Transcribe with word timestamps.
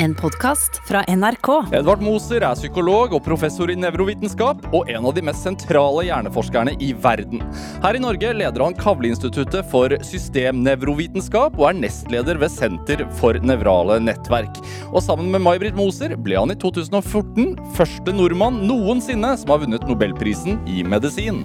En 0.00 0.14
podkast 0.14 0.76
fra 0.86 1.00
NRK. 1.08 1.48
Edvard 1.74 2.02
Moser 2.06 2.44
er 2.46 2.54
psykolog 2.54 3.16
og 3.16 3.22
professor 3.26 3.66
i 3.72 3.74
nevrovitenskap, 3.74 4.60
og 4.70 4.86
en 4.92 5.08
av 5.10 5.14
de 5.16 5.24
mest 5.26 5.42
sentrale 5.42 6.04
hjerneforskerne 6.06 6.76
i 6.78 6.92
verden. 7.02 7.40
Her 7.82 7.98
i 7.98 8.02
Norge 8.04 8.30
leder 8.38 8.62
han 8.62 8.76
Kavleinstituttet 8.78 9.66
for 9.72 9.90
systemnevrovitenskap, 10.06 11.58
og 11.58 11.72
er 11.72 11.80
nestleder 11.80 12.38
ved 12.38 12.54
Senter 12.54 13.02
for 13.18 13.40
nevrale 13.42 13.96
nettverk. 14.04 14.60
Og 14.92 15.02
sammen 15.02 15.32
med 15.34 15.42
May-Britt 15.42 15.74
Moser 15.78 16.14
ble 16.14 16.38
han 16.38 16.54
i 16.54 16.58
2014 16.62 17.56
første 17.74 18.14
nordmann 18.14 18.60
noensinne 18.70 19.32
som 19.40 19.50
har 19.50 19.64
vunnet 19.64 19.86
nobelprisen 19.90 20.60
i 20.70 20.84
medisin. 20.86 21.42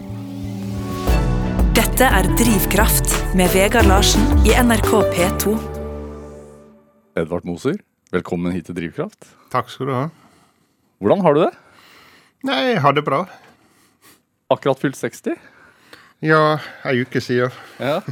Dette 1.73 2.05
er 2.05 2.29
Drivkraft 2.37 3.17
med 3.33 3.49
Vegard 3.57 3.89
Larsen 3.89 4.45
i 4.45 4.53
NRK 4.61 4.93
P2. 5.15 5.55
Edvard 7.17 7.49
Moser, 7.49 7.81
velkommen 8.13 8.53
hit 8.53 8.67
til 8.69 8.75
Drivkraft. 8.77 9.25
Takk 9.49 9.71
skal 9.73 9.89
du 9.89 9.93
ha. 9.95 10.03
Hvordan 11.01 11.23
har 11.25 11.33
du 11.33 11.39
det? 11.47 11.53
Nei, 12.45 12.59
jeg 12.69 12.81
har 12.83 12.93
det 12.93 13.01
bra. 13.07 13.23
Akkurat 14.53 14.77
fylt 14.77 14.99
60? 14.99 15.39
Ja, 16.23 16.59
ei 16.85 17.01
uke 17.01 17.19
siden. 17.23 17.51
Ja. 17.81 18.03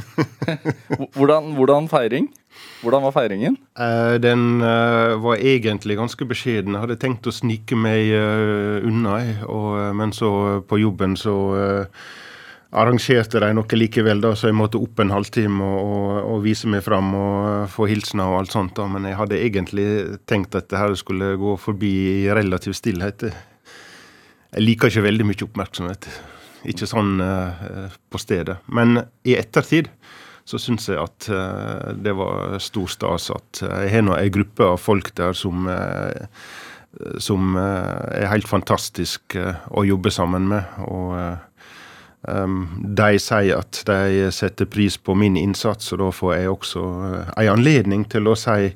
Hvordan, 1.16 1.54
hvordan 1.56 1.86
feiring? 1.88 2.26
Hvordan 2.82 3.04
var 3.06 3.14
feiringen? 3.14 3.56
Uh, 3.78 4.18
den 4.20 4.60
uh, 4.60 5.14
var 5.22 5.38
egentlig 5.38 5.96
ganske 5.96 6.26
beskjeden. 6.28 6.74
Jeg 6.74 6.82
hadde 6.82 6.98
tenkt 7.00 7.30
å 7.30 7.32
snike 7.32 7.78
meg 7.78 8.10
uh, 8.10 8.82
unna, 8.84 9.22
og, 9.46 9.78
men 9.96 10.12
så 10.12 10.60
på 10.68 10.82
jobben 10.82 11.14
så 11.16 11.36
eh, 11.56 12.04
arrangerte 12.72 13.40
de 13.42 13.50
noe 13.52 13.76
likevel, 13.78 14.22
da, 14.24 14.32
så 14.38 14.48
jeg 14.48 14.56
måtte 14.56 14.80
opp 14.80 15.00
en 15.02 15.12
halvtime 15.12 15.60
og, 15.60 15.92
og, 15.92 16.12
og 16.32 16.42
vise 16.46 16.70
meg 16.72 16.84
fram 16.86 17.12
og 17.18 17.68
få 17.72 17.88
hilsener 17.90 18.32
og 18.32 18.40
alt 18.40 18.56
sånt. 18.56 18.74
da, 18.78 18.88
Men 18.88 19.08
jeg 19.08 19.18
hadde 19.18 19.40
egentlig 19.40 19.86
tenkt 20.30 20.56
at 20.58 20.70
det 20.72 20.80
her 20.80 20.96
skulle 20.98 21.34
gå 21.40 21.56
forbi 21.60 21.92
i 22.24 22.32
relativ 22.32 22.76
stillhet. 22.78 23.28
Jeg 23.28 24.64
liker 24.64 24.88
ikke 24.88 25.04
veldig 25.08 25.28
mye 25.28 25.46
oppmerksomhet. 25.48 26.08
Ikke 26.72 26.88
sånn 26.88 27.16
uh, 27.20 27.92
på 28.12 28.20
stedet. 28.22 28.60
Men 28.72 29.02
i 29.26 29.36
ettertid 29.36 29.90
så 30.48 30.58
syns 30.58 30.88
jeg 30.88 31.00
at 31.02 31.28
uh, 31.30 31.92
det 31.94 32.14
var 32.18 32.58
stor 32.62 32.90
stas 32.90 33.28
at 33.34 33.62
jeg 33.66 33.92
har 33.92 34.04
nå 34.06 34.16
ei 34.16 34.30
gruppe 34.32 34.72
av 34.72 34.80
folk 34.80 35.12
der 35.18 35.36
som 35.38 35.68
eh, 35.70 36.28
som 37.24 37.54
er 37.56 38.26
helt 38.28 38.44
fantastisk 38.44 39.32
å 39.32 39.84
jobbe 39.88 40.10
sammen 40.12 40.44
med. 40.50 40.74
Og 40.84 41.14
de 42.22 43.18
sier 43.18 43.56
at 43.58 43.80
de 43.88 44.28
setter 44.30 44.68
pris 44.70 44.94
på 44.96 45.14
min 45.18 45.36
innsats, 45.36 45.90
og 45.92 45.98
da 46.04 46.10
får 46.14 46.36
jeg 46.36 46.52
også 46.52 46.82
eh, 47.08 47.32
en 47.42 47.50
anledning 47.56 48.04
til 48.10 48.30
å 48.30 48.36
si 48.38 48.70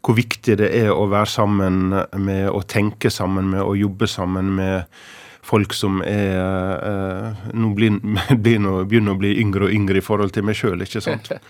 hvor 0.00 0.16
viktig 0.16 0.58
det 0.60 0.68
er 0.76 0.92
å 0.92 1.06
være 1.08 1.28
sammen 1.28 1.80
med, 1.92 2.44
å 2.48 2.60
tenke 2.68 3.10
sammen 3.12 3.50
med, 3.54 3.62
og 3.64 3.80
jobbe 3.80 4.08
sammen 4.08 4.52
med 4.56 5.00
folk 5.44 5.72
som 5.76 6.02
er 6.04 6.36
eh, 6.36 7.48
nå, 7.56 7.72
begynner 8.44 8.84
å 8.84 9.18
bli 9.20 9.34
yngre 9.40 9.68
og 9.68 9.74
yngre 9.76 10.00
i 10.00 10.04
forhold 10.04 10.36
til 10.36 10.44
meg 10.48 10.60
sjøl, 10.60 10.84
ikke 10.84 11.04
sant. 11.04 11.32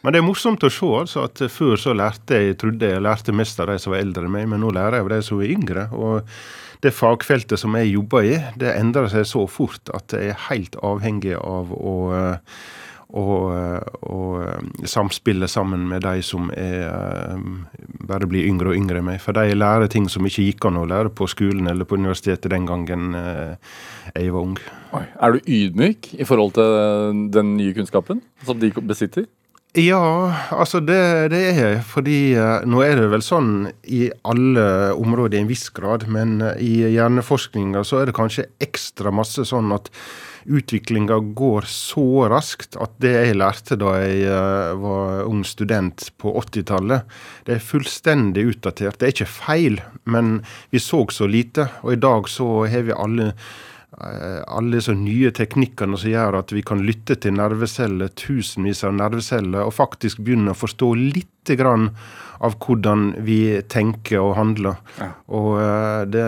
Men 0.00 0.14
det 0.14 0.22
er 0.22 0.24
morsomt 0.24 0.62
å 0.64 0.70
se 0.72 0.88
altså, 0.96 1.26
at 1.28 1.42
før 1.52 1.74
så 1.76 1.92
lærte 1.92 2.38
jeg 2.38 2.56
trodde 2.62 2.88
jeg 2.88 3.02
lærte 3.04 3.34
mest 3.36 3.58
av 3.60 3.68
de 3.68 3.76
som 3.82 3.92
var 3.92 4.00
eldre 4.00 4.24
enn 4.24 4.32
meg, 4.32 4.46
men 4.48 4.62
nå 4.62 4.70
lærer 4.72 4.96
jeg 4.96 5.04
av 5.04 5.10
de 5.12 5.18
som 5.26 5.42
er 5.42 5.52
yngre. 5.52 5.82
Og 5.92 6.30
det 6.84 6.94
fagfeltet 6.96 7.60
som 7.60 7.76
jeg 7.78 7.92
jobber 7.94 8.26
i, 8.26 8.36
det 8.60 8.74
endrer 8.76 9.10
seg 9.12 9.26
så 9.28 9.46
fort 9.50 9.92
at 9.96 10.14
jeg 10.16 10.32
er 10.32 10.44
helt 10.48 10.76
avhengig 10.86 11.34
av 11.36 11.72
å, 11.76 11.94
å, 13.20 13.26
å 14.00 14.20
samspille 14.88 15.48
sammen 15.50 15.86
med 15.90 16.06
de 16.06 16.22
som 16.24 16.48
er 16.56 16.88
bare 18.10 18.28
blir 18.30 18.48
yngre 18.48 18.72
og 18.72 18.78
yngre 18.78 19.00
enn 19.00 19.08
meg. 19.10 19.20
For 19.22 19.36
de 19.36 19.56
lærer 19.56 19.90
ting 19.92 20.08
som 20.10 20.26
ikke 20.26 20.46
gikk 20.48 20.68
an 20.70 20.80
å 20.80 20.86
lære 20.88 21.12
på 21.16 21.28
skolen 21.30 21.68
eller 21.70 21.88
på 21.88 21.98
universitetet 22.00 22.50
den 22.52 22.68
gangen 22.68 23.14
eh, 23.18 23.74
jeg 24.14 24.32
var 24.34 24.48
ung. 24.48 24.56
Oi. 24.96 25.04
Er 25.20 25.36
du 25.36 25.52
ydmyk 25.58 26.14
i 26.18 26.26
forhold 26.28 26.56
til 26.56 27.20
den 27.34 27.54
nye 27.58 27.76
kunnskapen 27.76 28.24
som 28.46 28.58
de 28.62 28.72
besitter? 28.80 29.28
Ja, 29.78 30.34
altså 30.50 30.80
det, 30.82 31.30
det 31.30 31.40
er. 31.54 31.76
Fordi 31.86 32.32
eh, 32.34 32.64
nå 32.66 32.80
er 32.82 32.98
det 32.98 33.10
vel 33.12 33.22
sånn 33.22 33.68
i 33.86 34.08
alle 34.26 34.64
områder 34.98 35.38
i 35.38 35.44
en 35.44 35.50
viss 35.50 35.68
grad, 35.74 36.08
men 36.10 36.40
eh, 36.42 36.58
i 36.58 36.72
hjerneforskninga 36.96 37.84
så 37.86 38.00
er 38.00 38.10
det 38.10 38.16
kanskje 38.18 38.48
ekstra 38.66 39.14
masse 39.14 39.46
sånn 39.46 39.70
at 39.76 39.92
utviklinga 40.50 41.20
går 41.36 41.68
så 41.70 42.26
raskt 42.32 42.74
at 42.80 42.96
det 43.02 43.12
jeg 43.12 43.38
lærte 43.38 43.78
da 43.78 43.94
jeg 44.02 44.26
eh, 44.26 44.74
var 44.82 45.22
ung 45.30 45.44
student 45.46 46.08
på 46.18 46.34
80-tallet, 46.42 47.06
det 47.46 47.54
er 47.54 47.68
fullstendig 47.70 48.48
utdatert. 48.56 48.98
Det 48.98 49.06
er 49.06 49.14
ikke 49.14 49.32
feil, 49.36 49.78
men 50.02 50.40
vi 50.74 50.82
så 50.82 51.04
så 51.14 51.30
lite, 51.30 51.70
og 51.84 51.94
i 51.94 52.02
dag 52.02 52.26
så 52.28 52.64
har 52.66 52.88
vi 52.90 52.96
alle 52.96 53.32
alle 53.98 54.76
disse 54.78 54.94
nye 54.94 55.32
teknikkene 55.34 55.98
som 55.98 56.10
gjør 56.12 56.36
at 56.38 56.52
vi 56.54 56.62
kan 56.66 56.82
lytte 56.86 57.16
til 57.20 57.34
nerveceller, 57.36 58.12
tusenvis 58.16 58.84
av 58.86 58.94
nerveceller, 58.96 59.64
og 59.66 59.74
faktisk 59.76 60.22
begynne 60.24 60.54
å 60.54 60.58
forstå 60.58 60.90
litt 61.00 61.52
grann 61.58 61.90
av 62.40 62.54
hvordan 62.62 63.10
vi 63.26 63.60
tenker 63.68 64.20
og 64.22 64.36
handler. 64.38 64.78
Ja. 65.00 65.10
Og 65.36 65.50
eh, 65.60 66.04
det, 66.08 66.24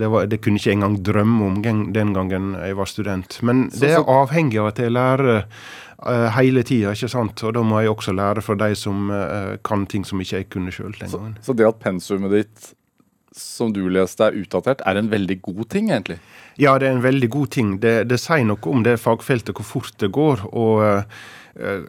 det, 0.00 0.08
var, 0.08 0.28
det 0.30 0.38
kunne 0.40 0.56
ikke 0.62 0.72
engang 0.72 0.96
drømme 1.04 1.50
om 1.50 1.58
den 1.92 2.14
gangen 2.16 2.54
jeg 2.56 2.78
var 2.78 2.88
student. 2.88 3.40
Men 3.42 3.66
Så- 3.70 3.82
det 3.84 3.92
er 3.98 4.08
avhengig 4.08 4.60
av 4.62 4.70
at 4.70 4.80
jeg 4.80 4.94
lærer 4.94 5.42
eh, 5.42 6.28
hele 6.38 6.62
tida, 6.64 6.94
ikke 6.96 7.10
sant. 7.12 7.42
Og 7.44 7.52
da 7.58 7.64
må 7.66 7.82
jeg 7.82 7.92
også 7.92 8.14
lære 8.16 8.40
fra 8.46 8.56
de 8.62 8.70
som 8.78 9.10
eh, 9.12 9.56
kan 9.66 9.84
ting 9.90 10.06
som 10.08 10.22
ikke 10.22 10.40
jeg 10.44 10.48
kunne 10.54 10.72
sjøl 10.72 10.94
den 10.96 11.12
Så, 11.12 11.20
så 11.44 11.56
det 11.58 11.68
at 11.68 11.82
pensumet 11.82 12.32
ditt 12.38 12.70
som 13.36 13.72
du 13.72 13.84
leste 13.92 14.26
er 14.26 14.36
utdatert, 14.40 14.82
er 14.86 14.98
en 14.98 15.10
veldig 15.12 15.38
god 15.42 15.64
ting, 15.70 15.90
egentlig? 15.90 16.18
Ja, 16.58 16.76
det 16.78 16.88
er 16.88 16.96
en 16.98 17.04
veldig 17.04 17.30
god 17.30 17.50
ting. 17.54 17.78
Det, 17.82 17.94
det 18.10 18.18
sier 18.20 18.44
noe 18.46 18.60
om 18.70 18.84
det 18.86 18.98
fagfeltet, 19.00 19.54
hvor 19.56 19.68
fort 19.68 19.94
det 20.02 20.10
går. 20.14 20.42
Og 20.50 20.82
eh, 20.84 21.86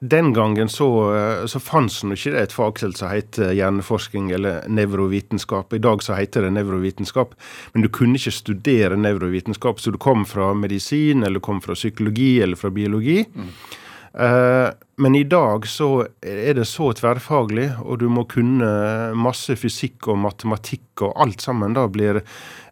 den 0.00 0.32
gangen 0.32 0.68
så, 0.68 0.88
eh, 1.14 1.46
så 1.46 1.60
fantes 1.62 2.04
nå 2.04 2.14
ikke 2.14 2.34
det 2.34 2.42
et 2.42 2.54
fagfelt 2.54 3.00
som 3.00 3.10
heter 3.10 3.54
hjerneforskning 3.56 4.30
eller 4.34 4.66
nevrovitenskap. 4.70 5.74
I 5.74 5.82
dag 5.82 6.04
så 6.06 6.18
heter 6.18 6.46
det 6.46 6.52
nevrovitenskap, 6.54 7.34
men 7.74 7.86
du 7.86 7.90
kunne 7.90 8.18
ikke 8.18 8.34
studere 8.34 8.98
nevrovitenskap. 8.98 9.80
Så 9.80 9.94
du 9.94 9.98
kom 9.98 10.26
fra 10.26 10.52
medisin, 10.54 11.22
eller 11.26 11.42
kom 11.42 11.62
fra 11.64 11.78
psykologi 11.78 12.40
eller 12.42 12.58
fra 12.58 12.70
biologi. 12.70 13.20
Eh, 13.24 13.76
men 14.12 15.14
i 15.14 15.24
dag 15.28 15.66
så 15.68 16.06
er 16.24 16.56
det 16.58 16.64
så 16.66 16.88
tverrfaglig, 16.96 17.68
og 17.84 18.00
du 18.00 18.08
må 18.10 18.24
kunne 18.30 18.68
masse 19.14 19.54
fysikk 19.60 20.08
og 20.10 20.18
matematikk, 20.24 21.04
og 21.06 21.12
alt 21.22 21.44
sammen 21.44 21.76
da 21.76 21.84
blir 21.92 22.22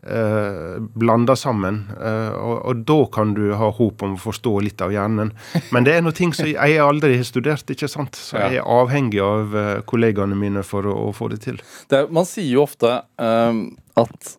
eh, 0.06 0.78
blanda 0.80 1.36
sammen. 1.36 1.82
Eh, 2.02 2.32
og, 2.34 2.56
og 2.66 2.82
da 2.88 2.98
kan 3.12 3.34
du 3.36 3.44
ha 3.58 3.70
håp 3.74 4.02
om 4.06 4.16
å 4.16 4.22
forstå 4.22 4.54
litt 4.64 4.82
av 4.84 4.94
hjernen. 4.94 5.32
Men 5.74 5.86
det 5.86 5.96
er 5.96 6.06
noe 6.06 6.16
ting 6.16 6.34
som 6.36 6.48
jeg 6.48 6.80
aldri 6.82 7.16
har 7.18 7.28
studert, 7.28 7.70
ikke 7.72 7.90
sant. 7.90 8.18
Så 8.18 8.40
jeg 8.40 8.60
er 8.60 8.72
avhengig 8.78 9.20
av 9.22 9.56
eh, 9.56 9.76
kollegaene 9.88 10.38
mine 10.38 10.64
for 10.66 10.88
å, 10.88 10.96
å 11.08 11.14
få 11.16 11.30
det 11.34 11.42
til. 11.46 11.60
Det, 11.92 12.06
man 12.14 12.28
sier 12.28 12.50
jo 12.56 12.64
ofte 12.66 12.98
um, 13.20 13.68
at 13.98 14.36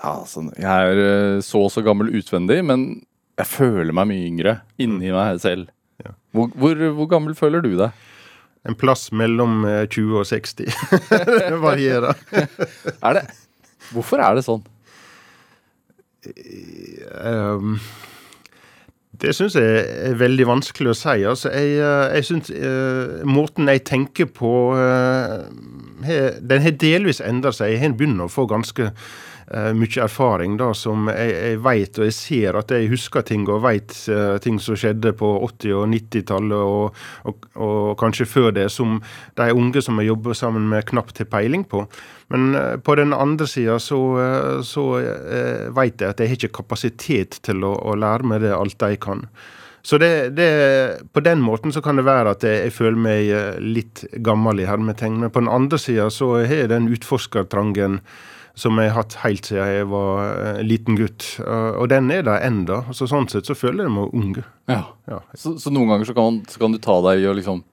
ja, 0.00 0.14
altså, 0.14 0.46
jeg 0.56 0.94
er 0.94 1.04
eh, 1.04 1.42
så 1.44 1.66
og 1.66 1.74
så 1.74 1.84
gammel 1.84 2.12
utvendig, 2.16 2.62
men 2.64 2.88
jeg 3.40 3.48
føler 3.48 3.94
meg 3.96 4.08
mye 4.10 4.30
yngre 4.30 4.56
inni 4.80 5.12
meg 5.12 5.40
selv. 5.42 5.68
Hvor, 6.32 6.50
hvor, 6.54 6.74
hvor 6.98 7.06
gammel 7.10 7.34
føler 7.38 7.60
du 7.64 7.72
deg? 7.78 7.90
En 8.68 8.76
plass 8.76 9.08
mellom 9.16 9.64
eh, 9.64 9.86
20 9.88 10.18
og 10.20 10.26
60. 10.28 10.66
det 10.68 11.60
varierer. 11.68 12.14
Er 13.06 13.16
det, 13.18 13.24
hvorfor 13.94 14.20
er 14.22 14.36
det 14.38 14.44
sånn? 14.46 14.62
Um, 17.24 17.78
det 19.20 19.32
syns 19.36 19.56
jeg 19.56 19.80
er 20.10 20.14
veldig 20.20 20.46
vanskelig 20.48 20.92
å 20.92 20.96
si. 20.96 21.16
Altså, 21.28 21.50
jeg, 21.52 21.72
eh, 21.80 22.12
jeg 22.16 22.24
synes, 22.28 22.50
uh, 22.52 23.24
Måten 23.28 23.68
jeg 23.68 23.82
tenker 23.88 24.28
på 24.32 24.52
uh, 24.76 25.48
he- 26.06 26.38
Den 26.40 26.62
har 26.64 26.76
delvis 26.80 27.20
endret 27.24 27.56
seg. 27.58 27.74
Jeg 27.74 27.82
har 27.82 27.96
begynt 27.98 28.20
å 28.24 28.30
få 28.32 28.46
ganske 28.48 28.86
eh, 28.90 28.94
mye 29.50 30.02
erfaring 30.04 30.54
da, 30.60 30.68
som 30.78 31.08
jeg, 31.10 31.30
jeg 31.34 31.60
vet 31.64 31.98
og 31.98 32.06
jeg 32.06 32.14
ser 32.14 32.58
at 32.60 32.70
jeg 32.70 32.90
husker 32.92 33.24
ting 33.26 33.48
og 33.50 33.64
vet 33.64 33.94
uh, 34.12 34.36
ting 34.42 34.60
som 34.62 34.78
skjedde 34.78 35.10
på 35.18 35.30
80- 35.42 35.74
og 35.74 35.88
90-tallet 35.90 36.70
og, 36.74 37.00
og, 37.26 37.48
og 37.58 37.96
kanskje 37.98 38.28
før 38.30 38.54
det, 38.54 38.68
som 38.70 39.00
de 39.40 39.48
unge 39.50 39.82
som 39.82 39.98
jeg 39.98 40.12
jobber 40.12 40.38
sammen 40.38 40.68
med, 40.70 40.86
knapt 40.92 41.18
har 41.18 41.30
peiling 41.32 41.64
på. 41.66 41.82
Men 42.30 42.54
uh, 42.54 42.76
på 42.78 42.94
den 43.00 43.14
andre 43.16 43.48
sida 43.50 43.80
så, 43.82 43.98
uh, 44.22 44.60
så 44.62 44.84
eh, 45.00 45.66
vet 45.74 45.98
jeg 45.98 46.14
at 46.14 46.22
jeg 46.22 46.30
har 46.30 46.38
ikke 46.38 46.60
kapasitet 46.62 47.40
til 47.42 47.66
å, 47.66 47.74
å 47.74 47.96
lære 47.98 48.30
meg 48.30 48.44
det 48.46 48.54
alt 48.54 48.86
jeg 48.86 49.02
kan. 49.02 49.26
Så 49.82 49.98
det, 49.98 50.30
det, 50.36 51.00
på 51.12 51.20
den 51.20 51.40
måten 51.40 51.72
så 51.72 51.80
kan 51.82 51.96
det 51.96 52.04
være 52.04 52.34
at 52.34 52.44
jeg, 52.44 52.66
jeg 52.66 52.74
føler 52.76 53.00
meg 53.00 53.30
eh, 53.32 53.60
litt 53.60 54.04
gammel 54.24 54.60
i 54.60 54.68
hermetegn. 54.68 55.20
Men 55.22 55.32
på 55.32 55.40
den 55.40 55.52
andre 55.52 55.80
sida 55.80 56.10
så 56.12 56.34
har 56.42 56.52
jeg 56.52 56.72
den 56.72 56.90
utforskertrangen 56.92 58.00
som 58.58 58.78
jeg 58.80 58.90
har 58.90 59.02
hatt 59.02 59.16
helt 59.22 59.48
siden 59.48 59.68
jeg 59.70 59.88
var 59.90 60.20
eh, 60.26 60.62
liten 60.66 60.98
gutt. 60.98 61.26
Eh, 61.42 61.72
og 61.80 61.90
den 61.92 62.10
er 62.14 62.24
der 62.26 62.44
enda. 62.46 62.82
Så 62.96 63.08
sånn 63.10 63.28
sett 63.30 63.48
så 63.48 63.56
føler 63.58 63.86
jeg 63.86 63.94
meg 63.94 64.14
ung. 64.16 64.36
Ja. 64.70 64.82
Ja. 65.10 65.20
Så, 65.34 65.56
så 65.62 65.72
noen 65.74 65.92
ganger 65.92 66.10
så 66.10 66.16
kan, 66.16 66.40
så 66.50 66.62
kan 66.62 66.74
du 66.74 66.80
ta 66.82 66.98
deg 67.08 67.22
i 67.22 67.28
å 67.30 67.36
liksom 67.36 67.64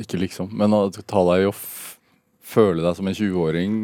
Ikke 0.00 0.20
liksom, 0.20 0.52
men 0.56 0.72
ta 1.04 1.24
deg 1.32 1.42
i 1.42 1.50
å 1.50 1.56
føle 1.56 2.82
deg 2.82 2.96
som 2.96 3.10
en 3.10 3.16
20-åring? 3.16 3.74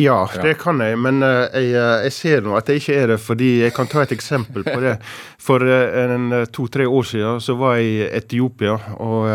Ja, 0.00 0.22
det 0.40 0.54
kan 0.62 0.78
jeg, 0.80 0.96
men 0.96 1.18
uh, 1.20 1.50
jeg, 1.52 1.74
jeg, 1.74 2.12
ser 2.16 2.44
nå 2.44 2.54
at 2.56 2.70
jeg 2.70 2.80
ikke 2.80 2.94
er 2.96 3.10
det, 3.10 3.18
fordi 3.20 3.48
jeg 3.66 3.74
kan 3.76 3.88
ta 3.90 4.04
et 4.04 4.14
eksempel 4.14 4.64
på 4.64 4.78
det. 4.80 4.94
For 5.44 5.60
to-tre 6.56 6.86
år 6.88 7.08
siden 7.10 7.42
så 7.44 7.56
var 7.60 7.76
jeg 7.76 7.90
i 7.90 8.06
Etiopia, 8.20 8.78
og 8.96 9.28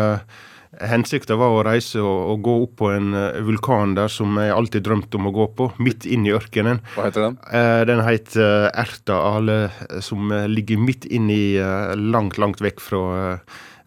Hensikten 0.84 1.38
var 1.40 1.54
å 1.54 1.62
reise 1.66 2.02
og, 2.02 2.18
og, 2.32 2.42
gå 2.46 2.56
opp 2.64 2.74
på 2.82 2.90
en 2.94 3.14
uh, 3.16 3.38
vulkan 3.46 3.94
der 3.96 4.12
som 4.12 4.36
jeg 4.40 4.54
alltid 4.54 4.86
drømte 4.86 5.20
om 5.20 5.30
å 5.30 5.34
gå 5.34 5.46
på, 5.58 5.70
midt 5.82 6.08
inn 6.08 6.26
i 6.28 6.34
ørkenen. 6.36 6.82
Hva 6.96 7.08
heter 7.08 7.28
den? 7.28 7.38
Uh, 7.48 7.82
den 7.88 8.02
heter 8.06 8.68
uh, 8.68 8.82
Erta 8.84 9.20
Ale, 9.32 9.58
som 10.04 10.32
ligger 10.50 10.80
midt 10.82 11.08
inn 11.08 11.30
i 11.32 11.56
langt, 11.96 12.36
langt 12.42 12.60
vekk 12.64 12.82
fra 12.82 13.06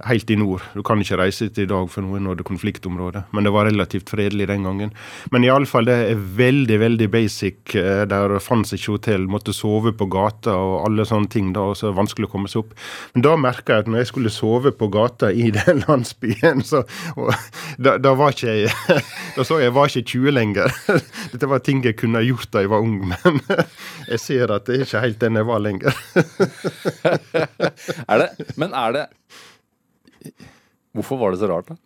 helt 0.07 0.31
i 0.31 0.37
nord. 0.39 0.63
Du 0.73 0.81
kan 0.85 1.01
ikke 1.01 1.17
reise 1.19 1.49
til 1.51 1.65
i 1.65 1.69
dag 1.69 1.89
for 1.91 2.05
noe 2.05 2.21
når 2.23 2.39
det 2.39 2.43
er 2.45 2.49
konfliktområde, 2.49 3.23
men 3.35 3.45
det 3.45 3.51
var 3.51 3.67
relativt 3.67 4.11
fredelig 4.11 4.47
den 4.47 4.63
gangen. 4.67 4.93
Men 5.33 5.43
iallfall, 5.43 5.89
det 5.89 5.97
er 6.13 6.21
veldig, 6.39 6.77
veldig 6.79 7.09
basic. 7.11 7.75
Eh, 7.75 8.05
der 8.09 8.37
fantes 8.43 8.77
ikke 8.77 8.95
hotell, 8.95 9.27
måtte 9.31 9.55
sove 9.55 9.91
på 9.95 10.07
gata 10.11 10.55
og 10.55 10.85
alle 10.87 11.07
sånne 11.07 11.31
ting. 11.31 11.51
da, 11.53 11.67
og 11.71 11.77
så 11.77 11.87
er 11.87 11.93
det 11.93 11.99
vanskelig 11.99 12.29
å 12.29 12.31
komme 12.31 12.51
seg 12.51 12.63
opp. 12.63 12.75
Men 13.15 13.25
da 13.25 13.35
merka 13.39 13.75
jeg 13.75 13.85
at 13.85 13.91
når 13.91 14.03
jeg 14.03 14.11
skulle 14.13 14.33
sove 14.33 14.73
på 14.75 14.89
gata 14.93 15.31
i 15.31 15.49
den 15.59 15.83
landsbyen, 15.87 16.63
så 16.63 16.85
og, 17.17 17.33
da, 17.77 17.97
da, 17.99 18.15
var 18.15 18.35
ikke 18.35 18.55
jeg 18.55 19.03
Da 19.35 19.45
så 19.47 19.59
jeg 19.61 19.73
var 19.75 19.89
ikke 19.89 20.07
20 20.15 20.35
lenger. 20.35 20.73
Dette 21.33 21.49
var 21.49 21.63
ting 21.63 21.83
jeg 21.85 21.97
kunne 21.99 22.23
gjort 22.23 22.51
da 22.53 22.63
jeg 22.63 22.71
var 22.71 22.83
ung, 22.83 23.01
men 23.11 23.39
jeg 24.07 24.19
ser 24.23 24.55
at 24.55 24.67
det 24.67 24.79
er 24.79 24.87
ikke 24.87 25.03
helt 25.03 25.21
den 25.21 25.39
jeg 25.39 25.47
var 25.47 25.63
lenger. 25.63 25.95
er 28.09 28.23
det, 28.23 28.29
men 28.59 28.75
er 28.75 28.95
det 28.95 29.05
Hvorfor 30.95 31.19
var 31.21 31.31
det 31.31 31.41
så 31.41 31.49
rart, 31.51 31.69
da? 31.69 31.77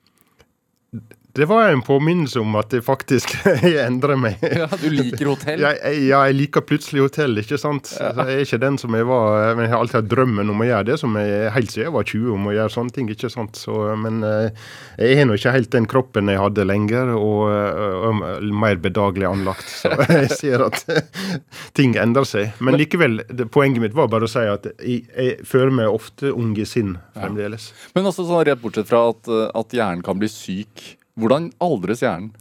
Det 1.35 1.45
var 1.45 1.67
en 1.67 1.81
påminnelse 1.81 2.37
om 2.39 2.53
at 2.59 2.73
jeg 2.75 2.83
faktisk 2.85 3.31
jeg 3.65 3.79
endrer 3.81 4.19
meg. 4.21 4.41
Ja, 4.53 4.67
Du 4.77 4.85
liker 4.93 5.31
hotell? 5.31 5.63
Ja, 5.63 5.71
jeg, 5.79 6.03
ja, 6.11 6.19
jeg 6.29 6.37
liker 6.37 6.61
plutselig 6.61 7.07
hotell, 7.07 7.33
ikke 7.41 7.57
sant. 7.57 7.89
Ja. 7.97 8.11
Jeg 8.27 8.35
er 8.35 8.45
ikke 8.45 8.59
den 8.61 8.77
som 8.77 8.93
jeg 8.93 9.07
var 9.09 9.55
Men 9.55 9.65
jeg 9.65 9.73
har 9.73 9.81
alltid 9.81 9.97
hatt 9.97 10.11
drømmen 10.11 10.53
om 10.53 10.61
å 10.61 10.67
gjøre 10.67 10.87
det 10.91 10.99
som 11.01 11.17
jeg 11.17 11.49
helt 11.55 11.73
siden 11.73 11.87
jeg 11.87 11.95
var 11.95 12.05
20, 12.11 12.29
om 12.35 12.45
å 12.51 12.53
gjøre 12.53 12.75
sånne 12.75 12.95
ting. 12.99 13.09
ikke 13.09 13.33
sant. 13.33 13.57
Så, 13.57 13.79
men 13.97 14.21
eh, 14.29 14.69
jeg 15.01 15.17
har 15.17 15.29
nå 15.29 15.39
ikke 15.39 15.57
helt 15.57 15.73
den 15.73 15.89
kroppen 15.89 16.29
jeg 16.29 16.41
hadde 16.43 16.69
lenger, 16.69 17.15
og, 17.17 17.49
og, 17.49 18.23
mer 18.53 18.77
bedagelig 18.85 19.31
anlagt. 19.33 19.65
Så 19.73 19.89
jeg 20.13 20.29
ser 20.37 20.67
at 20.69 20.85
ting 21.79 21.97
endrer 21.97 22.29
seg. 22.29 22.53
Men 22.61 22.77
likevel, 22.77 23.23
det, 23.33 23.49
poenget 23.49 23.81
mitt 23.81 23.97
var 23.97 24.11
bare 24.13 24.29
å 24.29 24.35
si 24.37 24.45
at 24.45 24.69
jeg, 24.75 25.07
jeg 25.09 25.39
føler 25.49 25.73
meg 25.81 25.89
ofte 25.89 26.29
ung 26.29 26.53
i 26.61 26.69
sinn 26.69 26.99
fremdeles. 27.17 27.71
Ja. 27.73 27.93
Men 27.97 28.13
også 28.13 28.29
sånn 28.29 28.45
rett 28.45 28.61
bortsett 28.61 28.93
fra 28.93 29.07
at, 29.15 29.39
at 29.57 29.73
hjernen 29.73 30.05
kan 30.05 30.21
bli 30.21 30.29
syk 30.29 30.91
hvordan 31.19 31.51
aldres 31.63 32.03
hjernen? 32.03 32.31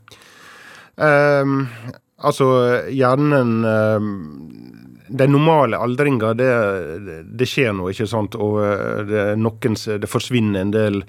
Um, 0.96 1.66
altså, 2.20 2.46
hjernen 2.92 3.64
um, 3.64 4.10
Den 5.12 5.32
normale 5.34 5.76
aldringa, 5.80 6.32
det, 6.36 6.50
det, 7.36 7.48
skjer 7.48 7.74
nå, 7.76 7.90
ikke 7.92 8.06
sant. 8.08 8.36
Og 8.40 8.62
eh, 8.64 9.02
det, 9.08 9.24
noen, 9.40 9.76
det, 9.76 10.08
forsvinner 10.08 10.62
en 10.62 10.72
del 10.72 11.02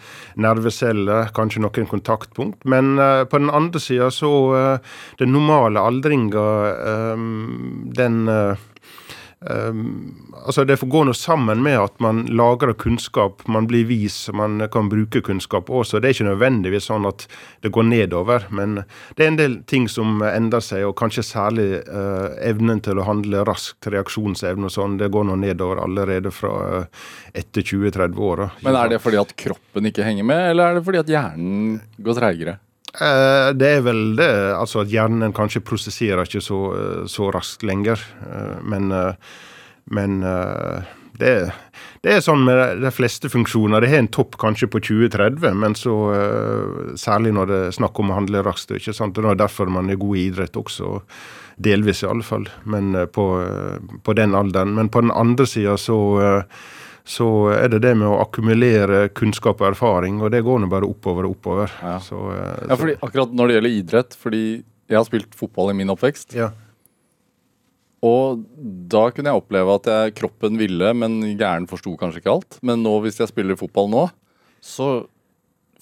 nerveceller, 0.44 1.30
kanskje 1.36 1.64
noen 1.64 1.88
kontaktpunkt. 1.88 2.66
Men 2.68 2.98
uh, 3.00 3.24
på 3.24 3.40
den 3.40 3.54
andre 3.54 3.80
sida 3.80 4.10
så 4.12 4.34
uh, 4.52 4.98
Den 5.22 5.32
normale 5.32 5.80
aldringa, 5.80 6.44
um, 7.16 7.88
den 7.96 8.26
uh, 8.28 8.60
Um, 9.50 10.34
altså 10.46 10.64
Det 10.64 10.80
går 10.80 11.06
nå 11.06 11.14
sammen 11.14 11.64
med 11.64 11.76
at 11.80 12.00
man 12.04 12.24
lagrer 12.32 12.74
kunnskap, 12.80 13.44
man 13.48 13.68
blir 13.68 13.86
vis, 13.90 14.30
man 14.34 14.62
kan 14.72 14.90
bruke 14.92 15.22
kunnskap 15.22 15.70
også. 15.70 16.00
Det 16.00 16.10
er 16.10 16.16
ikke 16.18 16.30
nødvendigvis 16.30 16.88
sånn 16.92 17.08
at 17.10 17.26
det 17.64 17.74
går 17.76 17.88
nedover, 17.90 18.48
men 18.50 18.82
det 19.18 19.26
er 19.26 19.32
en 19.34 19.40
del 19.40 19.58
ting 19.70 19.90
som 19.92 20.24
endrer 20.24 20.64
seg, 20.64 20.86
og 20.88 20.96
kanskje 21.00 21.26
særlig 21.28 21.68
uh, 21.90 22.32
evnen 22.44 22.82
til 22.84 23.00
å 23.00 23.08
handle 23.08 23.44
raskt, 23.48 23.90
reaksjonsevne 23.92 24.70
og 24.70 24.76
sånn. 24.76 25.00
Det 25.02 25.12
går 25.14 25.28
nå 25.30 25.40
nedover 25.44 25.84
allerede 25.84 26.32
fra 26.34 26.54
uh, 26.84 27.08
etter 27.34 27.66
20-30 27.66 28.28
år. 28.30 28.46
Men 28.64 28.80
er 28.80 28.96
det 28.96 29.02
fordi 29.04 29.20
at 29.22 29.36
kroppen 29.40 29.92
ikke 29.92 30.08
henger 30.08 30.28
med, 30.28 30.52
eller 30.54 30.72
er 30.72 30.80
det 30.80 30.86
fordi 30.88 31.04
at 31.04 31.12
hjernen 31.12 31.82
går 32.04 32.22
treigere? 32.22 32.60
Eh, 32.94 33.50
det 33.58 33.70
er 33.80 33.86
vel 33.88 34.02
det 34.20 34.30
altså 34.54 34.84
at 34.84 34.92
hjernen 34.94 35.34
kanskje 35.34 35.64
prosesserer 35.66 36.28
ikke 36.28 36.44
så, 36.46 36.60
eh, 36.78 37.06
så 37.10 37.32
raskt 37.34 37.66
lenger. 37.66 38.02
Eh, 38.22 38.60
men, 38.70 38.92
men 39.90 40.20
det, 41.18 41.32
det, 42.04 42.12
er 42.12 42.22
sånn 42.22 42.46
med 42.46 42.84
de 42.84 42.92
fleste 42.94 43.32
funksjoner. 43.34 43.82
Det 43.82 43.90
har 43.90 44.04
en 44.04 44.12
topp 44.14 44.38
kanskje 44.42 44.70
på 44.70 44.82
2030, 44.86 45.58
men 45.58 45.78
så 45.78 45.96
særlig 47.00 47.34
når 47.34 47.50
det 47.50 47.60
er 47.68 47.80
snakk 47.80 48.00
om 48.00 48.14
å 48.14 48.20
handle 48.22 48.46
raskt. 48.46 48.76
ikke 48.78 48.94
sant? 48.94 49.18
Det 49.18 49.26
er 49.26 49.42
derfor 49.42 49.74
man 49.74 49.90
er 49.90 50.02
god 50.02 50.20
i 50.20 50.28
idrett 50.30 50.58
også. 50.60 51.00
Delvis, 51.64 52.02
i 52.04 52.10
alle 52.10 52.26
fall. 52.26 52.48
Men 52.66 52.94
på, 53.14 53.26
på 54.06 54.18
den 54.18 54.38
alderen. 54.38 54.74
Men 54.78 54.90
på 54.90 55.02
den 55.06 55.14
andre 55.14 55.50
sida 55.50 55.78
så 55.78 55.98
så 57.04 57.28
er 57.52 57.68
det 57.74 57.82
det 57.84 57.94
med 58.00 58.08
å 58.08 58.20
akkumulere 58.24 59.10
kunnskap 59.16 59.60
og 59.60 59.74
erfaring, 59.74 60.22
og 60.24 60.32
det 60.32 60.44
går 60.46 60.62
nå 60.64 60.70
bare 60.72 60.88
oppover 60.88 61.28
og 61.28 61.36
oppover. 61.36 61.74
Ja. 61.84 61.98
Så, 62.04 62.20
uh, 62.32 62.64
ja, 62.70 62.78
fordi 62.80 62.96
akkurat 63.02 63.34
når 63.36 63.50
det 63.50 63.58
gjelder 63.58 63.78
idrett, 63.80 64.16
fordi 64.20 64.44
jeg 64.88 65.00
har 65.00 65.08
spilt 65.08 65.36
fotball 65.36 65.74
i 65.74 65.78
min 65.82 65.92
oppvekst. 65.92 66.36
Ja. 66.38 66.52
Og 68.04 68.44
da 68.92 69.06
kunne 69.16 69.32
jeg 69.32 69.40
oppleve 69.40 69.78
at 69.80 69.88
jeg, 69.88 70.16
kroppen 70.20 70.60
ville, 70.60 70.92
men 70.96 71.22
hjernen 71.24 71.70
forsto 71.72 71.96
kanskje 72.00 72.20
ikke 72.24 72.34
alt. 72.34 72.58
Men 72.66 72.84
nå, 72.84 72.98
hvis 73.06 73.22
jeg 73.22 73.32
spiller 73.32 73.60
fotball 73.60 73.88
nå, 73.92 74.08
så 74.64 74.90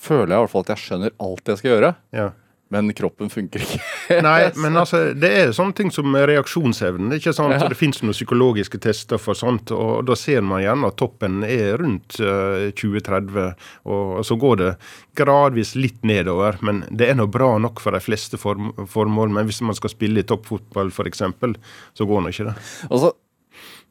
føler 0.01 0.33
jeg 0.33 0.37
i 0.37 0.43
hvert 0.45 0.53
fall 0.53 0.65
at 0.65 0.73
jeg 0.73 0.83
skjønner 0.85 1.15
alt 1.21 1.49
jeg 1.49 1.61
skal 1.61 1.73
gjøre. 1.75 1.91
Ja. 2.17 2.27
Men 2.71 2.93
kroppen 2.95 3.29
funker 3.31 3.63
ikke. 3.65 3.79
Nei, 4.25 4.37
men 4.63 4.79
altså, 4.79 5.01
det 5.17 5.31
er 5.41 5.53
sånne 5.55 5.75
ting 5.75 5.91
som 5.91 6.15
reaksjonsevnen. 6.15 7.11
ikke 7.17 7.33
sant? 7.35 7.57
Ja. 7.57 7.67
Det 7.71 7.77
finnes 7.79 7.99
noen 8.03 8.15
psykologiske 8.15 8.79
tester 8.83 9.19
for 9.21 9.37
sånt, 9.37 9.73
og 9.75 10.05
da 10.07 10.15
ser 10.19 10.45
man 10.47 10.63
gjerne 10.63 10.87
at 10.87 10.97
toppen 11.01 11.41
er 11.47 11.75
rundt 11.81 12.19
uh, 12.23 12.69
eh, 12.69 12.75
2030. 12.79 13.51
Og, 13.83 14.05
og, 14.21 14.23
så 14.27 14.39
går 14.39 14.61
det 14.61 14.71
gradvis 15.19 15.75
litt 15.75 15.99
nedover, 16.07 16.61
men 16.63 16.85
det 16.87 17.11
er 17.11 17.19
nå 17.19 17.27
bra 17.31 17.53
nok 17.59 17.83
for 17.83 17.95
de 17.95 18.03
fleste 18.03 18.39
form 18.39 18.71
formål. 18.91 19.35
Men 19.35 19.51
hvis 19.51 19.61
man 19.67 19.75
skal 19.77 19.91
spille 19.91 20.23
i 20.23 20.27
toppfotball 20.27 20.93
f.eks., 20.95 21.25
så 21.27 22.07
går 22.07 22.23
nå 22.23 22.31
ikke 22.31 22.47
det. 22.47 22.55
Altså, 22.87 23.11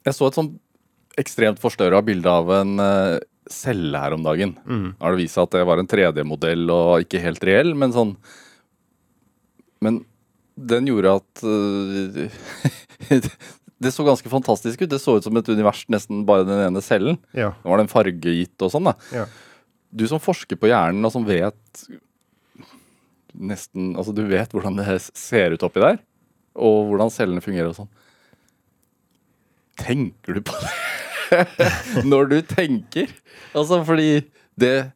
jeg 0.08 0.16
så 0.16 0.30
et 0.30 0.40
sånn 0.40 0.54
ekstremt 1.20 1.60
forstørra 1.60 2.00
bilde 2.06 2.32
av 2.32 2.48
en 2.62 2.80
uh, 2.80 3.20
celle 3.50 3.98
her 3.98 4.14
om 4.16 4.22
dagen. 4.24 4.54
Mm. 4.64 4.92
Da 4.96 5.04
har 5.04 5.16
det 5.16 5.24
vist 5.24 5.36
seg 5.36 5.48
at 5.48 5.56
det 5.58 5.66
var 5.68 5.82
en 5.82 5.90
3D-modell 5.90 6.70
og 6.72 7.04
ikke 7.04 7.22
helt 7.24 7.44
reell, 7.44 7.74
men 7.76 7.92
sånn 7.92 8.14
men 9.84 10.02
den 10.60 10.88
gjorde 10.90 11.16
at 11.20 11.44
uh, 11.46 12.26
Det 13.80 13.94
så 13.94 14.04
ganske 14.04 14.28
fantastisk 14.28 14.82
ut. 14.82 14.90
Det 14.92 14.98
så 15.00 15.14
ut 15.16 15.24
som 15.24 15.36
et 15.40 15.46
univers, 15.48 15.86
nesten 15.88 16.26
bare 16.28 16.44
den 16.44 16.60
ene 16.66 16.82
cellen. 16.84 17.16
Ja. 17.32 17.54
Nå 17.62 17.72
var 17.72 17.80
den 17.80 17.88
fargegitt 17.88 18.60
og 18.60 18.74
sånn, 18.74 18.90
da. 18.90 18.92
Ja. 19.16 19.24
Du 19.88 20.04
som 20.10 20.20
forsker 20.20 20.58
på 20.60 20.68
hjernen, 20.68 21.00
og 21.08 21.14
som 21.14 21.24
vet 21.24 21.86
nesten 23.30 23.94
Altså, 23.94 24.12
du 24.12 24.24
vet 24.28 24.52
hvordan 24.52 24.76
det 24.76 24.98
ser 25.16 25.54
ut 25.54 25.64
oppi 25.64 25.80
der, 25.80 26.00
og 26.60 26.90
hvordan 26.90 27.12
cellene 27.14 27.40
fungerer 27.40 27.70
og 27.70 27.78
sånn. 27.78 27.90
Tenker 29.80 30.36
du 30.36 30.44
på 30.44 30.60
det 30.60 32.04
når 32.10 32.28
du 32.34 32.38
tenker? 32.44 33.08
Altså, 33.54 33.80
fordi 33.86 34.26
det 34.60 34.90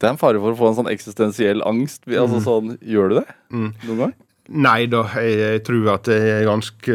det 0.00 0.08
er 0.08 0.14
en 0.14 0.20
fare 0.20 0.40
for 0.42 0.52
å 0.54 0.58
få 0.58 0.70
en 0.70 0.78
sånn 0.80 0.90
eksistensiell 0.90 1.62
angst. 1.66 2.02
Altså, 2.10 2.40
mm. 2.40 2.44
sånn, 2.44 2.72
gjør 2.82 3.12
du 3.12 3.18
det 3.20 3.26
mm. 3.54 3.68
noen 3.86 4.00
gang? 4.02 4.14
Nei 4.52 4.84
da, 4.92 5.06
jeg, 5.16 5.38
jeg, 5.40 5.60
tror 5.64 5.86
at 5.94 6.08
jeg 6.12 6.32
er 6.34 6.42
ganske 6.44 6.94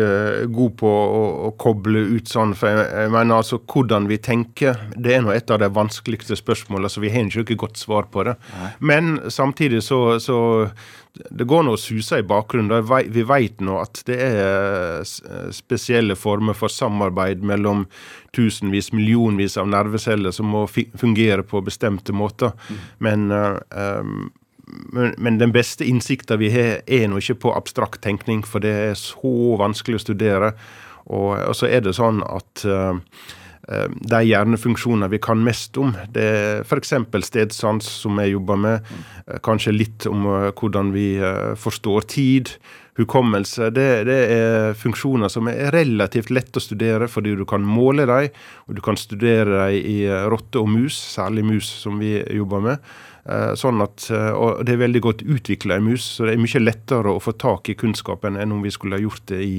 god 0.53 0.73
på 0.77 0.89
å, 0.89 1.21
å 1.47 1.49
koble 1.57 2.03
ut 2.13 2.29
sånn. 2.29 2.53
For 2.57 2.69
jeg, 2.69 2.85
jeg, 2.93 3.11
mener 3.15 3.41
altså 3.41 3.57
hvordan 3.63 4.05
vi 4.11 4.19
tenker, 4.21 4.77
det 4.93 5.15
er 5.15 5.23
nå 5.25 5.33
et 5.33 5.49
av 5.49 5.57
de 5.63 5.71
vanskeligste 5.73 6.37
spørsmålene. 6.37 6.91
Så 6.93 7.01
vi 7.01 7.09
har 7.09 7.25
ikke 7.25 7.41
noe 7.41 7.61
godt 7.65 7.81
svar 7.81 8.05
på 8.13 8.27
det. 8.29 8.37
Nei. 8.53 8.71
Men 8.91 9.17
samtidig 9.33 9.81
så, 9.87 10.19
så 10.21 10.37
det 11.17 11.47
går 11.49 11.65
nå 11.65 11.73
å 11.73 11.79
suse 11.81 12.19
i 12.21 12.27
bakgrunnen. 12.27 12.85
Vi 13.09 13.25
vet 13.27 13.63
nå 13.65 13.79
at 13.81 14.03
det 14.05 14.17
er 14.23 15.01
spesielle 15.55 16.13
former 16.19 16.53
for 16.57 16.69
samarbeid 16.69 17.41
mellom 17.41 17.87
tusenvis, 18.35 18.91
millionvis 18.93 19.57
av 19.57 19.71
nerveceller 19.73 20.35
som 20.35 20.53
må 20.53 20.67
fungere 20.69 21.41
på 21.49 21.63
bestemte 21.65 22.13
måter. 22.13 22.53
Mm. 22.69 22.85
Men, 23.07 23.25
um, 23.73 24.29
men, 24.69 25.13
men, 25.17 25.39
den 25.41 25.53
beste 25.55 25.87
innsikta 25.87 26.37
vi 26.39 26.51
har, 26.53 26.79
er 26.85 27.09
nå 27.09 27.21
ikke 27.21 27.39
på 27.45 27.55
abstrakt 27.57 28.01
tenkning, 28.05 28.43
for 28.45 28.63
det 28.63 28.73
er 28.89 28.95
så 28.99 29.57
vanskelig 29.59 29.99
å 29.99 30.05
studere. 30.05 30.53
Og, 31.09 31.33
og 31.49 31.55
så 31.57 31.69
er 31.69 31.83
det 31.85 31.95
sånn 31.97 32.21
at 32.25 32.65
uh, 32.69 32.97
de 33.69 34.19
hjernefunksjoner 34.25 35.11
vi 35.11 35.21
kan 35.21 35.41
mest 35.45 35.77
om. 35.81 35.93
Det 36.13 36.25
er 36.25 36.61
f.eks. 36.65 36.93
stedsans, 37.25 37.89
som 38.03 38.17
jeg 38.21 38.33
jobber 38.33 38.57
med. 38.57 38.93
Eh, 39.27 39.37
kanskje 39.45 39.75
litt 39.75 40.07
om 40.09 40.23
hvordan 40.57 40.89
vi 40.95 41.11
forstår 41.53 42.07
tid. 42.09 42.49
Hukommelse. 42.97 43.69
Det, 43.71 43.85
det, 44.09 44.17
er 44.33 44.73
funksjoner 44.75 45.29
som 45.31 45.47
er 45.51 45.69
relativt 45.71 46.33
lett 46.33 46.57
å 46.57 46.63
studere, 46.63 47.07
fordi 47.07 47.35
du 47.37 47.45
kan 47.47 47.61
måle 47.61 48.07
dem. 48.09 48.33
Og 48.65 48.79
du 48.79 48.81
kan 48.83 48.97
studere 48.97 49.69
dem 49.69 49.85
i 49.85 49.99
rotte 50.33 50.63
og 50.63 50.73
mus, 50.73 50.97
særlig 51.13 51.45
mus 51.47 51.69
som 51.85 52.01
vi 52.01 52.17
jobber 52.35 52.65
med. 52.65 52.89
Sånn 53.59 53.83
at, 53.83 54.07
og 54.09 54.61
Det 54.65 54.73
er 54.73 54.81
veldig 54.81 55.01
godt 55.03 55.21
utvikla 55.27 55.77
i 55.77 55.83
mus, 55.83 56.05
så 56.15 56.25
det 56.25 56.33
er 56.33 56.41
mye 56.41 56.61
lettere 56.63 57.11
å 57.11 57.21
få 57.21 57.33
tak 57.37 57.69
i 57.69 57.75
kunnskapen 57.77 58.39
enn 58.39 58.55
om 58.55 58.63
vi 58.63 58.71
skulle 58.73 58.97
ha 58.97 59.03
gjort 59.03 59.25
det 59.29 59.41
i, 59.43 59.57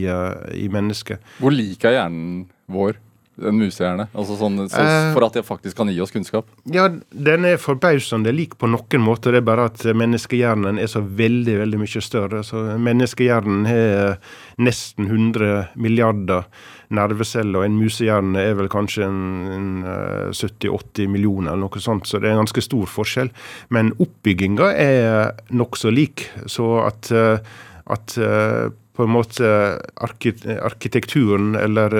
i 0.57 0.67
mennesket. 0.73 1.23
Hvor 1.39 1.55
lik 1.55 1.85
er 1.85 1.99
hjernen 1.99 2.49
vår? 2.73 2.99
En 3.49 3.59
musehjerne? 3.61 4.09
Altså 4.15 4.37
sånn, 4.41 4.59
så, 4.69 4.81
eh, 4.81 5.13
for 5.15 5.27
at 5.27 5.39
det 5.39 5.45
faktisk 5.47 5.77
kan 5.81 5.91
gi 5.93 6.01
oss 6.01 6.13
kunnskap? 6.15 6.49
Ja, 6.71 6.89
den 7.11 7.47
er 7.49 7.61
forbausende 7.61 8.33
lik 8.35 8.57
på 8.61 8.71
noen 8.71 9.05
måter. 9.05 9.33
Det 9.33 9.43
er 9.43 9.49
bare 9.49 9.69
at 9.71 9.85
menneskehjernen 9.85 10.81
er 10.81 10.91
så 10.91 11.03
veldig 11.03 11.59
veldig 11.63 11.81
mye 11.81 12.05
større. 12.05 12.43
Så 12.47 12.65
Menneskehjernen 12.81 13.65
har 13.67 14.19
nesten 14.61 15.09
100 15.09 15.71
milliarder 15.77 16.45
nerveceller, 16.91 17.61
og 17.61 17.67
en 17.69 17.79
musehjerne 17.79 18.43
er 18.43 18.57
vel 18.59 18.71
kanskje 18.71 19.07
en, 19.07 19.21
en 19.55 19.69
70-80 20.35 21.05
eh, 21.05 21.11
millioner, 21.11 21.53
eller 21.53 21.69
noe 21.69 21.83
sånt. 21.83 22.09
Så 22.11 22.19
det 22.19 22.31
er 22.31 22.37
en 22.37 22.43
ganske 22.45 22.65
stor 22.67 22.91
forskjell. 22.91 23.31
Men 23.75 23.95
oppbygginga 24.03 24.73
er 24.75 25.33
nokså 25.55 25.93
lik. 25.95 26.27
Så 26.51 26.73
at, 26.83 27.13
eh, 27.15 27.39
at 27.91 28.19
på 29.01 29.09
en 29.09 29.15
måte 29.17 29.51
arkitekturen 30.05 31.55
eller 31.59 31.97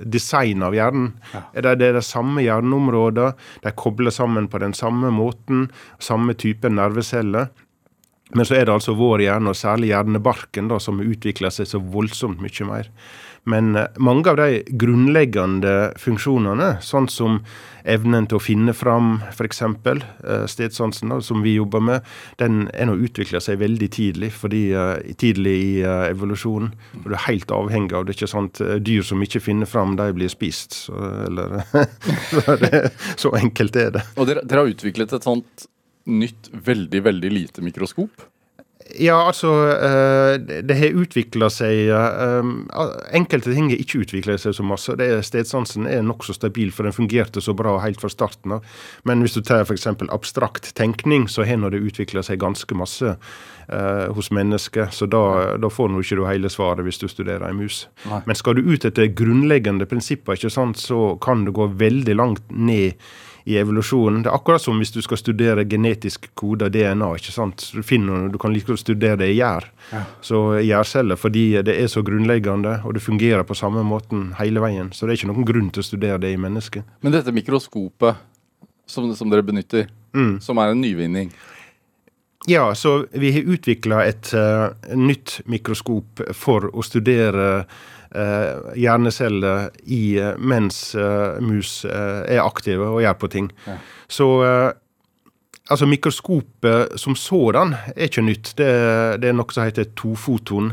designet 0.00 0.30
design 0.30 0.62
av 0.62 0.74
hjernen. 0.74 1.12
Ja. 1.32 1.42
Det, 1.54 1.74
det 1.80 1.88
er 1.88 1.98
de 1.98 2.04
samme 2.04 2.44
hjerneområdene. 2.44 3.34
de 3.62 3.72
kobler 3.76 4.10
sammen 4.10 4.48
på 4.48 4.58
den 4.58 4.74
samme 4.74 5.10
måten, 5.10 5.70
samme 5.98 6.34
type 6.34 6.68
nerveceller. 6.68 7.50
Men 8.32 8.46
så 8.46 8.54
er 8.54 8.66
det 8.66 8.74
altså 8.74 8.94
vår 8.94 9.24
hjerne, 9.24 9.50
og 9.50 9.58
særlig 9.58 9.90
hjernebarken, 9.90 10.68
da, 10.70 10.78
som 10.78 11.00
utvikler 11.02 11.50
seg 11.50 11.66
så 11.66 11.80
voldsomt 11.82 12.40
mye 12.40 12.66
mer. 12.68 12.90
Men 13.48 13.76
uh, 13.76 13.86
mange 13.96 14.30
av 14.30 14.36
de 14.40 14.60
grunnleggende 14.80 15.92
funksjonene, 16.00 16.74
sånn 16.84 17.08
som 17.10 17.40
evnen 17.88 18.26
til 18.28 18.36
å 18.36 18.42
finne 18.42 18.74
fram, 18.76 19.22
f.eks. 19.32 19.62
Uh, 19.64 20.44
stedsansen, 20.50 21.14
som 21.24 21.44
vi 21.44 21.56
jobber 21.56 21.84
med, 21.84 22.06
den 22.42 22.66
er 22.74 22.90
nå 22.90 22.98
utvikla 23.00 23.40
seg 23.42 23.62
veldig 23.62 23.90
tidlig, 23.96 24.32
fordi 24.36 24.62
uh, 24.76 24.98
tidlig 25.20 25.56
i 25.56 25.72
evolusjonen. 25.84 26.74
Du 27.04 27.14
er 27.14 27.26
helt 27.28 27.52
avhengig 27.54 27.96
av 27.96 28.06
det. 28.06 28.18
ikke 28.18 28.30
sant? 28.30 28.60
Dyr 28.60 29.06
som 29.06 29.22
ikke 29.24 29.42
finner 29.44 29.68
fram, 29.70 29.96
de 30.00 30.10
blir 30.16 30.32
spist. 30.32 30.76
Så, 30.86 30.96
eller, 31.26 31.62
så, 32.32 32.56
det, 32.60 32.86
så 33.16 33.34
enkelt 33.40 33.80
er 33.80 33.94
det. 33.96 34.06
Og 34.16 34.28
dere, 34.28 34.44
dere 34.44 34.64
har 34.64 34.74
utviklet 34.74 35.16
et 35.16 35.26
sånt 35.26 35.70
nytt, 36.10 36.50
veldig, 36.52 37.02
veldig 37.06 37.32
lite 37.32 37.64
mikroskop? 37.64 38.29
Ja, 38.98 39.26
altså 39.26 39.50
eh, 39.70 40.62
Det 40.66 40.76
har 40.78 40.96
utvikla 41.02 41.50
seg 41.52 41.90
eh, 41.94 42.50
Enkelte 43.16 43.54
ting 43.54 43.70
har 43.70 43.82
ikke 43.82 44.02
utvikla 44.04 44.36
seg 44.40 44.56
så 44.56 44.66
masse. 44.66 44.96
Det 44.98 45.06
er, 45.06 45.22
stedsansen 45.26 45.86
er 45.90 46.02
nokså 46.06 46.34
stabil, 46.36 46.72
for 46.74 46.88
den 46.88 46.96
fungerte 46.96 47.42
så 47.44 47.54
bra 47.56 47.76
helt 47.84 48.00
fra 48.02 48.10
starten 48.12 48.56
av. 48.56 48.66
Men 49.08 49.24
hvis 49.24 49.36
du 49.36 49.42
tar 49.46 49.64
f.eks. 49.66 49.86
abstrakt 50.08 50.72
tenkning, 50.78 51.28
så 51.28 51.46
har 51.46 51.70
det 51.70 51.82
utvikla 51.82 52.22
seg 52.26 52.40
ganske 52.42 52.76
masse 52.78 53.14
eh, 53.14 54.06
hos 54.16 54.30
mennesker. 54.34 54.90
Så 54.94 55.08
da, 55.10 55.24
da 55.60 55.70
får 55.72 55.90
du 55.90 56.00
ikke 56.02 56.28
hele 56.28 56.50
svaret 56.52 56.86
hvis 56.86 57.00
du 57.02 57.08
studerer 57.10 57.48
ei 57.48 57.56
mus. 57.56 57.84
Nei. 58.10 58.22
Men 58.26 58.38
skal 58.38 58.58
du 58.58 58.70
ut 58.70 58.86
etter 58.86 59.10
grunnleggende 59.14 59.88
prinsipper, 59.90 60.38
ikke 60.38 60.52
sant, 60.52 60.80
så 60.80 61.16
kan 61.22 61.44
du 61.46 61.54
gå 61.56 61.70
veldig 61.80 62.16
langt 62.18 62.46
ned 62.50 62.98
i 63.44 63.56
evolusjonen. 63.60 64.22
Det 64.24 64.30
er 64.30 64.36
akkurat 64.36 64.62
som 64.62 64.80
hvis 64.80 64.92
du 64.94 65.00
skal 65.04 65.20
studere 65.20 65.64
genetisk 65.68 66.30
kode 66.38 66.68
av 66.68 66.74
DNA. 66.74 67.10
ikke 67.16 67.34
sant? 67.34 67.66
Du, 67.74 67.82
finner, 67.86 68.28
du 68.28 68.38
kan 68.40 68.54
like 68.54 68.76
studere 68.80 69.20
det 69.20 69.30
i 69.32 69.38
gjær. 69.38 69.68
Ja. 69.92 70.02
Så 70.24 70.42
gjærceller, 70.60 71.20
fordi 71.20 71.44
det 71.66 71.76
er 71.80 71.92
så 71.92 72.02
grunnleggende, 72.06 72.80
og 72.84 72.96
det 72.96 73.04
fungerer 73.04 73.46
på 73.46 73.58
samme 73.58 73.84
måten 73.86 74.30
hele 74.40 74.62
veien. 74.64 74.92
Så 74.92 75.06
det 75.06 75.14
er 75.14 75.20
ikke 75.20 75.32
noen 75.32 75.48
grunn 75.48 75.70
til 75.74 75.84
å 75.84 75.88
studere 75.90 76.20
det 76.22 76.34
i 76.34 76.40
mennesket. 76.40 76.98
Men 77.00 77.16
dette 77.16 77.34
mikroskopet 77.34 78.26
som, 78.90 79.06
som 79.14 79.30
dere 79.30 79.46
benytter, 79.46 79.88
mm. 80.16 80.38
som 80.44 80.58
er 80.58 80.74
en 80.74 80.82
nyvinning 80.82 81.32
ja, 82.46 82.74
så 82.74 83.06
vi 83.10 83.32
har 83.32 83.40
utvikla 83.52 84.04
et 84.08 84.30
uh, 84.32 84.72
nytt 84.96 85.40
mikroskop 85.44 86.22
for 86.32 86.70
å 86.72 86.84
studere 86.84 87.48
uh, 87.60 87.80
hjerneceller 88.10 89.68
i, 89.86 90.18
uh, 90.18 90.32
mens 90.38 90.80
mus 91.44 91.84
er 91.86 92.42
aktive 92.42 92.88
og 92.96 93.02
gjør 93.04 93.18
på 93.20 93.30
ting. 93.30 93.50
Ja. 93.66 93.76
Så 94.10 94.26
altså 95.70 95.86
mikroskopet 95.86 96.98
som 96.98 97.14
sådan 97.14 97.76
er 97.94 98.08
ikke 98.08 98.24
nytt. 98.26 98.54
Det, 98.58 98.70
det 99.22 99.30
er 99.30 99.36
noe 99.38 99.54
som 99.54 99.68
heter 99.68 99.92
tofoton 99.94 100.72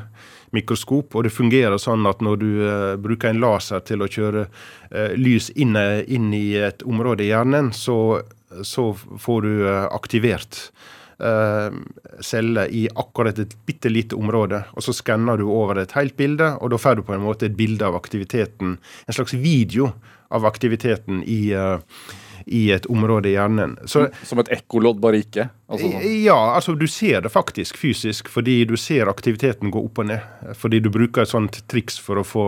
mikroskop, 0.56 1.16
og 1.16 1.26
det 1.28 1.34
fungerer 1.36 1.80
sånn 1.82 2.08
at 2.10 2.22
når 2.24 2.40
du 2.42 2.50
uh, 2.64 2.96
bruker 3.02 3.32
en 3.32 3.42
laser 3.44 3.84
til 3.88 4.04
å 4.04 4.10
kjøre 4.12 4.48
uh, 4.48 5.12
lys 5.20 5.50
inn, 5.60 5.76
inn, 6.08 6.32
i 6.36 6.56
et 6.70 6.86
område 6.88 7.26
i 7.26 7.32
hjernen, 7.32 7.74
så, 7.76 8.22
så 8.64 8.90
får 8.96 9.44
du 9.44 9.52
uh, 9.66 9.88
aktivert 9.92 10.68
celler 11.18 12.70
i 12.70 12.84
akkurat 12.94 13.40
et 13.42 13.56
bitte 13.66 13.90
lite 13.90 14.16
område. 14.16 14.60
Og 14.78 14.86
så 14.86 14.94
skanner 14.94 15.40
du 15.40 15.48
over 15.50 15.82
et 15.82 15.96
helt 15.98 16.14
bilde, 16.20 16.52
og 16.62 16.70
da 16.74 16.78
får 16.78 17.00
du 17.00 17.04
på 17.08 17.16
en 17.16 17.24
måte 17.24 17.50
et 17.50 17.58
bilde 17.58 17.86
av 17.86 17.98
aktiviteten. 17.98 18.78
En 18.78 19.18
slags 19.18 19.34
video 19.34 19.92
av 20.30 20.46
aktiviteten 20.46 21.24
i, 21.26 21.56
uh, 21.56 21.80
i 22.46 22.68
et 22.76 22.86
område 22.92 23.32
i 23.32 23.36
hjernen. 23.38 23.78
Så, 23.90 24.08
Som 24.28 24.44
et 24.44 24.52
ekkolodd, 24.60 25.02
bare 25.04 25.24
ikke? 25.24 25.50
Altså 25.68 25.90
sånn. 25.92 26.04
Ja, 26.24 26.38
altså 26.56 26.78
du 26.80 26.86
ser 26.88 27.26
det 27.26 27.30
faktisk 27.34 27.76
fysisk, 27.76 28.30
fordi 28.32 28.62
du 28.70 28.78
ser 28.80 29.10
aktiviteten 29.12 29.72
gå 29.74 29.82
opp 29.84 30.00
og 30.00 30.08
ned. 30.08 30.24
Fordi 30.56 30.80
du 30.80 30.88
bruker 30.94 31.26
et 31.26 31.32
sånt 31.32 31.60
triks 31.68 31.98
for 32.00 32.22
å 32.22 32.24
få 32.24 32.46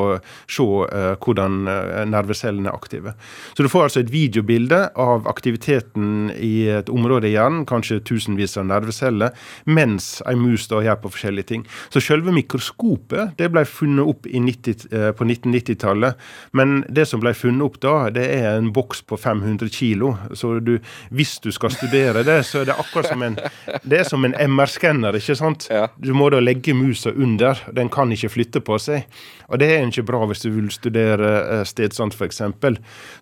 se 0.47 0.63
uh, 0.63 1.17
hvordan 1.19 1.67
uh, 1.67 2.05
nervecellene 2.07 2.71
er 2.71 2.77
aktive. 2.77 3.13
Så 3.57 3.65
du 3.65 3.69
får 3.71 3.89
altså 3.89 4.03
et 4.05 4.13
videobilde 4.13 4.79
av 4.95 5.27
aktiviteten 5.27 6.29
i 6.37 6.69
et 6.71 6.91
område 6.93 7.27
i 7.27 7.33
hjernen, 7.33 7.65
kanskje 7.67 7.99
tusenvis 8.07 8.55
av 8.61 8.69
nerveceller, 8.69 9.35
mens 9.67 10.21
ei 10.29 10.37
mus 10.39 10.69
da 10.71 10.79
gjør 10.85 11.01
på 11.03 11.11
forskjellige 11.17 11.51
ting. 11.51 11.67
Så 11.91 11.99
selve 12.05 12.31
mikroskopet 12.35 13.35
det 13.41 13.51
ble 13.51 13.65
funnet 13.67 14.13
opp 14.13 14.31
90, 14.31 14.87
uh, 14.95 15.09
på 15.11 15.27
1990-tallet, 15.27 16.23
men 16.55 16.85
det 16.87 17.09
som 17.11 17.19
ble 17.19 17.35
funnet 17.35 17.67
opp 17.67 17.81
da, 17.83 17.97
det 18.15 18.29
er 18.39 18.53
en 18.53 18.71
boks 18.71 19.03
på 19.11 19.19
500 19.19 19.75
kilo. 19.75 20.15
Så 20.39 20.55
du, 20.63 20.77
hvis 21.11 21.35
du 21.43 21.51
skal 21.51 21.75
studere 21.75 22.23
det, 22.23 22.39
så 22.47 22.63
er 22.63 22.71
det 22.71 22.79
akkurat 22.79 23.08
som 23.09 23.25
en, 23.25 23.37
det 23.83 23.99
er 24.01 24.07
som 24.07 24.25
en 24.25 24.35
MR-skanner. 24.53 25.17
ikke 25.19 25.35
sant? 25.37 25.67
Ja. 25.71 25.87
Du 25.97 26.13
må 26.17 26.29
da 26.33 26.39
legge 26.43 26.75
musa 26.77 27.11
under. 27.11 27.59
Den 27.75 27.91
kan 27.93 28.11
ikke 28.15 28.31
flytte 28.33 28.63
på 28.65 28.79
seg. 28.81 29.05
Og 29.49 29.59
det 29.61 29.69
er 29.73 29.85
ikke 29.87 30.05
bra 30.07 30.21
hvis 30.29 30.45
du 30.45 30.49
vil 30.53 30.69
studere 30.73 31.29
uh, 31.49 31.63
stedsans, 31.67 32.15
f.eks. 32.15 32.41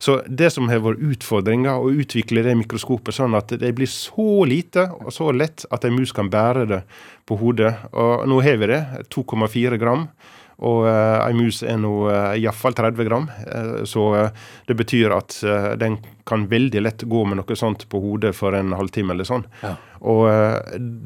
Så 0.03 0.19
det 0.27 0.51
som 0.53 0.69
har 0.71 0.83
vært 0.83 1.03
utfordringa, 1.13 1.77
å 1.79 1.91
utvikle 1.91 2.43
det 2.45 2.57
mikroskopet 2.59 3.15
sånn 3.15 3.37
at 3.37 3.55
det 3.59 3.73
blir 3.77 3.89
så 3.91 4.43
lite 4.47 4.89
og 4.99 5.13
så 5.15 5.31
lett 5.31 5.65
at 5.71 5.87
en 5.87 5.95
mus 5.95 6.13
kan 6.15 6.31
bære 6.31 6.67
det 6.69 6.81
på 7.27 7.39
hodet. 7.39 7.73
Og 7.93 8.27
nå 8.29 8.41
har 8.43 8.59
vi 8.61 8.71
det. 8.73 8.81
2,4 9.13 9.79
gram. 9.81 10.07
Og 10.65 10.87
uh, 10.89 11.21
ei 11.21 11.35
mus 11.37 11.61
er 11.61 11.77
nå 11.77 11.91
uh, 12.09 12.33
iallfall 12.33 12.73
30 12.77 13.05
gram. 13.05 13.27
Uh, 13.45 13.83
så 13.85 14.05
uh, 14.15 14.45
det 14.65 14.77
betyr 14.79 15.13
at 15.13 15.35
uh, 15.45 15.73
den 15.77 15.99
kan 16.27 16.47
veldig 16.49 16.81
lett 16.81 17.03
gå 17.07 17.21
med 17.29 17.37
noe 17.39 17.55
sånt 17.55 17.85
på 17.91 18.01
hodet 18.03 18.33
for 18.35 18.57
en 18.57 18.73
halvtime 18.75 19.13
eller 19.13 19.27
sånn. 19.27 19.45
Ja. 19.61 19.77
Og 20.07 20.27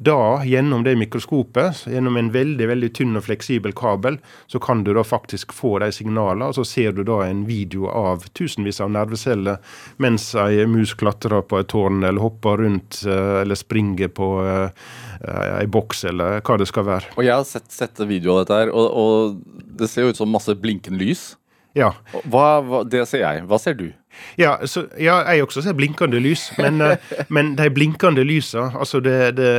da, 0.03 0.41
gjennom 0.43 0.81
det 0.83 0.97
mikroskopet, 0.99 1.85
gjennom 1.87 2.17
en 2.19 2.31
veldig 2.33 2.65
veldig 2.67 2.89
tynn 2.97 3.15
og 3.15 3.23
fleksibel 3.23 3.71
kabel, 3.77 4.17
så 4.51 4.59
kan 4.59 4.81
du 4.83 4.89
da 4.97 5.05
faktisk 5.07 5.53
få 5.55 5.77
de 5.79 5.91
signalene, 5.95 6.49
og 6.49 6.57
så 6.57 6.65
ser 6.67 6.97
du 6.97 7.05
da 7.07 7.21
en 7.23 7.45
video 7.47 7.85
av 7.87 8.25
tusenvis 8.35 8.81
av 8.83 8.91
nerveceller 8.91 9.61
mens 10.01 10.33
ei 10.35 10.65
mus 10.67 10.91
klatrer 10.99 11.45
på 11.47 11.61
et 11.61 11.69
tårn, 11.71 12.01
eller 12.01 12.19
hopper 12.19 12.65
rundt, 12.65 13.03
eller 13.05 13.61
springer 13.61 14.11
på 14.11 14.33
ei 15.27 15.67
boks, 15.69 16.05
eller 16.09 16.41
hva 16.45 16.57
det 16.57 16.69
skal 16.69 16.87
være. 16.87 17.13
Og 17.17 17.25
jeg 17.25 17.35
har 17.35 17.45
sett, 17.47 17.69
sett 17.73 18.01
video 18.09 18.35
av 18.35 18.43
dette 18.43 18.63
her, 18.63 18.73
og, 18.73 18.87
og 18.91 19.77
det 19.79 19.89
ser 19.91 20.07
jo 20.07 20.15
ut 20.15 20.21
som 20.21 20.31
masse 20.33 20.55
blinkende 20.57 21.01
lys. 21.01 21.31
Ja. 21.77 21.93
Hva, 22.27 22.59
hva, 22.65 22.83
det 22.87 23.05
ser 23.07 23.23
jeg. 23.23 23.43
Hva 23.47 23.59
ser 23.61 23.77
du? 23.79 23.87
Ja, 24.39 24.57
så, 24.67 24.83
ja 24.99 25.21
jeg 25.31 25.45
også 25.45 25.63
ser 25.63 25.75
blinkende 25.77 26.19
lys. 26.19 26.49
Men, 26.59 26.81
eh, 26.83 27.13
men 27.35 27.53
de 27.59 27.69
blinkende 27.71 28.25
lysa 28.27 28.67
altså 28.75 28.99
det, 29.03 29.37
det, 29.37 29.51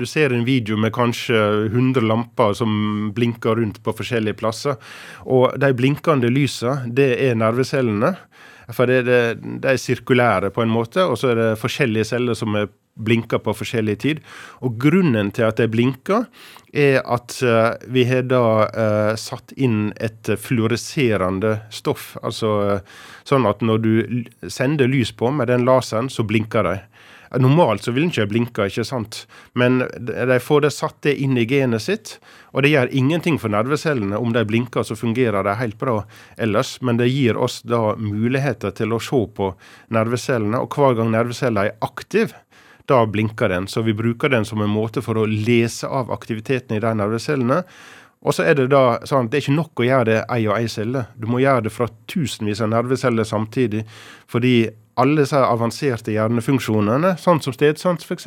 Du 0.00 0.06
ser 0.08 0.32
en 0.32 0.46
video 0.48 0.78
med 0.80 0.94
kanskje 0.96 1.36
100 1.68 2.06
lamper 2.08 2.56
som 2.56 3.12
blinker 3.16 3.60
rundt 3.60 3.82
på 3.84 3.96
forskjellige 4.00 4.38
plasser. 4.40 4.80
Og 5.26 5.52
de 5.60 5.72
blinkende 5.76 6.32
lysa, 6.32 6.80
det 6.86 7.12
er 7.28 7.36
nervecellene. 7.38 8.14
For 8.72 8.88
det, 8.88 9.04
det, 9.08 9.20
de 9.62 9.70
er 9.70 9.80
sirkulære 9.80 10.50
på 10.52 10.60
en 10.60 10.72
måte, 10.72 11.00
og 11.08 11.16
så 11.16 11.30
er 11.32 11.38
det 11.38 11.60
forskjellige 11.60 12.10
celler 12.10 12.36
som 12.36 12.56
er 12.60 12.66
blinker 12.98 13.42
på 13.42 13.54
forskjellig 13.56 13.98
tid. 14.04 14.22
Og 14.64 14.78
grunnen 14.80 15.32
til 15.34 15.48
at 15.48 15.60
de 15.60 15.68
blinker, 15.70 16.26
er 16.76 17.00
at 17.08 17.38
uh, 17.40 17.78
vi 17.88 18.04
har 18.04 18.26
da 18.28 18.42
uh, 18.68 19.14
satt 19.16 19.54
inn 19.56 19.88
et 19.96 20.28
fluoreserende 20.36 21.54
stoff. 21.72 22.10
Altså 22.20 22.50
uh, 22.60 22.98
sånn 23.24 23.48
at 23.48 23.64
når 23.64 23.80
du 23.84 23.92
sender 24.52 24.90
lys 24.90 25.14
på 25.16 25.32
med 25.32 25.48
den 25.48 25.64
laseren, 25.68 26.12
så 26.12 26.26
blinker 26.28 26.68
de. 26.68 26.76
Normalt 27.36 27.84
så 27.84 27.92
vil 27.92 28.06
den 28.06 28.12
ikke 28.12 28.28
blinke, 28.30 28.66
ikke 28.70 28.86
sant? 28.88 29.26
men 29.52 29.82
de 30.00 30.38
får 30.40 30.62
det 30.64 30.70
satt 30.72 30.96
det 31.04 31.18
inn 31.20 31.36
i 31.36 31.44
genet 31.48 31.84
sitt. 31.84 32.14
Og 32.56 32.64
det 32.64 32.72
gjør 32.72 32.92
ingenting 32.96 33.36
for 33.40 33.52
nervecellene. 33.52 34.16
Om 34.16 34.32
de 34.32 34.44
blinker, 34.48 34.86
så 34.86 34.96
fungerer 34.96 35.44
de 35.44 35.56
helt 35.60 35.76
bra 35.80 35.98
ellers. 36.40 36.78
Men 36.80 36.96
det 37.00 37.10
gir 37.12 37.36
oss 37.36 37.60
da 37.68 37.92
muligheter 38.00 38.72
til 38.72 38.96
å 38.96 39.02
se 39.02 39.20
på 39.36 39.50
nervecellene. 39.92 40.62
Og 40.64 40.72
hver 40.72 40.96
gang 40.96 41.12
nerveceller 41.12 41.68
er 41.68 41.84
aktiv, 41.84 42.32
da 42.88 43.04
blinker 43.06 43.52
den. 43.52 43.68
Så 43.68 43.84
vi 43.86 43.94
bruker 43.96 44.32
den 44.32 44.46
som 44.48 44.62
en 44.64 44.72
måte 44.72 45.02
for 45.04 45.20
å 45.20 45.28
lese 45.28 45.88
av 45.88 46.12
aktiviteten 46.14 46.76
i 46.76 46.82
de 46.82 46.92
nervecellene. 46.98 47.62
Og 48.26 48.34
så 48.34 48.48
er 48.48 48.56
det 48.58 48.66
da 48.72 48.98
sånn, 49.06 49.28
det 49.30 49.38
er 49.38 49.44
ikke 49.44 49.58
nok 49.60 49.80
å 49.82 49.86
gjøre 49.86 50.08
det 50.08 50.18
ei 50.34 50.40
og 50.48 50.56
ei 50.56 50.66
celle. 50.72 51.04
Du 51.14 51.28
må 51.30 51.38
gjøre 51.42 51.68
det 51.68 51.74
fra 51.74 51.86
tusenvis 52.10 52.62
av 52.64 52.72
nerveceller 52.72 53.28
samtidig. 53.28 53.84
Fordi 54.30 54.54
alle 54.98 55.22
disse 55.22 55.38
avanserte 55.38 56.12
hjernefunksjonene, 56.14 57.14
sånn 57.20 57.40
som 57.44 57.54
stedsans 57.54 58.04
f.eks., 58.06 58.26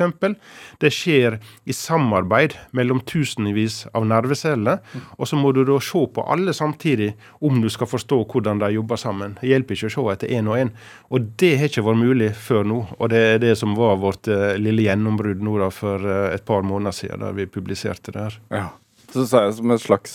det 0.80 0.90
skjer 0.94 1.38
i 1.68 1.76
samarbeid 1.76 2.56
mellom 2.76 3.02
tusenvis 3.08 3.82
av 3.96 4.06
nerveceller. 4.08 4.80
Og 5.18 5.28
så 5.28 5.38
må 5.38 5.52
du 5.52 5.62
da 5.68 5.78
se 5.82 6.04
på 6.14 6.24
alle 6.32 6.54
samtidig 6.56 7.12
om 7.44 7.60
du 7.62 7.68
skal 7.72 7.90
forstå 7.90 8.22
hvordan 8.32 8.62
de 8.62 8.72
jobber 8.76 9.00
sammen. 9.00 9.36
Det 9.40 9.52
hjelper 9.52 9.78
ikke 9.78 9.90
å 9.92 9.94
se 9.96 10.06
etter 10.14 10.34
én 10.38 10.50
og 10.50 10.58
én. 10.58 10.74
Og 11.12 11.32
det 11.40 11.54
har 11.60 11.70
ikke 11.70 11.86
vært 11.86 12.02
mulig 12.02 12.30
før 12.38 12.68
nå. 12.68 12.82
Og 12.98 13.12
det 13.12 13.24
er 13.34 13.42
det 13.42 13.56
som 13.60 13.76
var 13.78 14.00
vårt 14.02 14.30
uh, 14.32 14.52
lille 14.60 14.86
gjennombrudd 14.86 15.42
nå 15.44 15.58
da 15.62 15.72
for 15.74 16.02
uh, 16.08 16.30
et 16.32 16.46
par 16.48 16.64
måneder 16.66 16.96
siden, 16.96 17.24
da 17.24 17.32
vi 17.36 17.50
publiserte 17.50 18.14
det 18.14 18.28
her. 18.28 18.38
Ja. 18.52 18.68
Så 19.12 19.26
det 19.26 19.42
er 19.42 19.50
som 19.58 19.74
et 19.74 19.84
slags 19.84 20.14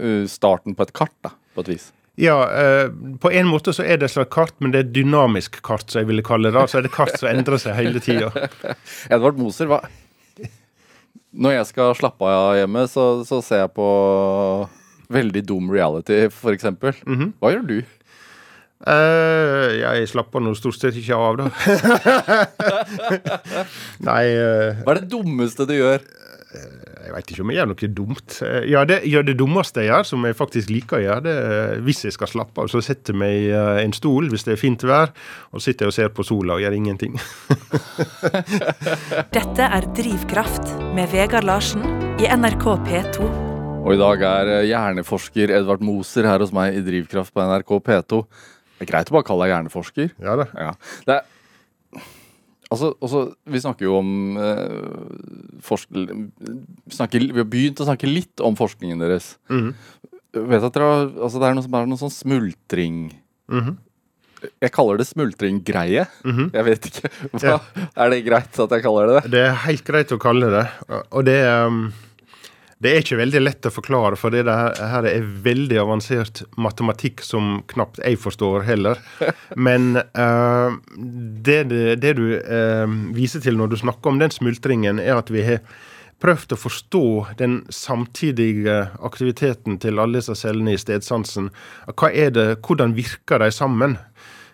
uh, 0.00 0.24
starten 0.30 0.74
på 0.74 0.86
et 0.86 0.96
kart, 0.96 1.14
da, 1.22 1.36
på 1.54 1.66
et 1.66 1.76
vis. 1.76 1.92
Ja, 2.16 2.48
eh, 2.48 2.88
på 3.20 3.30
en 3.30 3.48
måte 3.50 3.74
så 3.76 3.84
er 3.84 3.98
det 4.00 4.08
et 4.08 4.14
slags 4.14 4.32
kart, 4.32 4.54
men 4.58 4.72
det 4.72 4.78
er 4.78 4.86
et 4.86 4.94
dynamisk 4.96 5.60
kart, 5.64 5.84
som 5.90 6.00
jeg 6.00 6.08
ville 6.08 6.24
kalle 6.24 6.52
det. 6.54 6.62
Så 6.72 6.78
er 6.80 6.86
det 6.86 6.94
kart 6.94 7.12
som 7.20 7.28
endrer 7.28 7.60
seg 7.60 7.76
hele 7.76 8.00
tida. 8.00 8.30
Edvard 9.12 9.36
Moser, 9.40 9.68
hva 9.68 9.82
Når 11.36 11.58
jeg 11.58 11.66
skal 11.74 11.92
slappe 11.98 12.24
av 12.32 12.56
hjemme, 12.56 12.86
så, 12.88 13.04
så 13.28 13.42
ser 13.44 13.66
jeg 13.66 13.74
på 13.76 13.88
veldig 15.12 15.42
dum 15.46 15.70
reality, 15.70 16.26
f.eks. 16.30 16.64
Mm 16.64 16.76
-hmm. 17.04 17.32
Hva 17.38 17.50
gjør 17.52 17.66
du? 17.68 17.82
Uh, 18.86 19.72
jeg 19.72 20.08
slapper 20.08 20.40
nå 20.40 20.54
stort 20.54 20.74
sett 20.76 20.96
ikke 20.96 21.16
av, 21.16 21.36
da. 21.36 21.48
Nei 24.08 24.36
uh, 24.36 24.76
Hva 24.84 24.92
er 24.92 25.00
det 25.00 25.10
dummeste 25.10 25.64
du 25.64 25.74
gjør? 25.74 25.98
Jeg 27.06 27.14
veit 27.14 27.28
ikke 27.30 27.44
om 27.44 27.50
jeg 27.52 27.60
gjør 27.60 27.68
noe 27.70 27.88
dumt. 27.94 28.36
Ja, 28.66 28.80
det, 28.88 28.96
ja, 29.06 29.20
det 29.22 29.36
dummeste 29.38 29.84
jeg 29.84 29.92
gjør, 29.92 30.06
som 30.08 30.24
jeg 30.26 30.34
faktisk 30.34 30.72
liker 30.74 30.98
å 30.98 31.02
gjøre, 31.04 31.22
det 31.22 31.34
er 31.38 31.84
hvis 31.86 32.02
jeg 32.08 32.16
skal 32.16 32.30
slappe 32.32 32.64
av, 32.64 32.70
så 32.72 32.82
setter 32.82 33.14
jeg 33.14 33.20
meg 33.20 33.34
i 33.44 33.52
eh, 33.54 33.82
en 33.84 33.94
stol 33.94 34.26
hvis 34.32 34.46
det 34.48 34.56
er 34.56 34.58
fint 34.58 34.82
vær, 34.86 35.12
og 35.54 35.62
sitter 35.62 35.86
jeg 35.86 35.92
og 35.92 35.96
ser 36.00 36.10
på 36.16 36.26
sola 36.26 36.56
og 36.56 36.64
gjør 36.64 36.74
ingenting. 36.74 37.14
Dette 39.36 39.70
er 39.78 39.86
Drivkraft 40.00 40.74
med 40.96 41.14
Vegard 41.14 41.46
Larsen 41.46 41.86
i 42.18 42.26
NRK 42.26 42.66
P2. 42.88 43.30
Og 43.86 43.94
i 43.94 44.00
dag 44.02 44.26
er 44.32 44.52
eh, 44.56 44.66
hjerneforsker 44.72 45.54
Edvard 45.60 45.86
Moser 45.86 46.26
her 46.26 46.42
hos 46.42 46.50
meg 46.56 46.74
i 46.74 46.82
Drivkraft 46.82 47.30
på 47.30 47.46
NRK 47.46 47.76
P2. 47.86 48.22
Det 48.76 48.88
er 48.88 48.90
greit 48.90 49.12
å 49.12 49.20
bare 49.20 49.30
kalle 49.30 49.46
deg 49.46 49.54
hjerneforsker. 49.54 50.12
Ja 50.26 50.34
da. 50.42 50.50
Ja. 50.58 50.72
Det 51.06 51.20
er 51.20 51.35
Altså, 52.66 52.90
også, 52.98 53.22
vi 53.46 53.60
snakker 53.62 53.86
jo 53.86 53.98
om 54.00 54.38
eh, 54.42 55.66
snakker, 56.90 57.28
Vi 57.30 57.38
har 57.38 57.46
begynt 57.50 57.82
å 57.82 57.86
snakke 57.86 58.10
litt 58.10 58.42
om 58.42 58.56
forskningen 58.58 59.02
deres. 59.02 59.36
Mm 59.48 59.60
-hmm. 59.60 60.48
Vet 60.50 60.66
at 60.66 60.74
dere, 60.74 61.10
altså, 61.22 61.38
Det 61.38 61.46
er 61.46 61.54
noe, 61.54 61.68
bare 61.68 61.86
noe 61.86 61.98
sånn 61.98 62.10
smultring 62.10 63.14
mm 63.48 63.60
-hmm. 63.60 63.76
Jeg 64.60 64.72
kaller 64.72 64.98
det 64.98 65.06
smultringgreie. 65.06 66.06
Mm 66.24 66.36
-hmm. 66.36 66.50
Jeg 66.54 66.64
vet 66.64 66.86
ikke. 66.86 67.10
Hva, 67.32 67.48
ja. 67.48 67.60
Er 67.96 68.10
det 68.10 68.24
greit 68.24 68.58
at 68.58 68.70
jeg 68.70 68.82
kaller 68.82 69.06
det 69.06 69.22
det? 69.22 69.30
Det 69.30 69.46
er 69.46 69.54
helt 69.54 69.84
greit 69.84 70.12
å 70.12 70.18
kalle 70.18 70.50
det 70.50 70.68
Og 71.10 71.24
det 71.24 71.38
er 71.46 71.66
um 71.66 71.92
det 72.84 72.90
er 72.92 73.00
ikke 73.00 73.16
veldig 73.16 73.40
lett 73.40 73.66
å 73.68 73.72
forklare, 73.72 74.18
for 74.20 74.34
det 74.34 74.44
her 74.52 75.06
er 75.08 75.28
veldig 75.44 75.78
avansert 75.80 76.42
matematikk 76.60 77.22
som 77.24 77.62
knapt 77.72 78.02
jeg 78.02 78.20
forstår 78.20 78.66
heller. 78.68 79.00
Men 79.68 79.96
uh, 79.96 80.76
det, 80.96 81.62
det, 82.02 82.12
du 82.18 82.26
uh, 82.36 82.84
viser 83.16 83.40
til 83.44 83.56
når 83.56 83.72
du 83.72 83.78
snakker 83.80 84.12
om 84.12 84.20
den 84.20 84.34
smultringen, 84.34 85.00
er 85.00 85.16
at 85.16 85.32
vi 85.32 85.46
har 85.46 85.62
prøvd 86.20 86.52
å 86.52 86.60
forstå 86.60 87.06
den 87.40 87.58
samtidige 87.72 88.76
aktiviteten 89.04 89.80
til 89.80 90.00
alle 90.00 90.20
disse 90.20 90.36
cellene 90.36 90.76
i 90.76 90.80
stedsansen. 90.80 91.50
Hva 91.92 92.12
er 92.12 92.32
det, 92.36 92.46
Hvordan 92.64 92.96
virker 92.96 93.40
de 93.40 93.50
sammen? 93.52 93.98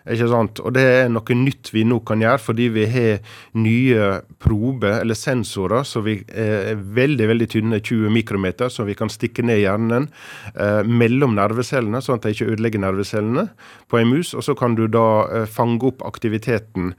Ikke 0.03 0.27
sant? 0.27 0.59
Og 0.59 0.73
det 0.75 0.83
er 0.83 1.11
noe 1.11 1.35
nytt 1.37 1.69
vi 1.71 1.85
nå 1.87 2.01
kan 2.03 2.21
gjøre, 2.23 2.41
fordi 2.43 2.67
vi 2.75 2.85
har 2.91 3.35
nye 3.55 4.09
prober, 4.43 4.99
eller 4.99 5.15
sensorer, 5.15 5.85
som 5.87 6.07
er 6.09 6.75
veldig 6.75 7.29
veldig 7.31 7.49
tynne, 7.53 7.79
20 7.79 8.11
mikrometer, 8.11 8.71
som 8.73 8.89
vi 8.89 8.97
kan 8.99 9.11
stikke 9.11 9.45
ned 9.47 9.61
i 9.61 9.65
hjernen 9.65 10.09
eh, 10.53 10.81
mellom 10.83 11.37
nervecellene, 11.37 12.03
sånn 12.03 12.19
at 12.19 12.27
de 12.27 12.35
ikke 12.35 12.49
ødelegger 12.51 12.83
nervecellene 12.83 13.47
på 13.87 14.01
en 14.01 14.11
mus. 14.11 14.33
Og 14.35 14.43
så 14.43 14.57
kan 14.59 14.75
du 14.79 14.89
da 14.91 15.07
eh, 15.29 15.45
fange 15.47 15.87
opp 15.87 16.03
aktiviteten 16.07 16.91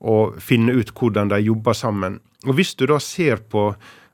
og 0.00 0.36
finne 0.40 0.76
ut 0.76 0.92
hvordan 0.96 1.32
de 1.32 1.40
jobber 1.44 1.76
sammen. 1.76 2.20
Og 2.48 2.56
Hvis 2.56 2.74
du 2.76 2.86
da 2.88 3.00
ser 3.00 3.40
på 3.52 3.70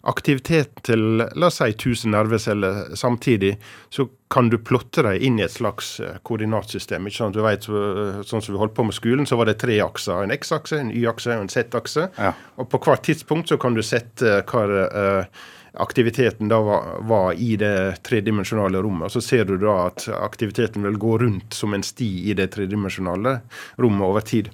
aktiviteten 0.07 0.85
til 0.87 1.03
la 1.19 1.49
oss 1.49 1.59
si 1.61 1.73
1000 1.73 2.15
nerveceller 2.15 2.95
samtidig, 2.99 3.57
så 3.91 4.07
kan 4.31 4.51
du 4.51 4.59
plotte 4.59 5.05
dem 5.07 5.19
inn 5.23 5.41
i 5.41 5.45
et 5.47 5.55
slags 5.55 5.97
eh, 6.03 6.19
koordinatsystem. 6.27 7.07
ikke 7.07 7.19
sant? 7.19 7.37
Du 7.37 7.43
vet, 7.45 7.67
eh, 7.69 8.23
Sånn 8.27 8.43
som 8.43 8.55
vi 8.55 8.61
holdt 8.61 8.75
på 8.77 8.87
med 8.87 8.97
skolen, 8.97 9.27
så 9.27 9.39
var 9.39 9.51
det 9.51 9.59
tre 9.63 9.79
akser. 9.83 10.25
En 10.25 10.35
X-akse, 10.35 10.81
en 10.81 10.95
Y-akse 10.95 11.35
og 11.35 11.47
en 11.47 11.53
Z-akse. 11.53 12.09
Ja. 12.19 12.33
Og 12.57 12.71
på 12.71 12.81
hvert 12.87 13.05
tidspunkt 13.07 13.51
så 13.51 13.59
kan 13.61 13.77
du 13.77 13.83
sette 13.87 14.41
hva 14.47 14.65
uh, 14.67 15.45
aktiviteten 15.83 16.51
da 16.51 16.59
var, 16.65 16.91
var, 17.07 17.33
i 17.35 17.55
det 17.61 18.03
tredimensjonale 18.07 18.81
rommet. 18.83 19.09
Og 19.09 19.17
så 19.17 19.23
ser 19.23 19.47
du 19.47 19.57
da 19.61 19.77
at 19.91 20.09
aktiviteten 20.17 20.87
vil 20.87 20.99
gå 21.01 21.19
rundt 21.23 21.55
som 21.55 21.75
en 21.77 21.85
sti 21.87 22.11
i 22.31 22.37
det 22.39 22.51
tredimensjonale 22.57 23.41
rommet 23.83 24.07
over 24.07 24.27
tid. 24.27 24.51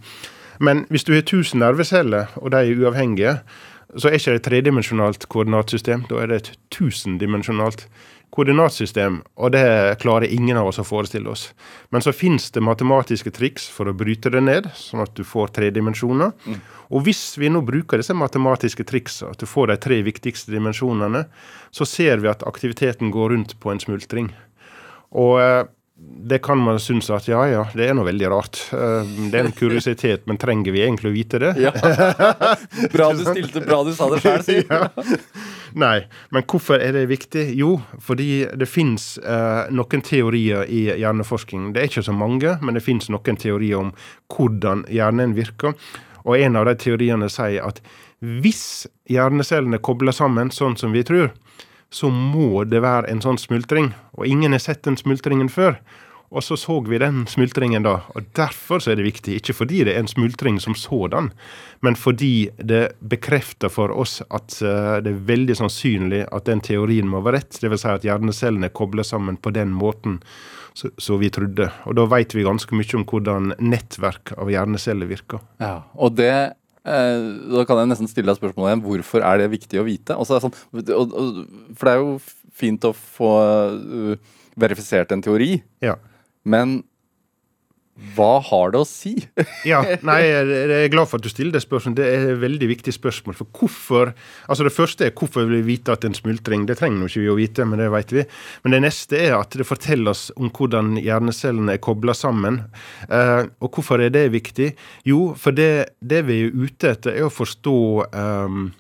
Men 0.63 0.85
hvis 0.93 1.07
du 1.09 1.15
har 1.15 1.25
1000 1.25 1.63
nerveceller, 1.63 2.35
og 2.39 2.53
de 2.53 2.61
er 2.61 2.83
uavhengige, 2.83 3.37
så 3.97 4.09
er 4.09 4.17
ikke 4.17 4.33
det 4.33 4.41
et 4.41 4.49
tredimensjonalt 4.49 5.29
koordinatsystem. 5.33 6.07
Da 6.09 6.23
er 6.23 6.31
det 6.31 6.41
et 6.41 6.51
tusendimensjonalt 6.73 7.87
koordinatsystem, 8.33 9.19
og 9.37 9.53
det 9.53 9.65
klarer 10.01 10.33
ingen 10.33 10.57
av 10.57 10.71
oss 10.71 10.81
å 10.81 10.87
forestille 10.89 11.29
oss. 11.29 11.51
Men 11.93 12.05
så 12.05 12.15
finnes 12.17 12.49
det 12.55 12.63
matematiske 12.65 13.33
triks 13.37 13.67
for 13.69 13.91
å 13.91 13.97
bryte 13.97 14.33
det 14.33 14.41
ned, 14.41 14.71
sånn 14.77 15.05
at 15.05 15.13
du 15.19 15.21
får 15.29 15.53
tre 15.59 15.69
dimensjoner. 15.75 16.33
Mm. 16.49 16.63
Og 16.97 17.05
hvis 17.05 17.21
vi 17.41 17.51
nå 17.53 17.61
bruker 17.69 18.01
disse 18.01 18.17
matematiske 18.17 18.87
triksene, 18.89 19.35
at 19.35 19.45
du 19.45 19.49
får 19.49 19.69
de 19.69 19.77
tre 19.85 20.01
viktigste 20.07 20.55
dimensjonene, 20.55 21.27
så 21.77 21.89
ser 21.89 22.25
vi 22.25 22.33
at 22.33 22.47
aktiviteten 22.49 23.13
går 23.13 23.35
rundt 23.35 23.59
på 23.61 23.73
en 23.73 23.85
smultring. 23.85 24.33
Og 25.13 25.37
eh, 25.43 25.63
det 26.25 26.39
kan 26.39 26.59
man 26.59 26.81
synes 26.81 27.11
at 27.11 27.27
ja, 27.29 27.41
ja, 27.51 27.63
det 27.75 27.89
er 27.89 27.97
noe 27.97 28.07
veldig 28.07 28.29
rart. 28.31 28.59
Eh, 28.75 29.09
det 29.33 29.39
er 29.39 29.49
en 29.49 29.55
kuriositet, 29.57 30.27
men 30.31 30.39
trenger 30.41 30.75
vi 30.75 30.83
egentlig 30.85 31.11
å 31.11 31.15
vite 31.15 31.41
det? 31.43 31.53
Ja. 31.61 31.73
Bra 32.95 33.09
du 33.17 33.25
stilte, 33.27 33.63
bra 33.67 33.81
du 33.87 33.91
sa 33.97 34.09
det 34.13 34.21
sjøl, 34.23 34.63
ja. 34.71 34.89
Nei, 35.79 36.05
men 36.35 36.47
hvorfor 36.49 36.83
er 36.83 36.95
det 36.97 37.07
viktig? 37.11 37.49
Jo, 37.59 37.75
fordi 38.03 38.45
det 38.59 38.69
fins 38.71 39.17
eh, 39.19 39.73
noen 39.75 40.05
teorier 40.07 40.69
i 40.71 40.85
hjerneforskning. 40.91 41.73
Det 41.75 41.83
er 41.83 41.91
ikke 41.91 42.07
så 42.07 42.15
mange, 42.17 42.55
men 42.63 42.79
det 42.79 42.85
fins 42.87 43.11
noen 43.13 43.39
teorier 43.41 43.81
om 43.81 43.93
hvordan 44.33 44.87
hjernen 44.93 45.35
virker. 45.39 45.75
Og 46.23 46.39
en 46.39 46.59
av 46.61 46.69
de 46.71 46.77
teoriene 46.79 47.31
sier 47.33 47.65
at 47.67 47.83
hvis 48.23 48.87
hjernecellene 49.11 49.83
kobler 49.83 50.15
sammen 50.15 50.53
sånn 50.55 50.79
som 50.79 50.95
vi 50.95 51.03
tror, 51.07 51.33
så 51.93 52.09
må 52.11 52.65
det 52.65 52.81
være 52.83 53.11
en 53.13 53.21
sånn 53.21 53.41
smultring. 53.41 53.93
Og 54.17 54.27
ingen 54.27 54.57
har 54.57 54.63
sett 54.65 54.83
den 54.87 54.97
smultringen 54.97 55.53
før. 55.53 55.77
Og 56.33 56.41
så 56.45 56.57
så 56.57 56.79
vi 56.81 56.97
den 56.99 57.27
smultringen 57.29 57.85
da. 57.85 57.99
Og 58.17 58.31
derfor 58.37 58.81
så 58.81 58.95
er 58.95 58.97
det 58.97 59.05
viktig. 59.05 59.35
Ikke 59.37 59.53
fordi 59.53 59.83
det 59.85 59.93
er 59.93 60.01
en 60.01 60.09
smultring 60.09 60.57
som 60.65 60.75
sådan, 60.79 61.29
men 61.85 61.99
fordi 61.99 62.49
det 62.57 62.95
bekrefter 63.05 63.69
for 63.69 63.93
oss 63.93 64.23
at 64.31 64.57
uh, 64.65 64.97
det 65.05 65.13
er 65.13 65.27
veldig 65.29 65.59
sannsynlig 65.61 66.25
at 66.33 66.49
den 66.49 66.65
teorien 66.65 67.11
må 67.11 67.21
være 67.21 67.43
rett. 67.43 67.61
Dvs. 67.61 67.85
Si 67.85 67.93
at 67.93 68.09
hjernecellene 68.09 68.73
kobler 68.73 69.05
sammen 69.05 69.37
på 69.37 69.53
den 69.53 69.77
måten 69.77 70.23
som 70.73 71.21
vi 71.21 71.29
trodde. 71.29 71.69
Og 71.85 71.99
da 71.99 72.09
vet 72.09 72.33
vi 72.33 72.49
ganske 72.49 72.81
mye 72.81 72.97
om 72.97 73.05
hvordan 73.05 73.53
nettverk 73.61 74.33
av 74.41 74.49
hjerneceller 74.49 75.11
virker. 75.11 75.45
Ja, 75.61 75.83
og 75.93 76.17
det 76.17 76.33
Eh, 76.33 76.62
da 76.83 77.65
kan 77.69 77.79
jeg 77.79 77.91
nesten 77.93 78.11
stille 78.11 78.31
deg 78.31 78.41
spørsmålet 78.41 78.73
igjen. 78.73 78.85
Hvorfor 78.87 79.27
er 79.27 79.43
det 79.43 79.53
viktig 79.53 79.81
å 79.81 79.87
vite? 79.87 80.17
Altså, 80.19 80.41
sånn, 80.43 80.55
for 80.73 80.83
det 80.83 81.93
er 81.93 82.01
jo 82.01 82.17
fint 82.59 82.85
å 82.89 82.93
få 82.97 83.31
uh, 83.73 84.33
verifisert 84.61 85.15
en 85.15 85.23
teori, 85.25 85.55
ja. 85.85 85.97
men 86.45 86.81
Hva 88.17 88.39
har 88.41 88.73
det 88.73 88.81
å 88.81 88.87
si? 88.89 89.13
ja, 89.69 89.83
nei, 90.07 90.19
Jeg 90.25 90.87
er 90.87 90.93
glad 90.93 91.11
for 91.11 91.21
at 91.21 91.27
du 91.27 91.29
stiller 91.29 91.53
det 91.53 91.61
spørsmålet. 91.65 91.99
Det 91.99 92.07
er 92.09 92.25
et 92.33 92.41
veldig 92.41 92.69
viktig 92.71 92.95
spørsmål. 92.97 93.37
For 93.37 93.59
hvorfor 93.59 94.13
altså 94.49 94.65
Det 94.65 94.73
første 94.73 95.07
er 95.07 95.13
hvorfor 95.13 95.45
vil 95.45 95.61
vi 95.61 95.75
vite 95.75 95.93
at 95.93 96.07
en 96.09 96.17
smultring. 96.17 96.65
Det 96.69 96.79
trenger 96.81 97.05
ikke 97.05 97.25
vi 97.25 97.31
å 97.33 97.37
vite, 97.37 97.67
men 97.69 97.83
det 97.83 97.91
vet 97.93 98.15
vi. 98.17 98.25
Men 98.65 98.77
det 98.77 98.83
neste 98.87 99.21
er 99.21 99.37
at 99.37 99.59
det 99.59 99.69
forteller 99.69 100.15
oss 100.15 100.31
om 100.39 100.49
hvordan 100.49 100.97
hjernecellene 101.05 101.77
er 101.77 101.85
kobla 101.85 102.17
sammen. 102.17 102.63
Eh, 103.13 103.45
og 103.61 103.77
hvorfor 103.77 104.01
er 104.01 104.15
det 104.15 104.31
viktig? 104.33 104.73
Jo, 105.09 105.35
for 105.39 105.53
det, 105.53 105.99
det 106.01 106.25
vi 106.31 106.47
er 106.47 106.57
ute 106.57 106.95
etter, 106.97 107.13
er 107.13 107.29
å 107.29 107.33
forstå 107.33 107.77
um, 108.09 108.71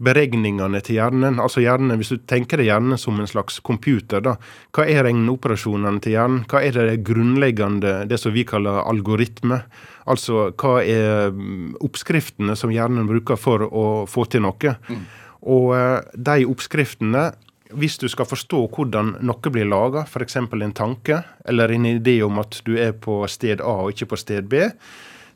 beregningene 0.00 0.80
til 0.84 0.98
hjernen. 0.98 1.38
Altså 1.42 1.62
hjernen, 1.64 1.96
Hvis 2.00 2.12
du 2.14 2.18
tenker 2.28 2.60
deg 2.60 2.70
hjernen 2.70 2.98
som 2.98 3.20
en 3.20 3.28
slags 3.28 3.60
computer, 3.60 4.22
da, 4.24 4.36
hva 4.72 4.86
er 4.88 5.04
regneoperasjonene 5.04 6.00
til 6.00 6.16
hjernen? 6.16 6.44
Hva 6.48 6.62
er 6.64 6.72
det 6.76 7.04
grunnleggende, 7.06 8.06
det 8.08 8.20
som 8.20 8.32
vi 8.32 8.44
kaller 8.48 8.82
algoritme? 8.84 9.62
Altså 10.10 10.50
hva 10.56 10.80
er 10.82 11.30
mm, 11.34 11.76
oppskriftene 11.84 12.56
som 12.56 12.72
hjernen 12.72 13.08
bruker 13.10 13.38
for 13.38 13.66
å 13.68 13.84
få 14.08 14.26
til 14.30 14.46
noe? 14.46 14.74
Mm. 14.88 15.06
Og 15.50 15.70
uh, 15.76 16.00
de 16.16 16.48
oppskriftene 16.48 17.30
hvis 17.70 18.00
du 18.02 18.08
skal 18.10 18.26
forstå 18.26 18.64
hvordan 18.74 19.12
noe 19.26 19.52
blir 19.52 19.68
laga, 19.68 20.02
f.eks. 20.02 20.36
en 20.40 20.74
tanke 20.74 21.20
eller 21.46 21.70
en 21.70 21.86
idé 21.86 22.16
om 22.26 22.40
at 22.42 22.58
du 22.66 22.74
er 22.80 22.96
på 22.98 23.22
sted 23.30 23.62
A 23.62 23.76
og 23.84 23.92
ikke 23.94 24.10
på 24.10 24.18
sted 24.18 24.48
B, 24.50 24.64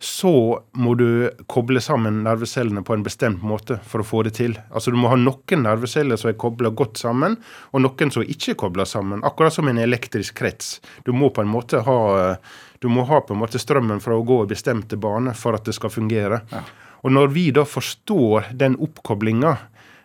så 0.04 0.62
må 0.76 0.92
du 1.00 1.30
koble 1.48 1.80
sammen 1.80 2.18
nervecellene 2.26 2.82
på 2.84 2.92
en 2.92 3.04
bestemt 3.06 3.40
måte 3.46 3.78
for 3.88 4.02
å 4.02 4.06
få 4.06 4.22
det 4.26 4.34
til. 4.36 4.58
Altså 4.68 4.92
Du 4.92 4.98
må 5.00 5.08
ha 5.08 5.16
noen 5.16 5.64
nerveceller 5.64 6.20
som 6.20 6.28
er 6.28 6.36
kobla 6.40 6.68
godt 6.76 7.00
sammen, 7.00 7.38
og 7.72 7.80
noen 7.80 8.12
som 8.12 8.26
ikke 8.26 8.52
er 8.52 8.58
kobla 8.60 8.84
sammen. 8.84 9.24
Akkurat 9.24 9.56
som 9.56 9.70
en 9.70 9.80
elektrisk 9.80 10.36
krets. 10.42 10.76
Du 11.08 11.14
må 11.16 11.30
på 11.32 11.40
en 11.40 11.48
måte 11.48 11.80
ha, 11.86 11.98
ha 12.36 13.20
på 13.24 13.32
en 13.32 13.40
måte 13.40 13.62
strømmen 13.62 14.02
fra 14.04 14.18
å 14.18 14.26
gå 14.28 14.42
i 14.44 14.50
bestemte 14.52 15.00
baner 15.00 15.32
for 15.40 15.56
at 15.56 15.64
det 15.64 15.76
skal 15.78 15.94
fungere. 15.94 16.42
Ja. 16.52 16.60
Og 17.04 17.16
Når 17.16 17.32
vi 17.32 17.48
da 17.56 17.64
forstår 17.64 18.52
den 18.60 18.76
oppkoblinga, 18.76 19.56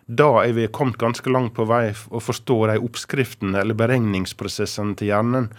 da 0.08 0.30
er 0.46 0.56
vi 0.56 0.66
kommet 0.72 0.96
ganske 0.98 1.28
langt 1.30 1.54
på 1.54 1.68
vei 1.68 1.92
å 1.92 2.24
forstå 2.24 2.56
de 2.72 2.80
oppskriftene 2.88 3.60
eller 3.60 3.76
beregningsprosessene 3.78 4.96
til 4.96 5.12
hjernen. 5.12 5.52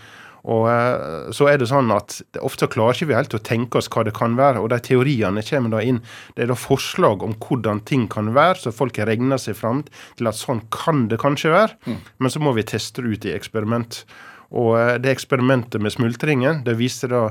Og 0.49 0.65
eh, 0.71 1.29
så 1.35 1.49
er 1.51 1.61
det 1.61 1.69
sånn 1.69 1.91
at 1.93 2.17
Ofte 2.41 2.69
klarer 2.71 2.97
ikke 2.97 3.11
vi 3.11 3.17
helt 3.17 3.35
å 3.37 3.43
tenke 3.45 3.81
oss 3.81 3.89
hva 3.93 4.05
det 4.07 4.15
kan 4.17 4.37
være. 4.39 4.63
og 4.63 4.71
De 4.73 4.79
teoriene 4.81 5.43
kommer 5.45 5.75
da 5.75 5.83
inn. 5.85 6.01
Det 6.35 6.45
er 6.45 6.51
da 6.53 6.57
forslag 6.57 7.23
om 7.25 7.37
hvordan 7.41 7.83
ting 7.85 8.07
kan 8.11 8.33
være, 8.37 8.63
så 8.63 8.75
folk 8.75 8.97
regner 8.97 9.41
seg 9.41 9.59
fram 9.59 9.85
til 10.17 10.31
at 10.31 10.39
sånn 10.39 10.63
kan 10.73 11.07
det 11.11 11.21
kanskje 11.21 11.53
være. 11.53 11.77
Mm. 11.85 12.01
Men 12.17 12.33
så 12.33 12.41
må 12.43 12.55
vi 12.57 12.67
teste 12.67 13.05
det 13.05 13.15
ut 13.15 13.29
i 13.29 13.35
eksperiment. 13.35 14.03
Og 14.51 14.73
eh, 14.79 14.95
det 14.99 15.13
eksperimentet 15.13 15.81
med 15.83 15.93
smultringen 15.93 16.63
det 16.65 16.75
viste 16.79 17.09
da 17.11 17.27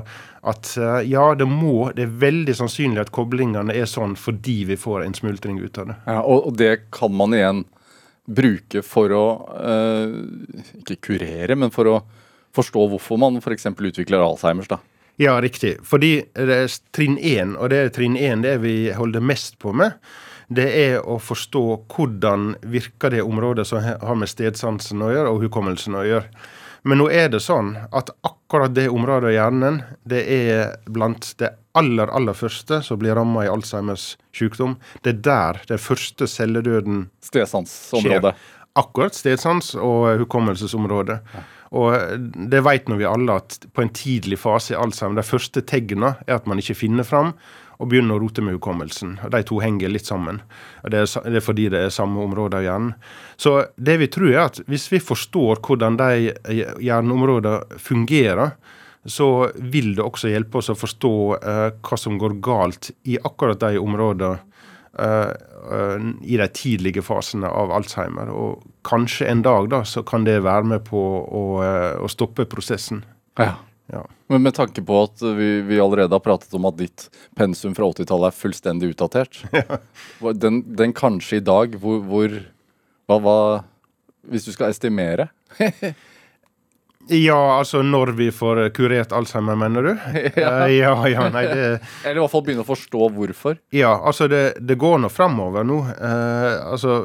at 0.47 0.71
eh, 0.77 1.01
ja, 1.11 1.27
det 1.37 1.47
må, 1.49 1.91
det 1.95 2.07
er 2.07 2.15
veldig 2.23 2.55
sannsynlig 2.57 3.03
at 3.03 3.13
koblingene 3.13 3.75
er 3.77 3.89
sånn 3.89 4.15
fordi 4.17 4.61
vi 4.71 4.79
får 4.79 5.05
en 5.05 5.17
smultring 5.17 5.61
ut 5.61 5.77
av 5.81 5.91
det. 5.91 5.99
Ja, 6.07 6.23
og, 6.23 6.49
det 6.57 6.87
kan 6.95 7.13
man 7.13 7.35
igjen 7.37 7.65
bruke 8.25 8.81
for 8.85 9.13
å 9.13 9.25
eh, 9.59 10.17
ikke 10.81 10.99
kurere, 11.11 11.57
men 11.59 11.73
for 11.73 11.89
å 11.91 11.99
forstå 12.55 12.87
hvorfor 12.93 13.19
man 13.21 13.39
f.eks. 13.41 13.69
utvikler 13.71 14.23
Alzheimers. 14.23 14.69
da. 14.71 14.79
Ja, 15.21 15.35
riktig. 15.41 15.77
Fordi 15.85 16.23
det 16.33 16.57
er 16.63 16.75
trinn 16.95 17.17
én, 17.17 17.55
og 17.57 17.69
det 17.69 17.77
er 17.77 17.93
trinn 17.93 18.17
én 18.17 18.41
det 18.45 18.57
vi 18.63 18.75
holder 18.95 19.21
mest 19.21 19.59
på 19.61 19.73
med, 19.75 19.99
det 20.51 20.67
er 20.75 20.97
å 21.07 21.19
forstå 21.21 21.63
hvordan 21.93 22.55
virker 22.73 23.13
det 23.13 23.21
området 23.23 23.67
som 23.69 23.83
har 23.83 24.17
med 24.19 24.31
stedsansen 24.31 25.03
å 25.03 25.11
gjøre, 25.11 25.29
og 25.31 25.45
hukommelsen 25.45 25.95
å 25.95 26.03
gjøre. 26.07 26.27
Men 26.83 26.97
nå 26.97 27.07
er 27.13 27.29
det 27.29 27.43
sånn 27.45 27.75
at 27.93 28.09
akkurat 28.25 28.73
det 28.73 28.87
området 28.89 29.29
av 29.29 29.35
hjernen, 29.35 29.81
det 30.03 30.23
er 30.33 30.73
blant 30.89 31.29
det 31.39 31.53
aller, 31.77 32.09
aller 32.09 32.35
første 32.35 32.81
som 32.83 32.99
blir 32.99 33.15
ramma 33.15 33.45
i 33.45 33.51
Alzheimers 33.51 34.15
sykdom. 34.35 34.75
Det 35.05 35.13
er 35.13 35.21
der 35.27 35.61
den 35.69 35.79
første 35.79 36.27
celledøden 36.27 37.05
Stedsansområdet. 37.23 38.33
Akkurat 38.79 39.15
stedsans 39.15 39.73
og 39.75 40.23
hukommelsesområdet. 40.23 41.21
Ja. 41.35 41.47
Og 41.71 41.95
det 42.51 42.61
vet 42.65 42.89
nå 42.91 42.97
vi 42.99 43.07
alle 43.07 43.39
at 43.39 43.61
på 43.71 43.83
en 43.83 43.93
tidlig 43.95 44.41
fase 44.41 44.73
i 44.73 44.79
Alzheimer, 44.79 45.21
de 45.21 45.27
første 45.27 45.63
tegnene 45.63 46.17
er 46.27 46.35
at 46.35 46.49
man 46.49 46.59
ikke 46.59 46.75
finner 46.81 47.07
fram 47.07 47.31
og 47.81 47.89
begynner 47.89 48.19
å 48.19 48.21
rote 48.21 48.43
med 48.45 48.57
hukommelsen. 48.57 49.15
Og 49.25 49.31
De 49.33 49.41
to 49.47 49.57
henger 49.63 49.89
litt 49.89 50.05
sammen. 50.05 50.41
Og 50.83 50.91
det 50.93 51.01
er, 51.01 51.07
det 51.25 51.39
er 51.39 51.45
fordi 51.45 51.69
det 51.73 51.85
er 51.87 51.95
samme 51.95 52.21
område 52.21 52.59
av 52.59 52.67
hjernen. 52.67 52.91
Så 53.41 53.55
det 53.77 53.97
vi 54.03 54.09
tror 54.11 54.29
er 54.29 54.43
at 54.43 54.61
hvis 54.69 54.85
vi 54.91 55.01
forstår 55.01 55.63
hvordan 55.65 55.97
de 55.97 56.35
hjerneområdene 56.83 57.79
fungerer, 57.81 58.53
så 59.09 59.49
vil 59.55 59.95
det 59.97 60.05
også 60.05 60.29
hjelpe 60.29 60.59
oss 60.59 60.69
å 60.69 60.77
forstå 60.77 61.15
eh, 61.39 61.67
hva 61.81 61.97
som 61.97 62.19
går 62.21 62.35
galt 62.43 62.91
i 63.09 63.17
akkurat 63.17 63.63
de 63.63 63.79
områdene 63.81 64.37
i 64.99 66.37
de 66.37 66.47
tidlige 66.51 67.03
fasene 67.05 67.47
av 67.47 67.71
Alzheimer. 67.71 68.31
Og 68.33 68.63
kanskje 68.87 69.29
en 69.31 69.43
dag 69.45 69.69
da, 69.71 69.83
så 69.87 70.03
kan 70.03 70.25
det 70.27 70.41
være 70.43 70.67
med 70.73 70.85
på 70.89 70.99
å, 70.99 71.43
eh, 71.63 71.95
å 72.01 72.09
stoppe 72.11 72.45
prosessen. 72.49 73.03
Ja. 73.39 73.53
ja. 73.93 74.03
Men 74.31 74.43
med 74.43 74.55
tanke 74.57 74.83
på 74.83 75.01
at 75.05 75.23
vi, 75.23 75.61
vi, 75.67 75.79
allerede 75.79 76.17
har 76.17 76.23
pratet 76.25 76.53
om 76.57 76.67
at 76.67 76.79
ditt 76.79 77.07
pensum 77.39 77.75
fra 77.77 77.87
80-tallet 77.93 78.31
er 78.31 78.39
fullstendig 78.43 78.93
utdatert. 78.95 79.43
Ja. 79.61 79.79
Den, 80.37 80.61
den, 80.77 80.93
kanskje 80.93 81.39
i 81.39 81.45
dag, 81.45 81.77
hvor, 81.81 82.03
hvor 82.05 82.35
hva, 83.09 83.17
hva, 83.17 83.37
Hvis 84.29 84.45
du 84.45 84.51
skal 84.53 84.69
estimere? 84.69 85.31
Ja, 87.07 87.57
altså 87.57 87.81
når 87.83 88.13
vi 88.17 88.29
får 88.31 88.61
kurert 88.75 89.11
Alzheimer, 89.15 89.57
mener 89.59 89.83
du? 89.83 89.91
ja. 90.41 90.51
Uh, 90.63 90.71
ja, 90.73 90.93
ja, 91.09 91.27
nei, 91.33 91.43
det 91.49 91.65
Eller 92.05 92.19
i 92.19 92.23
hvert 92.23 92.33
fall 92.33 92.45
begynne 92.45 92.65
å 92.65 92.69
forstå 92.69 93.09
hvorfor. 93.15 93.59
Ja, 93.75 93.95
altså 93.97 94.29
det, 94.31 94.43
det 94.61 94.77
går 94.81 95.01
nå 95.03 95.11
framover 95.11 95.67
nå. 95.67 95.81
Uh, 95.97 96.71
altså 96.71 96.97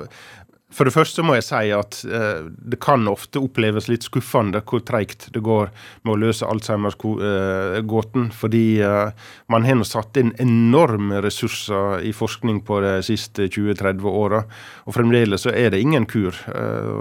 for 0.75 0.89
det 0.89 0.97
første 0.97 1.23
må 1.23 1.37
jeg 1.37 1.45
si 1.47 1.69
at 1.71 2.01
eh, 2.11 2.49
det 2.51 2.81
kan 2.83 3.07
ofte 3.07 3.39
oppleves 3.39 3.87
litt 3.87 4.03
skuffende 4.03 4.65
hvor 4.67 4.83
treigt 4.83 5.29
det 5.35 5.43
går 5.47 5.71
med 6.03 6.13
å 6.13 6.19
løse 6.19 6.49
Alzheimers-gåten, 6.51 8.27
eh, 8.27 8.35
fordi 8.35 8.65
eh, 8.83 9.29
man 9.53 9.69
har 9.69 9.85
satt 9.87 10.19
inn 10.19 10.35
enorme 10.43 11.23
ressurser 11.23 12.03
i 12.03 12.11
forskning 12.17 12.65
på 12.67 12.81
de 12.83 12.97
siste 13.07 13.47
20-30 13.47 14.11
åra, 14.11 14.43
og 14.85 14.99
fremdeles 14.99 15.47
så 15.47 15.55
er 15.55 15.71
det 15.71 15.85
ingen 15.87 16.09
kur. 16.11 16.35
Eh, 16.35 16.93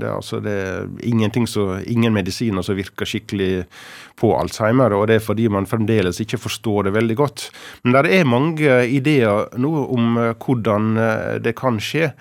det, 0.00 0.08
er 0.08 0.16
altså, 0.16 0.42
det 0.42 0.58
er 0.58 0.90
ingenting 1.06 1.46
så, 1.46 1.76
ingen 1.86 2.18
medisiner 2.18 2.66
som 2.66 2.78
virker 2.78 3.06
skikkelig 3.06 3.68
på 4.18 4.34
Alzheimer, 4.38 4.98
og 4.98 5.06
det 5.08 5.20
er 5.20 5.24
fordi 5.24 5.48
man 5.52 5.70
fremdeles 5.70 6.20
ikke 6.22 6.42
forstår 6.42 6.88
det 6.88 6.96
veldig 6.98 7.22
godt. 7.22 7.48
Men 7.82 7.96
det 7.96 8.16
er 8.18 8.28
mange 8.28 8.82
ideer 8.90 9.46
nå 9.62 9.72
om 9.94 10.16
eh, 10.18 10.34
hvordan 10.42 10.96
eh, 10.98 11.36
det 11.42 11.54
kan 11.58 11.78
skje. 11.82 12.12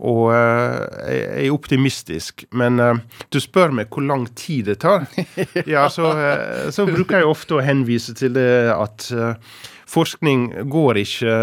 Og 0.00 0.30
eh, 0.32 1.10
jeg 1.12 1.48
er 1.48 1.54
optimistisk. 1.54 2.46
Men 2.56 2.80
uh, 2.80 2.94
du 3.28 3.40
spør 3.42 3.74
meg 3.76 3.90
hvor 3.92 4.06
lang 4.06 4.24
tid 4.38 4.70
det 4.70 4.78
tar. 4.84 5.04
ja, 5.68 5.88
så, 5.92 6.14
uh, 6.16 6.70
så, 6.72 6.88
bruker 6.88 7.20
jeg 7.20 7.28
ofte 7.28 7.58
å 7.58 7.64
henvise 7.64 8.16
til 8.16 8.32
det 8.36 8.48
at 8.72 9.10
forskning 9.90 10.68
går 10.70 11.00
ikke 11.02 11.34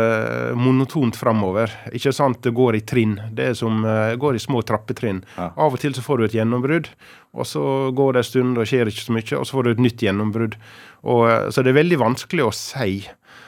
monotont 0.57 1.17
framover. 1.19 1.73
Ikke 1.93 2.13
sant? 2.15 2.39
Det 2.45 2.55
går 2.55 2.79
i 2.79 2.83
trinn. 2.87 3.17
Det 3.35 3.51
som 3.59 3.83
går 3.83 4.37
i 4.37 4.41
små 4.41 4.63
trappetrinn. 4.65 5.19
Ja. 5.35 5.51
Av 5.51 5.75
og 5.75 5.81
til 5.83 5.93
så 5.93 6.05
får 6.05 6.17
du 6.17 6.27
et 6.29 6.37
gjennombrudd, 6.39 6.87
og 7.35 7.49
så 7.49 7.63
går 7.91 8.15
det 8.15 8.23
en 8.23 8.29
stund 8.29 8.61
og 8.61 8.69
skjer 8.71 8.87
ikke 8.87 9.03
så 9.03 9.17
mye, 9.17 9.27
og 9.35 9.49
så 9.49 9.57
får 9.57 9.67
du 9.67 9.73
et 9.73 9.83
nytt 9.83 10.05
gjennombrudd. 10.07 10.55
Så 11.03 11.65
det 11.65 11.73
er 11.73 11.81
veldig 11.81 11.99
vanskelig 11.99 12.47
å 12.47 12.55
si. 12.55 13.01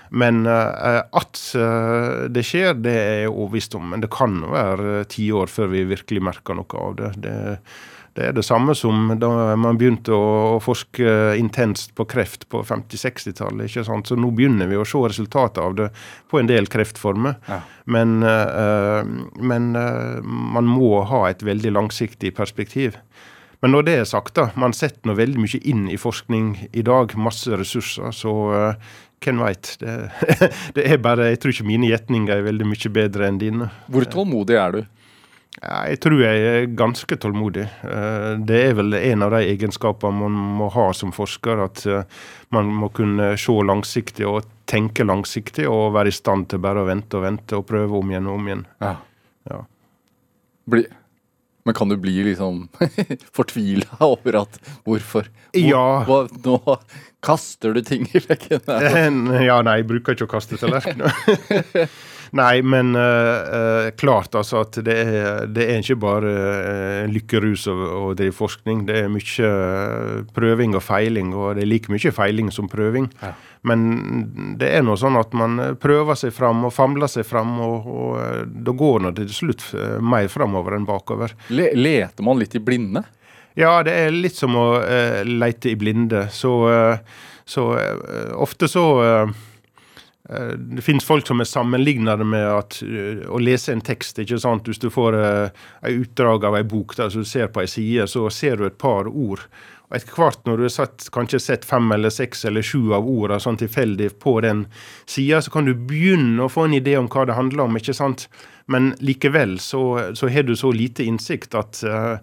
Men 0.09 0.41
uh, 0.47 1.01
at 1.05 1.39
uh, 1.57 2.25
det 2.31 2.43
skjer, 2.47 2.73
det 2.81 2.95
er 2.95 3.15
jeg 3.23 3.31
overbevist 3.31 3.77
om. 3.77 3.91
Men 3.93 4.03
det 4.03 4.11
kan 4.13 4.41
være 4.49 5.05
ti 5.11 5.29
år 5.35 5.51
før 5.51 5.71
vi 5.75 5.85
virkelig 5.89 6.25
merker 6.31 6.57
noe 6.57 6.81
av 6.81 6.97
det. 6.97 7.11
det. 7.21 7.37
det. 8.17 8.29
er 8.29 8.37
det 8.37 8.45
samme 8.45 8.75
som 8.77 9.13
da 9.21 9.55
man 9.59 9.77
begynte 9.79 10.15
å, 10.15 10.57
forske 10.63 11.37
intenst 11.39 11.93
på 11.97 12.07
kreft 12.09 12.47
på 12.49 12.63
50-60-tallet. 12.65 13.79
Så 13.85 14.17
nå 14.17 14.31
begynner 14.35 14.71
vi 14.71 14.79
å 14.79 14.87
se 14.87 15.03
resultatet 15.05 15.61
av 15.63 15.77
det 15.77 15.91
på 16.29 16.41
en 16.41 16.49
del 16.49 16.69
kreftformer. 16.71 17.37
Ja. 17.49 17.61
Men, 17.89 18.19
men 18.21 19.71
man 19.73 20.67
må 20.69 20.99
ha 21.09 21.23
et 21.29 21.45
veldig 21.45 21.71
langsiktig 21.77 22.35
perspektiv. 22.37 22.97
Men 23.59 23.73
når 23.75 23.87
det 23.87 23.95
er 23.99 24.05
sagt, 24.07 24.35
da, 24.37 24.49
man 24.59 24.73
setter 24.75 25.09
nå 25.09 25.17
veldig 25.17 25.41
mye 25.43 25.59
inn 25.67 25.87
i 25.91 25.97
forskning 25.99 26.51
i 26.71 26.83
dag. 26.85 27.11
Masse 27.19 27.57
ressurser. 27.59 28.13
Så 28.15 28.31
hvem 29.23 29.41
veit. 29.43 29.73
Det, 29.81 29.97
det, 30.75 30.85
er 30.85 31.01
bare 31.03 31.31
Jeg 31.33 31.41
tror 31.41 31.55
ikke 31.55 31.67
mine 31.67 31.89
gjetninger 31.91 32.37
er 32.37 32.47
veldig 32.47 32.69
mye 32.69 32.93
bedre 32.95 33.27
enn 33.29 33.41
dine. 33.41 33.69
Hvor 33.91 34.07
tålmodig 34.09 34.57
er 34.59 34.77
du? 34.77 34.81
Jeg 35.59 35.97
tror 35.99 36.21
jeg 36.21 36.43
er 36.47 36.67
ganske 36.77 37.17
tålmodig. 37.19 37.65
Eh, 37.83 38.29
det 38.47 38.59
er 38.69 38.77
vel 38.77 38.95
en 38.95 39.25
av 39.25 39.33
de 39.35 39.41
egenskapene 39.49 40.21
man 40.21 40.37
må 40.59 40.69
ha 40.71 40.85
som 40.95 41.11
forsker. 41.15 41.65
At 41.65 41.83
eh, 41.89 42.05
man 42.55 42.69
må 42.71 42.91
kunne 42.95 43.33
se 43.39 43.55
langsiktig 43.67 44.27
og 44.29 44.47
tenke 44.69 45.03
langsiktig 45.07 45.67
og 45.67 45.91
være 45.97 46.13
i 46.13 46.15
stand 46.15 46.47
til 46.51 46.63
bare 46.63 46.85
å 46.85 46.87
vente 46.87 47.19
og 47.19 47.25
vente 47.25 47.59
og 47.59 47.67
prøve 47.67 47.99
om 47.99 48.13
igjen 48.13 48.29
og 48.29 48.39
om 48.39 48.47
igjen. 48.47 48.63
Ja. 48.85 48.95
ja. 49.51 49.61
Bli. 50.69 50.85
Men 51.69 51.75
kan 51.77 51.91
du 51.91 51.97
bli 52.01 52.15
liksom 52.25 52.63
fortvila 53.37 53.99
over 54.01 54.39
at 54.41 54.55
Hvorfor? 54.87 55.27
Hvor, 55.53 55.61
Ja. 55.61 55.83
hva, 56.07 56.23
nå 56.45 56.77
kaster 57.21 57.75
du 57.77 57.83
ting 57.85 58.07
i 58.15 58.21
veggen. 58.25 58.63
Ja, 59.45 59.59
nei, 59.61 59.75
jeg 59.83 59.89
bruker 59.91 60.15
ikke 60.17 60.25
å 60.25 60.31
kaste 60.31 60.57
tallerkener. 60.57 61.13
nei, 62.35 62.61
men 62.61 62.93
eh, 62.97 63.55
eh, 63.57 63.89
klart 63.99 64.35
altså 64.37 64.63
at 64.63 64.79
det 64.85 64.95
er, 64.95 65.45
det 65.49 65.65
er 65.65 65.83
ikke 65.83 65.99
bare 66.01 66.33
uh, 66.33 67.09
lykkerus 67.09 67.67
å, 67.71 67.75
å 67.75 68.01
drive 68.17 68.35
forskning. 68.37 68.85
Det 68.89 68.97
er 69.03 69.11
mye 69.11 69.51
eh, 69.51 70.15
prøving 70.35 70.75
og 70.77 70.83
feiling, 70.85 71.31
og 71.35 71.57
det 71.57 71.65
er 71.65 71.71
like 71.71 71.93
mye 71.93 72.13
feiling 72.15 72.51
som 72.53 72.69
prøving. 72.71 73.09
Ja. 73.23 73.33
Men 73.67 73.87
det 74.59 74.69
er 74.77 74.85
nå 74.87 74.95
sånn 74.99 75.19
at 75.19 75.33
man 75.37 75.59
eh, 75.59 75.73
prøver 75.79 76.19
seg 76.19 76.35
fram 76.35 76.63
og 76.67 76.75
famler 76.75 77.11
seg 77.11 77.27
fram, 77.27 77.57
og, 77.65 77.87
og 77.89 78.19
eh, 78.23 78.43
da 78.47 78.75
går 78.83 79.05
nå 79.05 79.13
til 79.17 79.31
slutt 79.35 79.65
eh, 79.75 79.97
mer 79.99 80.29
framover 80.31 80.77
enn 80.77 80.87
bakover. 80.87 81.35
Le, 81.51 81.71
leter 81.75 82.25
man 82.25 82.39
litt 82.39 82.55
i 82.55 82.63
blinde? 82.63 83.03
Ja, 83.59 83.79
det 83.83 83.95
er 84.05 84.13
litt 84.13 84.37
som 84.37 84.53
å 84.55 84.67
uh, 84.79 85.23
lete 85.25 85.73
i 85.73 85.75
blinde. 85.75 86.27
Så, 86.31 86.51
uh, 86.69 87.25
så 87.49 87.77
eh, 87.79 88.33
ofte 88.37 88.67
så 88.69 88.83
eh, 89.03 89.21
eh, 89.21 89.29
Det 90.75 90.83
finnes 90.85 91.05
folk 91.05 91.25
som 91.27 91.41
er 91.41 91.49
sammenligna 91.49 92.13
med 92.21 92.45
at, 92.45 92.81
eh, 92.85 93.25
å 93.25 93.39
lese 93.41 93.73
en 93.73 93.81
tekst. 93.81 94.19
ikke 94.19 94.37
sant? 94.39 94.67
Hvis 94.69 94.81
du 94.81 94.89
får 94.93 95.17
uh, 95.17 95.49
et 95.81 96.05
utdrag 96.05 96.45
av 96.45 96.55
ei 96.59 96.63
bok 96.63 96.95
der, 96.95 97.09
du 97.09 97.25
ser 97.25 97.47
på 97.47 97.63
ei 97.63 97.67
side, 97.67 98.05
så 98.07 98.29
ser 98.29 98.57
du 98.57 98.67
et 98.67 98.77
par 98.77 99.09
ord. 99.09 99.47
Og 99.89 99.97
etter 99.97 100.13
hvert 100.13 100.45
når 100.45 100.57
du 100.57 100.63
har 100.67 100.75
satt, 100.75 101.07
kanskje 101.09 101.39
sett 101.41 101.65
fem 101.65 101.89
eller 101.91 102.13
seks 102.13 102.45
eller 102.45 102.61
sju 102.61 102.93
av 102.93 103.09
ordene 103.09 103.41
sånn 103.41 103.57
tilfeldig 103.57 104.11
på 104.21 104.35
den 104.45 104.67
sida, 105.09 105.41
så 105.41 105.49
kan 105.49 105.65
du 105.65 105.73
begynne 105.73 106.45
å 106.45 106.51
få 106.51 106.67
en 106.67 106.77
idé 106.77 106.93
om 106.99 107.09
hva 107.09 107.25
det 107.25 107.37
handler 107.39 107.65
om. 107.65 107.77
ikke 107.81 107.97
sant? 107.97 108.27
Men 108.69 108.93
likevel 109.01 109.57
så, 109.57 110.13
så 110.13 110.29
har 110.29 110.45
du 110.45 110.53
så 110.55 110.69
lite 110.71 111.07
innsikt 111.09 111.57
at, 111.57 111.81
eh, 111.81 112.21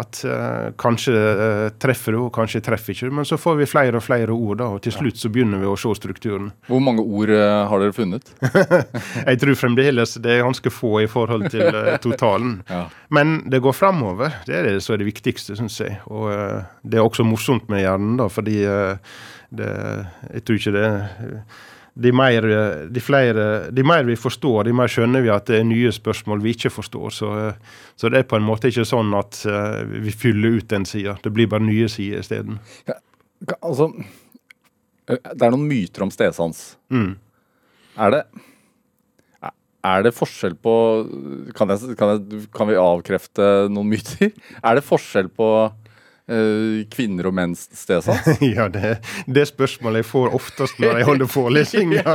at 0.00 0.20
uh, 0.28 0.72
kanskje 0.80 1.12
uh, 1.14 1.68
treffer 1.82 2.16
du, 2.16 2.20
og 2.26 2.32
kanskje 2.34 2.62
treffer 2.64 2.94
ikke 2.94 3.08
du. 3.08 3.14
Men 3.18 3.28
så 3.28 3.38
får 3.40 3.58
vi 3.60 3.68
flere 3.70 4.00
og 4.00 4.04
flere 4.04 4.34
ord, 4.34 4.58
da, 4.60 4.68
og 4.76 4.82
til 4.84 4.94
slutt 4.94 5.20
så 5.20 5.30
begynner 5.32 5.62
vi 5.62 5.68
å 5.70 5.76
se 5.80 5.92
strukturen. 5.98 6.50
Hvor 6.70 6.82
mange 6.84 7.04
ord 7.04 7.32
uh, 7.32 7.64
har 7.70 7.82
dere 7.82 7.96
funnet? 7.96 8.32
Jeg 9.30 9.42
tror 9.42 9.60
fremdeles 9.60 10.16
det 10.22 10.34
er 10.34 10.44
ganske 10.44 10.72
få 10.72 10.92
i 11.04 11.10
forhold 11.10 11.48
til 11.52 11.80
totalen. 12.04 12.58
Ja. 12.76 12.86
Men 13.14 13.38
det 13.50 13.60
går 13.62 13.72
framover. 13.76 14.32
Det 14.44 14.54
er 14.58 14.66
det 14.66 14.80
som 14.84 14.94
er 14.94 15.00
det 15.00 15.06
viktigste, 15.08 15.54
syns 15.56 15.78
jeg. 15.80 15.94
Og 16.10 16.26
det 16.82 16.98
er 16.98 17.04
også 17.04 17.24
morsomt 17.24 17.70
med 17.72 17.84
hjernen, 17.84 18.16
da, 18.18 18.26
fordi 18.32 18.56
det, 18.64 19.70
jeg 20.34 20.44
tror 20.44 20.58
ikke 20.58 20.74
det 20.74 20.90
de 21.96 22.12
mer, 22.12 22.44
de, 22.92 23.00
flere, 23.00 23.70
de 23.72 23.84
mer 23.86 24.04
vi 24.04 24.18
forstår, 24.20 24.66
de 24.68 24.74
mer 24.76 24.90
skjønner 24.92 25.22
vi 25.24 25.30
at 25.32 25.46
det 25.48 25.62
er 25.62 25.68
nye 25.68 25.92
spørsmål 25.94 26.42
vi 26.44 26.52
ikke 26.52 26.72
forstår. 26.74 27.14
Så, 27.14 27.30
eh, 27.40 27.78
så 27.96 28.10
det 28.12 28.20
er 28.20 28.28
på 28.28 28.36
en 28.36 28.44
måte 28.44 28.68
ikke 28.68 28.84
sånn 28.88 29.14
at 29.16 29.40
eh, 29.48 29.80
vi 30.04 30.12
fyller 30.12 30.58
ut 30.58 30.68
den 30.72 30.84
sida. 30.88 31.16
Det 31.24 31.32
blir 31.32 31.48
bare 31.48 31.64
nye 31.64 31.88
sider 31.92 32.24
isteden. 32.24 32.60
Ja, 32.88 33.00
Altså, 33.60 33.90
det 35.06 35.44
er 35.44 35.52
noen 35.52 35.66
myter 35.68 36.06
om 36.06 36.10
stedsans. 36.10 36.70
Mm. 36.88 37.18
Er 38.00 38.14
det 38.14 38.22
er 39.86 40.02
det 40.02 40.14
forskjell 40.16 40.56
på 40.58 40.72
kan, 41.54 41.70
jeg, 41.70 41.96
kan, 41.98 42.16
jeg, 42.16 42.46
kan 42.54 42.66
vi 42.66 42.78
avkrefte 42.80 43.68
noen 43.70 43.92
myter? 43.92 44.32
Er 44.66 44.78
det 44.78 44.86
forskjell 44.86 45.28
på 45.30 45.50
kvinner 46.90 47.28
og 47.30 47.34
menns 47.38 47.68
stedsans? 47.78 48.40
Ja, 48.56 48.66
det, 48.72 48.96
det 49.30 49.44
spørsmålet 49.46 50.02
jeg 50.02 50.08
får 50.10 50.34
oftest 50.34 50.80
når 50.82 50.98
jeg 50.98 51.06
holder 51.06 51.30
forelesninger 51.30 52.08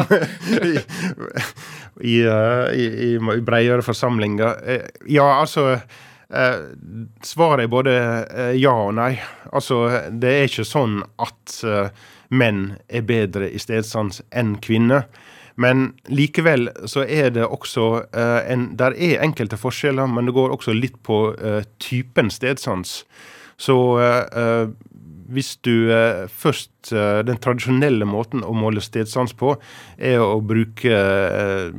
i, 0.72 0.72
i, 2.00 2.16
eh, 2.26 2.64
i, 2.74 2.86
i, 3.08 3.12
i 3.14 3.40
bredere 3.46 3.82
forsamlinger. 3.86 4.58
Eh, 4.66 4.88
Ja, 5.06 5.28
altså 5.40 5.68
eh, 5.76 6.64
Svaret 7.22 7.64
er 7.68 7.70
både 7.70 7.94
eh, 8.26 8.56
ja 8.58 8.74
og 8.88 8.94
nei. 8.98 9.12
Altså, 9.54 9.84
det 10.10 10.32
er 10.34 10.48
ikke 10.50 10.66
sånn 10.66 10.98
at 11.22 11.60
eh, 11.62 11.92
menn 12.34 12.72
er 12.88 13.06
bedre 13.06 13.46
i 13.54 13.60
stedsans 13.62 14.22
enn 14.34 14.56
kvinner. 14.64 15.06
Men 15.54 15.92
likevel 16.10 16.66
så 16.90 17.04
er 17.06 17.28
det 17.36 17.44
også 17.46 17.84
eh, 18.10 18.40
en, 18.50 18.72
Der 18.74 18.96
er 18.98 19.22
enkelte 19.22 19.54
forskjeller, 19.60 20.08
men 20.10 20.26
det 20.26 20.34
går 20.34 20.50
også 20.56 20.74
litt 20.74 20.96
på 21.06 21.28
eh, 21.38 21.60
typen 21.78 22.32
stedsans. 22.34 23.04
Så 23.56 23.98
eh, 23.98 24.42
eh, 24.42 24.68
hvis 25.28 25.56
du 25.56 25.90
eh, 25.90 26.28
først 26.28 26.70
eh, 26.92 27.20
Den 27.26 27.40
tradisjonelle 27.42 28.06
måten 28.08 28.44
å 28.44 28.52
måle 28.56 28.82
stedsans 28.84 29.34
på, 29.38 29.54
er 29.96 30.20
å 30.22 30.40
bruke 30.44 30.90
eh, 30.90 31.70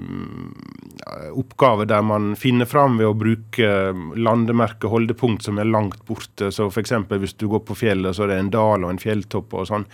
oppgaver 1.35 1.89
der 1.89 2.01
man 2.05 2.33
finner 2.39 2.67
fram 2.69 2.97
ved 2.99 3.09
å 3.09 3.17
bruke 3.17 3.65
eh, 3.65 4.03
landemerke, 4.15 4.89
holdepunkt, 4.91 5.45
som 5.45 5.59
er 5.61 5.69
langt 5.69 6.01
borte. 6.07 6.51
Så 6.51 6.69
f.eks. 6.71 6.95
hvis 7.11 7.37
du 7.37 7.47
går 7.51 7.65
på 7.67 7.77
fjellet, 7.77 8.15
så 8.15 8.25
er 8.25 8.33
det 8.33 8.39
en 8.43 8.53
dal 8.55 8.85
og 8.85 8.93
en 8.93 9.01
fjelltopp 9.01 9.53
og 9.53 9.69
sånn. 9.69 9.87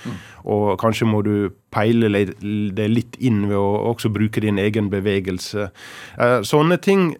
Og 0.51 0.75
kanskje 0.81 1.09
må 1.09 1.21
du 1.25 1.35
peile 1.71 2.09
det 2.11 2.87
litt 2.91 3.15
inn 3.23 3.45
ved 3.47 3.57
å 3.57 3.91
også 3.93 4.11
bruke 4.11 4.41
din 4.43 4.59
egen 4.59 4.89
bevegelse. 4.91 5.69
Sånne 6.43 6.77
ting, 6.83 7.13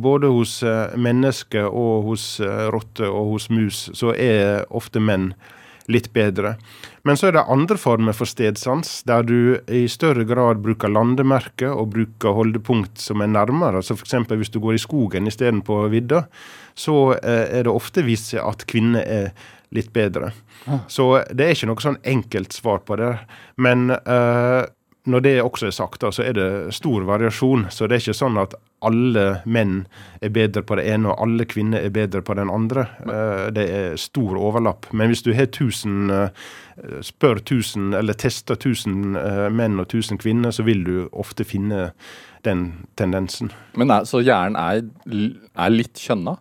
både 0.00 0.30
hos 0.32 0.54
mennesker 0.96 1.68
og 1.68 2.08
hos 2.08 2.24
rotter 2.72 3.10
og 3.10 3.34
hos 3.34 3.50
mus, 3.52 3.82
så 3.92 4.14
er 4.16 4.64
ofte 4.72 5.02
menn 5.04 5.34
litt 5.92 6.12
bedre. 6.16 6.56
Men 7.04 7.18
så 7.20 7.28
er 7.28 7.34
det 7.36 7.44
andre 7.52 7.76
former 7.76 8.16
for 8.16 8.28
stedsans, 8.28 9.02
der 9.04 9.26
du 9.28 9.58
i 9.68 9.82
større 9.92 10.24
grad 10.28 10.62
bruker 10.64 10.88
landemerke 10.88 11.68
og 11.68 11.90
bruker 11.92 12.32
holdepunkt 12.32 13.02
som 13.02 13.20
er 13.20 13.28
nærmere. 13.28 13.82
Så 13.84 13.96
f.eks. 13.98 14.16
hvis 14.30 14.52
du 14.54 14.56
går 14.64 14.78
i 14.78 14.80
skogen 14.80 15.28
istedenfor 15.28 15.90
vidda, 15.92 16.24
så 16.74 17.12
eh, 17.18 17.58
er 17.60 17.66
det 17.68 17.74
ofte 17.74 18.06
vist 18.06 18.32
seg 18.32 18.40
at 18.40 18.64
kvinner 18.70 19.04
er 19.04 19.28
litt 19.74 19.92
bedre. 19.92 20.32
Så 20.88 21.10
det 21.28 21.44
er 21.44 21.52
ikke 21.52 21.68
noe 21.68 21.84
sånn 21.84 22.00
enkelt 22.08 22.56
svar 22.56 22.80
på 22.88 22.96
det. 22.96 23.12
Men 23.60 23.90
eh, 23.92 24.62
når 25.04 25.20
det 25.20 25.34
også 25.42 25.68
er 25.68 25.74
sagt, 25.76 26.00
da, 26.00 26.10
så 26.12 26.24
er 26.24 26.36
det 26.36 26.48
stor 26.74 27.04
variasjon. 27.04 27.66
Så 27.72 27.88
det 27.88 27.98
er 27.98 28.04
ikke 28.06 28.16
sånn 28.16 28.38
at 28.40 28.54
alle 28.84 29.24
menn 29.44 29.82
er 30.24 30.32
bedre 30.32 30.62
på 30.64 30.78
det 30.78 30.86
ene, 30.92 31.10
og 31.12 31.20
alle 31.26 31.46
kvinner 31.48 31.84
er 31.84 31.92
bedre 31.92 32.22
på 32.24 32.36
den 32.38 32.52
andre. 32.52 32.86
Eh, 33.04 33.46
det 33.56 33.64
er 33.68 33.98
stor 34.00 34.38
overlapp. 34.40 34.88
Men 34.92 35.12
hvis 35.12 35.24
du 35.24 35.32
har 35.36 35.50
1000 35.50 36.14
eh, 36.14 36.46
spør 37.04 37.42
1000, 37.42 37.92
eller 38.00 38.16
tester 38.16 38.56
1000 38.56 39.20
eh, 39.20 39.48
menn 39.52 39.76
og 39.80 39.90
1000 39.90 40.20
kvinner, 40.24 40.54
så 40.56 40.64
vil 40.64 40.84
du 40.88 40.94
ofte 41.12 41.44
finne 41.44 41.90
den 42.44 42.66
tendensen. 42.96 43.52
Men 43.76 43.92
er, 43.92 44.08
så 44.08 44.24
hjernen 44.24 44.56
er, 44.60 44.82
er 45.52 45.72
litt 45.72 46.00
kjønna? 46.00 46.38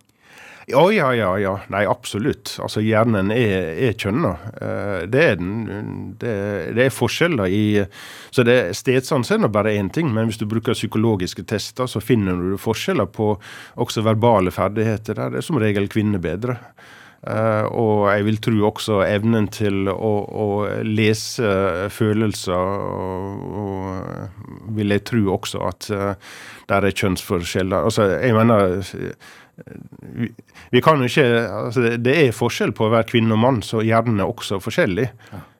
Ja, 0.67 0.91
ja, 0.91 1.15
ja. 1.15 1.39
ja. 1.39 1.53
Nei, 1.67 1.83
absolutt. 1.89 2.55
Altså, 2.63 2.81
Hjernen 2.83 3.31
er, 3.35 3.73
er 3.89 3.97
kjønna. 3.99 4.31
Eh, 4.55 5.01
det 5.11 5.25
er 5.25 5.37
den. 5.41 6.15
Det, 6.19 6.35
det 6.77 6.87
er 6.87 6.93
forskjeller 6.93 7.51
i 7.51 7.65
Så 8.31 8.45
det, 8.47 8.57
stedsans 8.79 9.31
er 9.31 9.43
nå 9.43 9.51
bare 9.51 9.75
én 9.75 9.91
ting, 9.93 10.13
men 10.13 10.31
hvis 10.31 10.39
du 10.39 10.47
bruker 10.49 10.77
psykologiske 10.77 11.43
tester, 11.49 11.89
så 11.89 11.99
finner 12.03 12.39
du 12.39 12.57
forskjeller 12.61 13.11
på 13.11 13.33
også 13.75 14.05
verbale 14.07 14.55
ferdigheter. 14.55 15.19
Der 15.19 15.33
det 15.33 15.43
er 15.43 15.49
som 15.51 15.59
regel 15.59 15.89
kvinner 15.91 16.23
bedre. 16.23 16.59
Eh, 17.23 17.65
og 17.71 18.09
jeg 18.11 18.25
vil 18.27 18.39
tro 18.43 18.65
også 18.67 19.03
evnen 19.05 19.47
til 19.51 19.87
å, 19.91 20.11
å 20.27 20.47
lese 20.83 21.89
følelser, 21.91 22.55
og, 22.55 23.45
og 23.63 24.73
vil 24.75 24.91
jeg 24.95 25.05
tro 25.07 25.21
også 25.37 25.61
at 25.69 25.87
uh, 25.95 26.35
der 26.67 26.87
er 26.87 26.95
kjønnsforskjeller. 26.99 27.87
Altså, 27.87 28.09
jeg 28.17 28.35
mener 28.35 28.83
vi, 30.71 30.81
kan 30.81 31.01
jo 31.01 31.09
ikke 31.09 31.25
altså 31.45 31.83
det, 31.83 31.97
det 32.05 32.15
er 32.19 32.35
forskjell 32.35 32.73
på 32.75 32.87
å 32.87 32.93
være 32.93 33.09
kvinne 33.11 33.35
og 33.35 33.41
mann, 33.43 33.59
så 33.65 33.83
hjernen 33.85 34.21
er 34.23 34.29
også 34.29 34.59
forskjellig. 34.63 35.09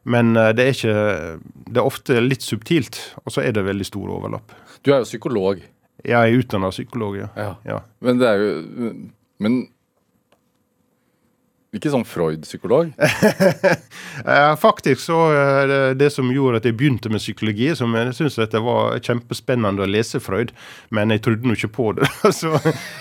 Men 0.10 0.34
eh, 0.36 0.52
det 0.56 0.66
er 0.66 0.74
ikke 0.74 0.96
Det 1.70 1.80
er 1.80 1.86
ofte 1.86 2.24
litt 2.24 2.44
subtilt, 2.46 3.00
og 3.24 3.36
så 3.36 3.46
er 3.46 3.54
det 3.56 3.66
veldig 3.68 3.88
stor 3.88 4.10
overlapp. 4.18 4.56
Du 4.84 4.92
er 4.92 5.04
jo 5.04 5.08
psykolog. 5.08 5.62
Jeg 6.04 6.20
er 6.20 6.42
utdanna 6.42 6.72
psykolog, 6.74 7.16
ja. 7.22 7.30
Ja. 7.40 7.52
ja. 7.68 7.80
Men 8.04 8.20
det 8.20 8.28
er 8.28 8.42
jo 8.42 8.52
Men 9.44 9.62
ikke 11.74 11.92
sånn 11.94 12.08
Freud-psykolog? 12.08 12.94
Eh, 14.14 14.52
faktisk 14.62 15.02
så 15.02 15.16
det, 15.68 15.78
det 15.98 16.08
som 16.14 16.28
gjorde 16.32 16.60
at 16.62 16.68
jeg 16.68 16.76
begynte 16.78 17.10
med 17.10 17.22
psykologi, 17.22 17.72
som 17.76 17.96
jeg 17.98 18.12
syntes 18.14 18.38
det 18.52 18.62
var 18.62 19.00
kjempespennende 19.02 19.84
å 19.84 19.90
lese 19.90 20.22
Freud, 20.22 20.54
men 20.94 21.12
jeg 21.12 21.24
trodde 21.26 21.50
nå 21.50 21.56
ikke 21.58 21.72
på 21.74 21.88
det. 21.98 22.08
så, 22.40 22.52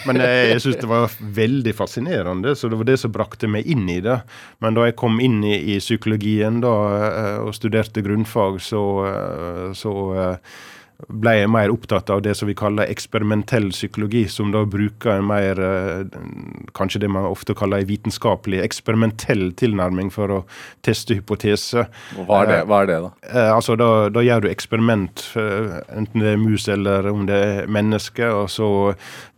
men 0.08 0.22
jeg, 0.22 0.48
jeg 0.54 0.64
syntes 0.64 0.80
det 0.80 0.90
var 0.90 1.16
veldig 1.36 1.74
fascinerende, 1.76 2.54
så 2.56 2.72
det 2.72 2.80
var 2.80 2.88
det 2.88 2.98
som 3.02 3.12
brakte 3.14 3.50
meg 3.50 3.68
inn 3.68 3.84
i 3.92 4.00
det. 4.04 4.18
Men 4.64 4.78
da 4.78 4.88
jeg 4.88 4.96
kom 5.04 5.20
inn 5.22 5.42
i, 5.44 5.54
i 5.74 5.78
psykologien 5.82 6.62
da, 6.64 6.74
eh, 7.10 7.38
og 7.44 7.52
studerte 7.58 8.04
grunnfag, 8.04 8.60
så, 8.64 8.84
eh, 9.10 9.66
så 9.76 9.94
ble 11.08 11.34
jeg 11.34 11.50
mer 11.50 11.72
opptatt 11.72 12.10
av 12.12 12.22
det 12.24 12.34
som 12.38 12.48
vi 12.48 12.54
kaller 12.58 12.90
eksperimentell 12.90 13.70
psykologi, 13.72 14.24
som 14.30 14.52
da 14.54 14.62
bruker 14.68 15.16
en 15.16 15.26
mer 15.26 15.58
eh, 15.62 16.04
kanskje 16.78 17.02
det 17.02 17.10
man 17.12 17.26
ofte 17.28 17.56
kaller 17.58 17.82
en 17.82 17.88
vitenskapelig 17.88 18.62
eksperimentell 18.62 19.50
tilnærming 19.58 20.12
for 20.14 20.30
å 20.32 20.40
teste 20.86 21.16
hypoteser. 21.18 21.88
Hva 22.28 22.42
er 22.46 22.66
Hva 22.68 22.82
er 22.82 22.90
det 22.90 22.98
da? 23.06 23.10
Eh, 23.28 23.50
altså 23.50 23.76
da, 23.80 23.90
da, 24.14 24.22
gjør 24.22 24.44
du 24.44 24.50
eksperiment, 24.52 25.24
eh, 25.40 25.80
enten 25.96 26.22
det 26.22 26.34
er 26.34 26.40
mus 26.42 26.68
eller 26.70 27.10
om 27.10 27.26
det 27.28 27.40
er 27.42 27.70
menneske, 27.72 28.30
og 28.30 28.48
så 28.52 28.70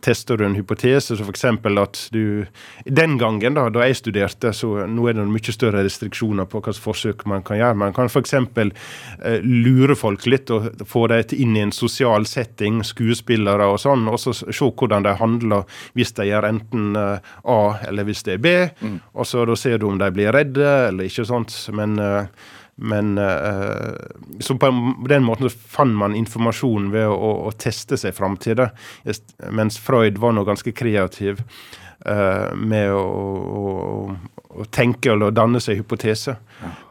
tester 0.05 0.37
du 0.37 0.45
en 0.45 0.57
hypotese. 0.57 1.17
Så 1.17 1.25
f.eks. 1.25 1.45
at 1.45 2.01
du 2.13 2.45
Den 2.85 3.17
gangen 3.17 3.57
da, 3.57 3.69
da 3.73 3.87
jeg 3.87 3.99
studerte, 4.03 4.53
så 4.53 4.85
nå 4.87 5.09
er 5.09 5.17
det 5.17 5.25
mye 5.29 5.55
større 5.55 5.83
restriksjoner 5.85 6.45
på 6.49 6.61
hvilke 6.61 6.81
forsøk 6.81 7.25
man 7.29 7.43
kan 7.45 7.59
gjøre. 7.59 7.79
Man 7.81 7.95
kan 7.95 8.11
f.eks. 8.11 8.35
Eh, 8.35 9.41
lure 9.41 9.95
folk 9.97 10.25
litt 10.29 10.51
og 10.53 10.85
få 10.87 11.07
dem 11.11 11.33
inn 11.33 11.54
i 11.57 11.63
en 11.63 11.73
sosial 11.75 12.25
setting, 12.29 12.81
skuespillere 12.85 13.67
og 13.71 13.79
sånn, 13.81 14.07
og 14.11 14.19
så 14.21 14.33
se 14.35 14.51
hvordan 14.65 15.05
de 15.05 15.15
handler 15.19 15.79
hvis 15.97 16.13
de 16.17 16.27
gjør 16.29 16.49
enten 16.49 16.97
uh, 16.97 17.31
A 17.43 17.61
eller 17.87 18.07
hvis 18.07 18.25
det 18.27 18.37
er 18.37 18.43
B. 18.43 18.53
Mm. 18.81 18.99
Og 19.15 19.29
så 19.29 19.45
da 19.47 19.57
ser 19.59 19.79
du 19.79 19.89
om 19.89 19.99
de 20.01 20.11
blir 20.15 20.33
redde 20.35 20.67
eller 20.89 21.09
ikke 21.09 21.27
sånt. 21.27 21.55
Men, 21.75 21.97
uh, 21.99 22.51
men 22.75 23.15
uh, 23.17 23.95
Så 24.39 24.57
på 24.59 24.71
den 25.09 25.25
måten 25.27 25.49
så 25.49 25.55
fant 25.77 25.95
man 25.95 26.17
informasjon 26.17 26.91
ved 26.93 27.07
å, 27.11 27.31
å 27.47 27.55
teste 27.57 27.99
seg 27.99 28.15
fram 28.17 28.37
til 28.41 28.59
det. 28.61 28.69
Mens 29.49 29.79
Freud 29.81 30.21
var 30.21 30.35
nå 30.35 30.45
ganske 30.47 30.75
kreativ 30.75 31.43
med 32.05 32.91
å, 32.93 32.99
å, 33.01 33.61
å 34.55 34.65
tenke 34.71 35.11
eller 35.11 35.33
danne 35.35 35.59
seg 35.63 35.81
hypoteser. 35.81 36.37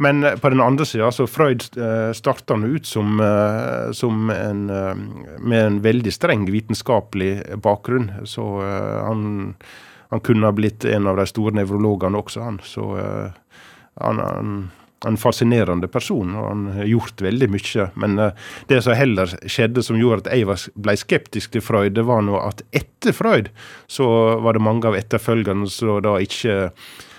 Men 0.03 0.25
eh, 0.25 0.37
på 0.41 0.51
den 0.53 0.63
andre 0.65 0.87
sida, 0.89 1.11
så 1.13 1.27
Freud 1.31 1.65
uh, 1.79 2.13
starta 2.17 2.55
ut 2.55 2.87
som, 2.87 3.21
uh, 3.21 3.93
som 3.93 4.31
en, 4.31 4.67
med 5.39 5.67
en 5.67 5.81
veldig 5.83 6.13
streng 6.13 6.47
vitenskapelig 6.51 7.59
bakgrunn. 7.63 8.11
Så 8.29 8.45
han, 8.61 9.55
han, 10.11 10.21
kunne 10.21 10.47
ha 10.47 10.55
blitt 10.55 10.85
en 10.85 11.09
av 11.11 11.19
de 11.19 11.27
store 11.27 11.57
nevrologene 11.59 12.21
også, 12.21 12.45
han. 12.45 12.61
Så 12.65 12.87
han, 12.95 14.23
han 14.23 14.57
en 15.05 15.19
fascinerende 15.21 15.85
person, 15.93 16.31
og 16.33 16.47
han 16.49 16.61
har 16.79 16.87
gjort 16.89 17.21
veldig 17.27 17.49
mye. 17.53 17.89
Men 18.01 18.15
det 18.71 18.79
som 18.87 18.97
heller 18.97 19.35
skjedde 19.45 19.83
som 19.85 19.99
gjorde 20.01 20.25
at 20.25 20.31
jeg 20.33 20.71
ble 20.81 20.95
skeptisk 20.97 21.53
til 21.53 21.65
Freud, 21.65 21.93
det 21.99 22.07
var 22.09 22.25
nå 22.25 22.39
at 22.41 22.63
etter 22.73 23.13
Freud 23.13 23.51
så 23.85 24.07
var 24.41 24.57
det 24.57 24.65
mange 24.65 24.89
av 24.89 24.97
etterfølgerne 24.97 25.69
som 25.69 26.01
da 26.07 26.17
ikke 26.25 26.57
Eh, 26.57 27.11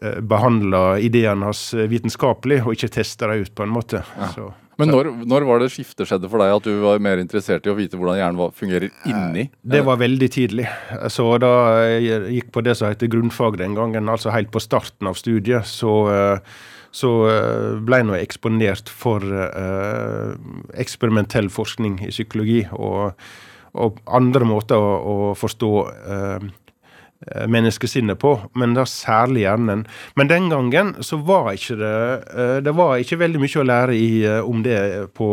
behandla 0.00 0.98
ideene 1.02 1.50
hans 1.50 1.70
eh, 1.74 1.88
vitenskapelig, 1.90 2.62
og 2.64 2.76
ikke 2.76 2.92
testa 2.94 3.28
dem 3.30 3.44
ut, 3.44 3.52
på 3.54 3.66
en 3.66 3.72
måte. 3.74 4.02
Ja. 4.16 4.30
Så, 4.34 4.48
Men 4.80 4.88
når, 4.94 5.10
når, 5.28 5.44
var 5.44 5.60
det 5.60 5.68
skiftet 5.74 6.08
skjedde 6.08 6.30
for 6.32 6.40
deg, 6.40 6.54
at 6.56 6.64
du 6.64 6.78
var 6.80 7.02
mer 7.04 7.20
interessert 7.20 7.66
i 7.68 7.72
å 7.72 7.76
vite 7.76 8.00
hvordan 8.00 8.16
hjernen 8.16 8.54
fungerer 8.56 8.88
inni? 9.04 9.46
Eh, 9.50 9.58
det 9.76 9.84
var 9.84 10.00
veldig 10.00 10.30
tidlig. 10.32 10.66
Så 11.12 11.28
da 11.42 11.52
jeg 11.84 12.22
gikk 12.38 12.50
på 12.54 12.64
det 12.64 12.78
som 12.80 12.88
heter 12.88 13.12
grunnfag 13.12 13.60
den 13.60 13.76
gangen, 13.76 14.08
altså 14.08 14.32
helt 14.32 14.52
på 14.54 14.62
starten 14.64 15.10
av 15.10 15.20
studiet, 15.20 15.68
så 15.68 15.94
så 16.90 17.06
ble 17.86 18.00
jeg 18.00 18.24
eksponert 18.26 18.88
for 18.90 19.22
uh, 19.22 20.32
eksperimentell 20.74 21.46
forskning 21.54 22.00
i 22.02 22.08
psykologi 22.10 22.64
og, 22.74 23.12
og 23.78 24.00
andre 24.10 24.48
måter 24.50 24.74
å, 24.74 24.96
å 24.98 25.28
forstå 25.38 25.70
uh, 25.86 26.48
Eh, 26.48 26.48
menneskesinnet 27.20 28.18
på, 28.18 28.32
men 28.56 28.72
da 28.74 28.86
særlig 28.88 29.42
hjernen. 29.44 29.82
Men 30.16 30.28
den 30.30 30.48
gangen 30.48 30.94
så 31.04 31.18
var 31.20 31.52
ikke 31.52 31.76
det 31.76 31.90
eh, 32.32 32.56
Det 32.64 32.72
var 32.76 32.96
ikke 32.96 33.18
veldig 33.20 33.42
mye 33.42 33.60
å 33.60 33.66
lære 33.66 33.96
i, 33.96 34.08
eh, 34.24 34.40
om 34.40 34.62
det 34.64 34.78
på, 35.14 35.28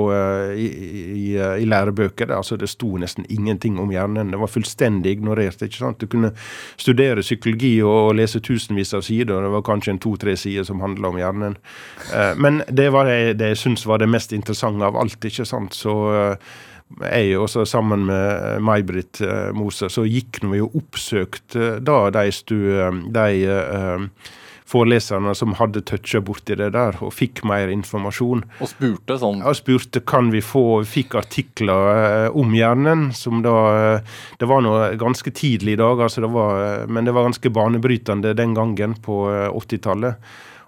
i, 0.51 0.67
i, 0.67 1.23
i, 1.39 1.65
lærebøker. 1.65 2.33
Altså 2.35 2.57
Det 2.59 2.67
sto 2.69 2.97
nesten 2.99 3.25
ingenting 3.29 3.79
om 3.79 3.91
hjernen. 3.91 4.33
Det 4.35 4.41
var 4.41 4.51
fullstendig 4.51 5.15
ignorert. 5.15 5.61
ikke 5.61 5.79
sant? 5.79 5.99
Du 5.99 6.11
kunne 6.11 6.33
studere 6.75 7.23
psykologi 7.23 7.77
og, 7.81 8.15
lese 8.17 8.43
tusenvis 8.43 8.93
av 8.97 9.05
sider, 9.07 9.37
og 9.37 9.47
det 9.47 9.55
var 9.55 9.67
kanskje 9.67 9.95
en 9.95 10.03
to-tre 10.03 10.35
sider 10.35 10.67
som 10.67 10.83
handla 10.83 11.11
om 11.11 11.19
hjernen. 11.19 11.57
Men 12.37 12.63
det 12.67 12.89
var 12.91 13.05
det, 13.07 13.37
det 13.39 13.53
jeg 13.53 13.63
syns 13.63 13.85
var 13.87 14.01
det 14.01 14.09
mest 14.09 14.33
interessante 14.33 14.85
av 14.85 14.97
alt. 14.97 15.19
ikke 15.23 15.45
sant? 15.45 15.75
Så 15.75 15.93
jeg 17.11 17.37
også 17.37 17.65
sammen 17.67 18.07
med 18.07 18.63
May-Britt 18.63 19.21
uh, 19.25 19.51
Mose, 19.55 19.89
så 19.91 20.05
gikk 20.07 20.41
vi 20.45 20.61
jo 20.61 20.71
oppsøkt 20.79 21.57
uh, 21.59 21.77
da 21.83 22.07
de, 22.15 22.31
stu, 22.33 22.57
de 23.13 23.27
foreleserne 24.67 25.31
som 25.35 25.53
hadde 25.59 25.83
toucha 25.87 26.19
borti 26.23 26.57
det 26.59 26.73
der, 26.75 26.97
og 27.03 27.13
fikk 27.15 27.43
mer 27.47 27.71
informasjon. 27.71 28.43
Og 28.63 28.71
spurte 28.71 29.19
sånn? 29.19 29.43
Ja, 29.43 29.53
spurte 29.55 30.01
kan 30.03 30.31
vi 30.33 30.41
få 30.43 30.81
fikk 30.87 31.15
artikler 31.19 32.31
om 32.35 32.55
hjernen, 32.55 33.09
som 33.15 33.43
da 33.45 33.57
Det 34.39 34.47
var 34.47 34.61
nå 34.63 34.73
ganske 34.99 35.31
tidlig 35.31 35.77
i 35.77 35.79
dag, 35.79 36.01
altså 36.03 36.23
det 36.23 36.31
var, 36.33 36.87
men 36.87 37.07
det 37.07 37.15
var 37.15 37.29
ganske 37.29 37.51
banebrytende 37.51 38.35
den 38.35 38.53
gangen 38.57 38.95
på 39.03 39.23
80-tallet. 39.55 40.19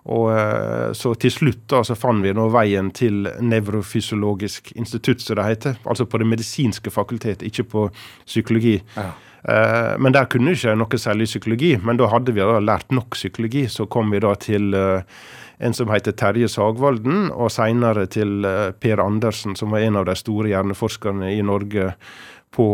Og 0.10 0.30
eh, 0.34 0.92
Så 0.94 1.14
til 1.22 1.34
slutt 1.34 1.66
da, 1.70 1.84
så 1.86 1.98
fant 1.98 2.24
vi 2.26 2.34
nå 2.36 2.48
veien 2.54 2.92
til 2.96 3.28
Nevrofysiologisk 3.46 4.74
institutt, 4.76 5.22
som 5.22 5.38
det 5.40 5.48
heter. 5.48 5.82
Altså 5.86 6.08
på 6.10 6.22
det 6.22 6.30
medisinske 6.30 6.94
fakultet, 6.94 7.46
ikke 7.46 7.68
på 7.70 7.88
psykologi. 8.26 8.80
Ja. 8.96 9.12
Eh, 9.44 9.92
men 10.02 10.16
der 10.16 10.30
kunne 10.32 10.56
ikke 10.56 10.74
noe 10.78 11.02
særlig 11.02 11.30
psykologi. 11.30 11.76
Men 11.84 12.02
da 12.02 12.10
hadde 12.10 12.34
vi 12.34 12.42
da 12.42 12.58
lært 12.64 12.90
nok 12.96 13.20
psykologi. 13.20 13.68
Så 13.70 13.86
kom 13.92 14.10
vi 14.14 14.24
da 14.24 14.34
til 14.40 14.74
eh, 14.74 15.22
en 15.60 15.76
som 15.76 15.92
heter 15.94 16.16
Terje 16.18 16.50
Sagvalden, 16.50 17.30
og 17.36 17.52
seinere 17.52 18.08
til 18.08 18.48
Per 18.80 19.02
Andersen, 19.04 19.58
som 19.60 19.76
var 19.76 19.84
en 19.84 20.00
av 20.00 20.06
de 20.08 20.16
store 20.16 20.54
hjerneforskerne 20.54 21.34
i 21.36 21.42
Norge 21.44 21.92
på 22.56 22.66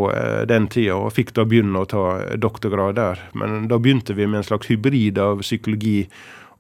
den 0.48 0.67
tida, 0.71 0.93
og 0.93 1.10
fikk 1.12 1.34
da 1.36 1.43
begynne 1.50 1.82
å 1.82 1.88
ta 1.89 2.04
doktorgrad 2.38 2.95
der. 2.95 3.24
Men 3.34 3.65
da 3.67 3.80
begynte 3.82 4.13
vi 4.15 4.30
med 4.30 4.43
en 4.43 4.48
slags 4.48 4.69
hybrid 4.69 5.17
av 5.19 5.41
psykologi 5.41 6.06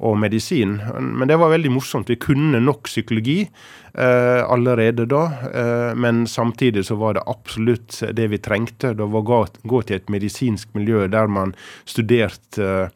og 0.03 0.17
medisin. 0.19 0.77
Men 0.99 1.29
det 1.29 1.37
var 1.39 1.53
veldig 1.53 1.71
morsomt. 1.71 2.09
Vi 2.11 2.17
kunne 2.19 2.59
nok 2.63 2.89
psykologi 2.89 3.37
eh, 3.45 4.41
allerede 4.43 5.05
da, 5.09 5.23
eh, 5.51 5.91
men 5.95 6.25
samtidig 6.27 6.85
så 6.85 6.97
var 6.99 7.15
det 7.15 7.23
absolutt 7.31 8.01
det 8.17 8.27
vi 8.31 8.41
trengte. 8.43 8.93
Det 8.97 9.07
var 9.13 9.23
å 9.23 9.45
gå 9.63 9.81
til 9.83 9.99
et 9.99 10.11
medisinsk 10.11 10.73
miljø 10.75 11.05
der 11.11 11.31
man 11.31 11.55
studerte 11.87 12.89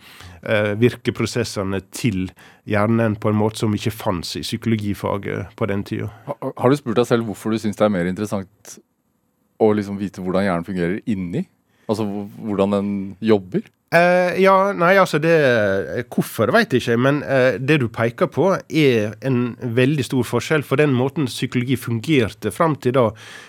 eh, 0.44 0.74
virkeprosessene 0.80 1.82
til 1.96 2.28
hjernen 2.70 3.16
på 3.20 3.32
en 3.32 3.40
måte 3.40 3.64
som 3.64 3.74
ikke 3.76 3.96
fantes 3.96 4.36
i 4.40 4.44
psykologifaget 4.46 5.56
på 5.56 5.72
den 5.72 5.86
tida. 5.88 6.12
Har, 6.28 6.54
har 6.58 6.70
du 6.70 6.80
spurt 6.80 7.00
deg 7.00 7.10
selv 7.10 7.32
hvorfor 7.32 7.56
du 7.56 7.62
syns 7.62 7.80
det 7.80 7.88
er 7.88 7.96
mer 7.96 8.12
interessant 8.12 8.80
å 9.60 9.72
liksom 9.76 9.98
vite 10.00 10.24
hvordan 10.24 10.46
hjernen 10.46 10.68
fungerer 10.68 11.00
inni? 11.10 11.48
Altså 11.90 12.06
hvordan 12.06 12.76
den 12.76 12.90
jobber? 13.26 13.64
Uh, 13.89 14.36
ja, 14.38 14.54
nei, 14.78 14.91
altså 15.02 15.17
det 15.17 15.34
Hvorfor 16.13 16.52
vet 16.54 16.75
jeg 16.75 16.84
ikke, 16.84 16.97
men 17.02 17.23
uh, 17.25 17.58
det 17.58 17.80
du 17.82 17.88
peker 17.89 18.30
på, 18.30 18.52
er 18.69 19.15
en 19.25 19.56
veldig 19.60 20.06
stor 20.06 20.28
forskjell. 20.30 20.65
For 20.65 20.78
den 20.78 20.93
måten 20.93 21.25
psykologi 21.30 21.78
fungerte 21.80 22.54
fram 22.54 22.78
til 22.78 22.93
da, 22.99 23.08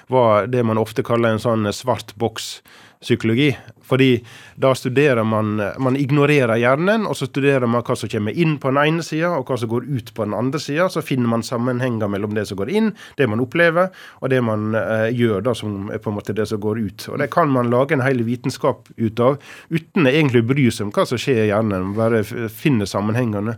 var 0.09 0.49
det 0.49 0.65
man 0.65 0.81
ofte 0.81 1.05
kaller 1.05 1.37
en 1.37 1.43
sånn 1.45 1.69
svart 1.77 2.17
boks 2.21 2.55
psykologi. 3.01 3.57
Fordi 3.83 4.25
da 4.55 4.75
studerer 4.75 5.25
man 5.25 5.57
Man 5.79 5.97
ignorerer 5.97 6.57
hjernen, 6.61 7.07
og 7.09 7.17
så 7.17 7.27
studerer 7.27 7.67
man 7.67 7.83
hva 7.83 7.97
som 7.97 8.11
kommer 8.13 8.37
inn 8.37 8.59
på 8.61 8.71
den 8.71 8.79
ene 8.83 9.03
sida, 9.03 9.33
og 9.39 9.49
hva 9.49 9.57
som 9.59 9.71
går 9.73 9.89
ut 9.89 10.13
på 10.15 10.27
den 10.27 10.37
andre 10.37 10.61
sida. 10.61 10.89
Så 10.93 11.03
finner 11.03 11.29
man 11.33 11.43
sammenhenger 11.43 12.11
mellom 12.13 12.35
det 12.37 12.47
som 12.49 12.61
går 12.61 12.71
inn, 12.71 12.93
det 13.17 13.27
man 13.31 13.43
opplever, 13.43 13.91
og 14.21 14.31
det 14.31 14.43
man 14.45 14.75
eh, 14.77 15.09
gjør, 15.17 15.41
da, 15.49 15.57
som 15.57 15.91
er 15.91 16.03
på 16.03 16.13
en 16.13 16.19
måte 16.21 16.37
det 16.37 16.47
som 16.51 16.61
går 16.61 16.83
ut. 16.85 17.09
Og 17.11 17.19
det 17.23 17.31
kan 17.33 17.51
man 17.51 17.73
lage 17.73 17.97
en 17.97 18.05
hel 18.05 18.23
vitenskap 18.27 18.89
ut 18.97 19.25
av, 19.25 19.41
uten 19.73 20.07
egentlig 20.07 20.45
å 20.45 20.51
bry 20.53 20.69
seg 20.71 20.89
om 20.89 20.95
hva 20.95 21.09
som 21.09 21.21
skjer 21.21 21.47
i 21.47 21.51
hjernen. 21.51 21.95
Bare 21.97 22.23
finne 22.25 22.87
sammenhengene. 22.87 23.57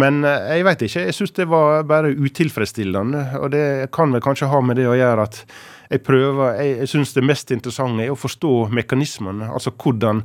Men 0.00 0.22
eh, 0.24 0.54
jeg 0.56 0.68
veit 0.68 0.86
ikke. 0.88 1.08
Jeg 1.08 1.18
syns 1.20 1.36
det 1.36 1.50
var 1.52 1.84
bare 1.88 2.14
utilfredsstillende. 2.16 3.26
Og 3.42 3.52
det 3.54 3.66
kan 3.94 4.14
vel 4.14 4.24
kanskje 4.24 4.50
ha 4.50 4.62
med 4.64 4.80
det 4.80 4.88
å 4.88 4.96
gjøre 4.98 5.28
at 5.28 5.44
jeg 5.88 6.04
prøver, 6.04 6.58
jeg, 6.60 6.76
jeg 6.82 6.92
syns 6.92 7.14
det 7.16 7.24
mest 7.26 7.50
interessante 7.54 8.04
er 8.04 8.12
å 8.12 8.18
forstå 8.18 8.52
mekanismene. 8.76 9.48
Altså 9.54 9.72
hvordan, 9.72 10.22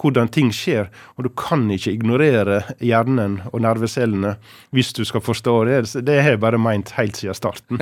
hvordan 0.00 0.30
ting 0.32 0.52
skjer. 0.54 0.90
Og 1.16 1.26
du 1.26 1.32
kan 1.38 1.64
ikke 1.72 1.94
ignorere 1.94 2.62
hjernen 2.84 3.40
og 3.52 3.62
nervecellene 3.64 4.36
hvis 4.76 4.92
du 4.96 5.04
skal 5.08 5.24
forstå 5.24 5.58
det. 5.70 5.82
Det 6.06 6.20
har 6.20 6.36
jeg 6.36 6.44
bare 6.44 6.60
meint 6.60 6.92
helt 6.98 7.16
siden 7.18 7.36
starten. 7.36 7.80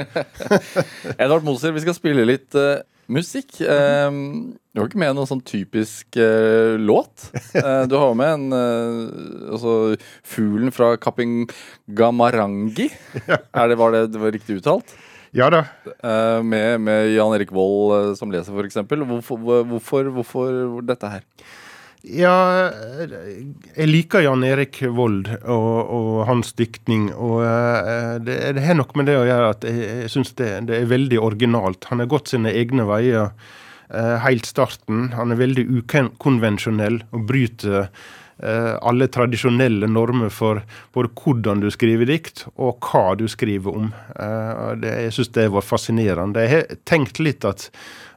Edvard 1.23 1.47
Moser, 1.47 1.75
vi 1.75 1.83
skal 1.85 1.97
spille 1.97 2.27
litt 2.29 2.55
uh, 2.55 2.85
musikk. 3.11 3.59
Uh, 3.59 4.55
du 4.71 4.83
har 4.83 4.91
ikke 4.91 5.03
med 5.03 5.19
noen 5.19 5.31
sånn 5.31 5.43
typisk 5.47 6.19
uh, 6.19 6.79
låt. 6.79 7.33
du 7.91 7.97
har 7.99 8.15
med 8.19 8.37
en 8.37 8.47
altså 9.55 9.97
Fuglen 10.23 10.71
fra 10.75 10.95
Kapingamarangi. 11.03 12.89
Er 13.27 13.71
det, 13.71 13.81
var 13.81 13.95
det, 13.95 14.07
det 14.15 14.23
var 14.23 14.35
riktig 14.35 14.63
uttalt? 14.63 14.95
Ja 15.35 15.49
da. 15.51 15.65
Uh, 15.99 16.43
med, 16.47 16.81
med, 16.87 17.11
Jan 17.11 17.35
Erik 17.35 17.51
Vold 17.53 17.91
uh, 17.91 18.15
som 18.15 18.31
leser, 18.31 18.55
f.eks. 18.55 18.79
Hvorfor, 18.87 19.65
hvorfor, 19.67 20.11
hvorfor 20.15 20.81
dette 20.87 21.11
her? 21.11 21.25
Ja, 22.05 22.37
jeg 23.73 23.89
liker 23.89 24.23
Jan 24.23 24.45
Erik 24.45 24.83
Vold 24.93 25.25
og, 25.41 25.91
og 25.97 26.09
hans 26.29 26.53
diktning. 26.55 27.09
Og 27.17 27.41
det, 28.27 28.37
det 28.59 28.65
har 28.67 28.77
nok 28.77 28.93
med 29.01 29.09
det 29.09 29.17
å 29.17 29.25
gjøre 29.25 29.53
at 29.55 29.65
jeg, 29.65 29.87
jeg 30.05 30.11
syns 30.13 30.35
det, 30.37 30.51
det, 30.69 30.83
er 30.83 30.91
veldig 30.91 31.23
originalt. 31.25 31.89
Han 31.89 32.05
har 32.05 32.11
gått 32.13 32.35
sine 32.35 32.53
egne 32.53 32.85
veier 32.91 33.33
helt 34.21 34.45
starten. 34.45 35.15
Han 35.17 35.33
er 35.33 35.41
veldig 35.41 35.65
ukonvensjonell 35.81 37.01
og 37.09 37.25
bryter 37.31 37.89
alle 38.39 39.07
tradisjonelle 39.15 39.87
normer 39.87 40.33
for 40.35 40.59
både 40.97 41.13
hvordan 41.21 41.61
du 41.63 41.69
skriver 41.71 42.09
dikt, 42.11 42.47
og 42.59 42.83
hva 42.83 43.15
du 43.15 43.29
skriver 43.31 43.77
om. 43.79 43.93
Det, 44.83 44.91
jeg 45.05 45.15
syns 45.15 45.31
det 45.37 45.45
var 45.55 45.63
fascinerende. 45.63 46.43
Jeg 46.43 46.51
har 46.51 46.81
tenkt 46.89 47.23
litt 47.23 47.47
at 47.47 47.69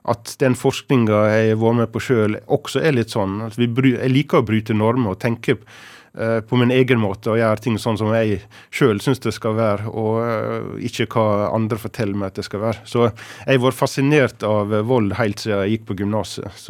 at 0.08 0.38
den 0.40 0.56
forskninga 0.56 1.20
jeg 1.34 1.52
har 1.52 1.62
vært 1.62 1.80
med 1.82 1.92
på 1.92 2.02
sjøl, 2.04 2.40
også 2.48 2.82
er 2.84 2.96
litt 2.96 3.14
sånn. 3.14 3.42
at 3.48 3.58
Jeg 3.60 4.12
liker 4.14 4.42
å 4.42 4.48
bryte 4.48 4.76
normer 4.78 5.16
og 5.16 5.20
tenke 5.20 5.58
uh, 5.58 6.40
på 6.48 6.60
min 6.60 6.72
egen 6.72 7.02
måte 7.02 7.34
og 7.34 7.42
gjøre 7.42 7.64
ting 7.64 7.76
sånn 7.82 8.00
som 8.00 8.14
jeg 8.16 8.40
sjøl 8.72 9.02
syns 9.04 9.20
det 9.24 9.36
skal 9.36 9.58
være, 9.58 9.92
og 9.92 10.80
ikke 10.80 11.10
hva 11.12 11.52
andre 11.52 11.80
forteller 11.82 12.16
meg 12.16 12.32
at 12.32 12.40
det 12.40 12.48
skal 12.48 12.64
være. 12.64 12.86
Så 12.88 13.10
jeg 13.10 13.52
har 13.52 13.66
vært 13.68 13.82
fascinert 13.82 14.48
av 14.48 14.72
vold 14.88 15.18
helt 15.20 15.44
siden 15.44 15.66
jeg 15.66 15.76
gikk 15.76 15.90
på 15.92 16.00
gymnaset. 16.04 16.64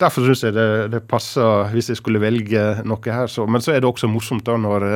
Derfor 0.00 0.26
syns 0.28 0.44
jeg 0.44 0.52
det, 0.56 0.68
det, 0.92 1.02
passer 1.08 1.70
hvis 1.72 1.88
jeg 1.92 2.00
skulle 2.00 2.20
velge 2.20 2.64
noe 2.84 3.12
her. 3.12 3.30
Så. 3.32 3.46
Men 3.48 3.64
så 3.64 3.72
er 3.72 3.80
det 3.80 3.88
også 3.88 4.10
morsomt 4.10 4.44
da 4.46 4.58
når, 4.60 4.88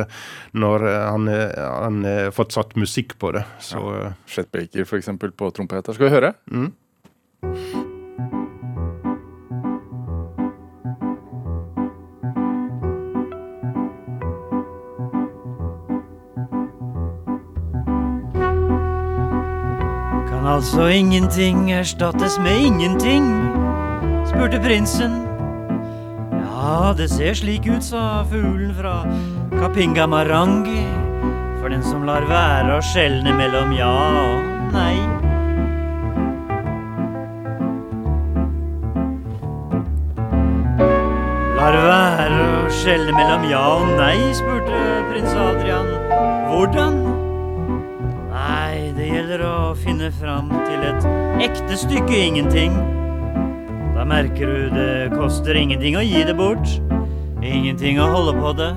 når 0.53 0.87
han 0.87 2.03
har 2.05 2.35
fått 2.35 2.53
satt 2.57 2.75
musikk 2.79 3.17
på 3.21 3.33
det. 3.37 3.45
Så. 3.59 3.81
Ja. 3.97 4.11
Chet 4.29 4.51
Baker 4.53 4.85
f.eks. 4.85 5.09
på 5.37 5.53
trompet. 5.55 5.93
Skal 5.95 6.09
vi 6.09 6.13
høre? 6.13 6.33
Mm. 6.51 6.71
Kan 20.29 20.45
altså 20.47 20.87
ingenting 20.87 21.71
erstattes 21.71 22.39
med 22.39 22.65
ingenting? 22.65 23.50
Spurte 24.31 24.59
prinsen. 24.59 25.11
Ja, 26.31 26.93
det 26.97 27.09
ser 27.09 27.33
slik 27.33 27.65
ut, 27.67 27.83
sa 27.83 28.23
fuglen 28.29 28.73
fra 28.75 29.01
Kapinga 29.59 30.07
Marangi. 30.07 30.85
For 31.59 31.69
den 31.69 31.83
som 31.83 32.05
lar 32.07 32.23
være 32.29 32.77
å 32.77 32.83
skjelne 32.85 33.33
mellom 33.37 33.73
ja 33.75 33.89
og 33.91 34.71
nei. 34.73 34.95
Lar 41.59 41.77
være 41.85 42.39
å 42.63 42.71
skjelne 42.79 43.13
mellom 43.13 43.45
ja 43.51 43.65
og 43.75 43.91
nei, 43.99 44.15
spurte 44.37 44.79
prins 45.11 45.35
Adrian. 45.35 45.91
Hvordan? 46.49 46.97
Nei, 48.31 48.89
det 48.97 49.11
gjelder 49.11 49.45
å 49.45 49.53
finne 49.83 50.09
fram 50.17 50.49
til 50.65 50.89
et 50.93 51.05
ekte 51.49 51.83
stykke 51.83 52.25
ingenting. 52.31 52.79
Da 54.01 54.05
merker 54.05 54.47
du 54.47 54.69
det 54.73 55.11
koster 55.13 55.53
ingenting 55.53 55.93
å 55.93 56.01
gi 56.01 56.23
det 56.25 56.33
bort. 56.33 56.71
Ingenting 57.45 57.99
å 58.01 58.07
holde 58.09 58.31
på 58.33 58.53
det. 58.57 58.69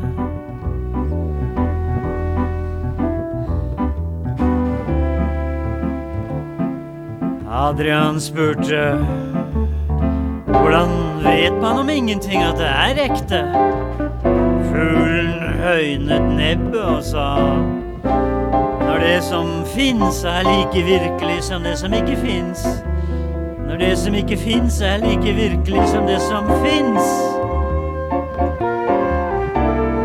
Adrian 7.49 8.20
spurte 8.20 8.85
hvordan 10.53 10.93
vet 11.25 11.57
man 11.57 11.81
om 11.87 11.97
ingenting 11.97 12.45
at 12.45 12.61
det 12.61 12.68
er 12.68 13.05
ekte? 13.09 13.45
Fuglen 14.68 15.61
høynet 15.64 16.33
nebbet 16.37 16.83
og 16.85 17.05
sa 17.14 17.31
Når 18.05 19.07
det 19.09 19.20
som 19.33 19.62
fins 19.72 20.27
er 20.29 20.45
like 20.53 20.91
virkelig 20.93 21.47
som 21.49 21.64
det 21.64 21.79
som 21.81 21.97
ikke 21.97 22.20
fins. 22.20 22.68
Når 23.75 23.81
det 23.81 23.95
som 23.99 24.14
ikke 24.14 24.37
fins 24.39 24.77
er 24.87 25.01
like 25.03 25.33
virkelig 25.35 25.81
som 25.91 26.05
det 26.07 26.20
som 26.22 26.47
fins. 26.62 27.07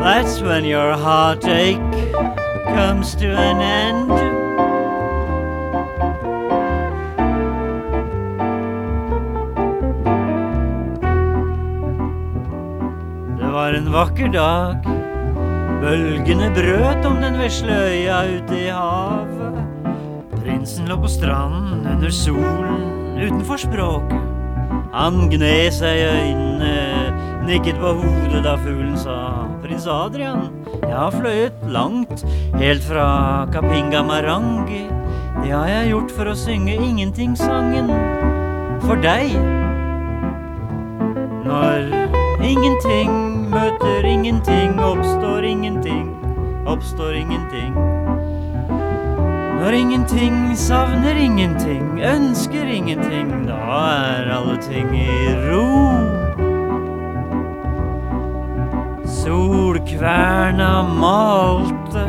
That's 0.01 0.41
when 0.41 0.65
your 0.65 0.97
heartache 0.97 1.77
comes 2.65 3.13
to 3.21 3.29
an 3.29 3.61
end. 3.61 4.09
Det 13.37 13.51
var 13.53 13.77
en 13.77 13.93
vakker 13.93 14.33
dag. 14.33 14.93
Bølgene 15.81 16.49
brøt 16.57 17.05
om 17.05 17.21
den 17.21 17.37
vesle 17.37 17.83
øya 17.85 18.23
ute 18.33 18.63
i 18.65 18.69
havet. 18.73 19.61
Prinsen 20.39 20.89
lå 20.89 20.97
på 20.97 21.07
stranden 21.19 21.85
under 21.85 22.09
solen 22.09 22.98
utenfor 23.19 23.57
språket. 23.61 24.17
Han 24.93 25.27
gned 25.29 25.73
seg 25.75 25.99
i 25.99 26.07
øynene, 26.09 26.73
nikket 27.45 27.77
på 27.81 27.93
hodet 27.99 28.41
da 28.45 28.55
fuglen 28.61 28.97
sa 28.97 29.45
Prins 29.61 29.85
Adrian, 29.89 30.49
jeg 30.81 30.95
har 30.95 31.13
fløyet 31.13 31.65
langt, 31.69 32.23
helt 32.57 32.83
fra 32.83 33.45
Kapinga 33.53 34.01
Marangi. 34.03 34.87
Det 35.43 35.51
har 35.51 35.67
jeg 35.69 35.91
gjort 35.91 36.15
for 36.17 36.31
å 36.31 36.35
synge 36.37 36.73
ingenting-sangen 36.73 37.91
for 38.83 38.99
deg. 39.03 39.35
Når 41.45 41.93
ingenting 42.43 43.13
møter 43.53 44.09
ingenting, 44.09 44.79
oppstår 44.83 45.45
ingenting, 45.47 46.09
oppstår 46.65 47.15
ingenting. 47.21 47.88
Når 49.59 49.75
ingenting 49.75 50.57
savner 50.57 51.17
ingenting, 51.19 51.99
ønsker 51.99 52.63
ingenting, 52.63 53.31
da 53.47 53.57
er 53.91 54.29
alle 54.37 54.55
ting 54.63 54.87
i 54.95 55.33
ro. 55.49 55.65
Solkverna 59.03 60.71
malte, 61.01 62.07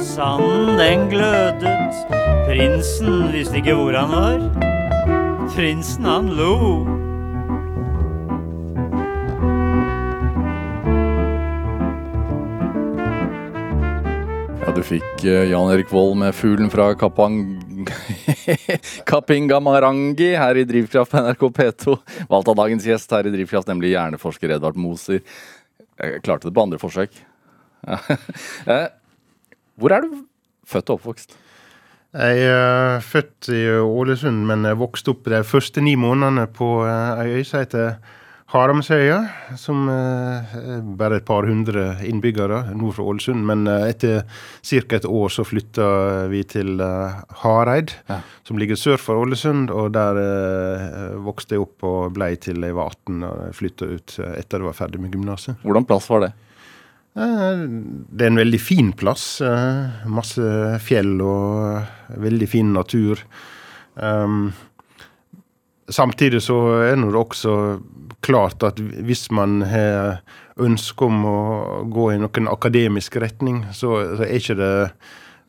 sanden 0.00 0.78
den 0.80 1.08
glødet, 1.12 2.00
prinsen 2.48 3.28
visste 3.32 3.60
ikke 3.60 3.76
hvor 3.76 3.92
han 3.92 4.16
var. 4.16 4.40
Prinsen 5.52 6.08
han 6.08 6.32
lo. 6.32 6.95
Fikk 14.86 15.24
eh, 15.26 15.48
Jan 15.50 15.70
Erik 15.72 15.90
Vold 15.90 16.14
med 16.20 16.34
'Fuglen 16.34 16.70
fra 16.70 16.92
Kapang... 16.94 17.40
Kapingamarangi' 19.10 20.36
her 20.38 20.60
i 20.60 20.64
Drivkraft 20.68 21.10
på 21.10 21.22
NRK 21.24 21.42
P2. 21.56 21.96
Valgt 22.30 22.50
av 22.52 22.58
dagens 22.60 22.86
gjest 22.86 23.10
her 23.10 23.26
i 23.26 23.32
Drivkraft, 23.34 23.66
nemlig 23.70 23.94
hjerneforsker 23.94 24.54
Edvard 24.54 24.78
Moser. 24.78 25.24
Jeg 25.98 26.22
klarte 26.22 26.46
det 26.46 26.54
på 26.54 26.66
andre 26.66 26.82
forsøk. 26.82 27.18
Eh, 28.66 28.86
hvor 29.78 29.92
er 29.94 30.02
du 30.02 30.22
født 30.66 30.90
og 30.90 30.98
oppvokst? 30.98 31.36
Jeg 32.16 32.46
er 32.48 33.02
født 33.04 33.50
i 33.54 33.60
Ålesund, 33.78 34.46
men 34.48 34.64
jeg 34.66 34.78
vokste 34.80 35.12
opp 35.12 35.28
de 35.30 35.42
første 35.46 35.82
ni 35.84 35.94
månedene 36.00 36.46
på 36.50 36.70
eh, 36.86 37.20
ei 37.22 37.40
øy 37.40 37.44
som 37.46 37.62
heter 37.62 37.98
Haramsøya, 38.46 39.16
som 39.58 39.88
eh, 39.90 40.52
er 40.54 40.82
bare 40.98 41.18
et 41.18 41.24
par 41.26 41.48
hundre 41.48 41.96
innbyggere 42.06 42.60
nord 42.78 42.94
for 42.94 43.10
Ålesund. 43.10 43.42
Men 43.48 43.66
eh, 43.66 43.88
etter 43.90 44.20
ca. 44.22 44.98
et 45.00 45.08
år 45.08 45.32
så 45.34 45.42
flytta 45.42 45.88
vi 46.30 46.44
til 46.46 46.78
eh, 46.78 47.16
Hareid, 47.42 47.96
ja. 48.06 48.20
som 48.46 48.60
ligger 48.62 48.78
sør 48.78 49.02
for 49.02 49.18
Ålesund. 49.24 49.72
Og 49.74 49.90
der 49.96 50.20
vokste 51.26 51.56
jeg 51.56 51.64
opp 51.64 51.86
og 51.90 52.14
ble 52.14 52.30
til 52.38 52.62
jeg 52.62 52.76
var 52.76 52.94
18 52.94 53.26
og 53.26 53.42
flytta 53.58 53.90
ut 53.90 54.16
etter 54.36 54.62
jeg 54.62 54.68
var 54.68 54.78
ferdig 54.78 55.02
med 55.02 55.16
gymnaset. 55.16 55.58
Hvordan 55.66 55.88
plass 55.88 56.06
var 56.12 56.28
det? 56.28 56.32
Det 57.16 58.22
er 58.22 58.30
en 58.30 58.38
veldig 58.38 58.60
fin 58.60 58.94
plass. 58.94 59.40
Masse 60.06 60.46
fjell 60.84 61.16
og 61.24 62.16
veldig 62.22 62.48
fin 62.52 62.74
natur. 62.76 63.22
Um, 63.96 64.50
samtidig 65.88 66.42
så 66.44 66.58
er 66.84 66.98
det 67.00 67.14
også 67.16 67.56
klart 68.24 68.62
at 68.66 68.80
hvis 68.80 69.26
man 69.34 69.60
har 69.66 70.20
ønske 70.56 71.04
om 71.04 71.24
å 71.28 71.38
gå 71.92 72.10
i 72.14 72.18
noen 72.20 72.48
akademisk 72.48 73.18
retning, 73.20 73.64
så, 73.76 73.92
så 74.16 74.24
er 74.26 74.38
ikke 74.40 74.58
det 74.58 74.72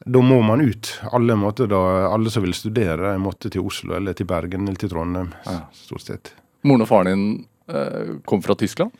da 0.07 0.21
må 0.23 0.41
man 0.45 0.61
ut. 0.61 0.91
Alle, 1.11 1.35
måtte 1.35 1.67
da, 1.67 1.79
alle 2.07 2.31
som 2.31 2.45
vil 2.45 2.55
studere, 2.55 3.17
måtte 3.19 3.49
til 3.51 3.65
Oslo 3.67 3.97
eller 3.97 4.15
til 4.15 4.27
Bergen 4.29 4.67
eller 4.67 4.79
til 4.79 4.91
Trondheim. 4.93 5.33
Ja. 5.47 5.65
stort 5.75 6.05
sett. 6.05 6.31
Moren 6.67 6.85
og 6.85 6.89
faren 6.89 7.09
din 7.11 7.25
eh, 7.67 8.15
kom 8.27 8.43
fra 8.45 8.55
Tyskland? 8.55 8.95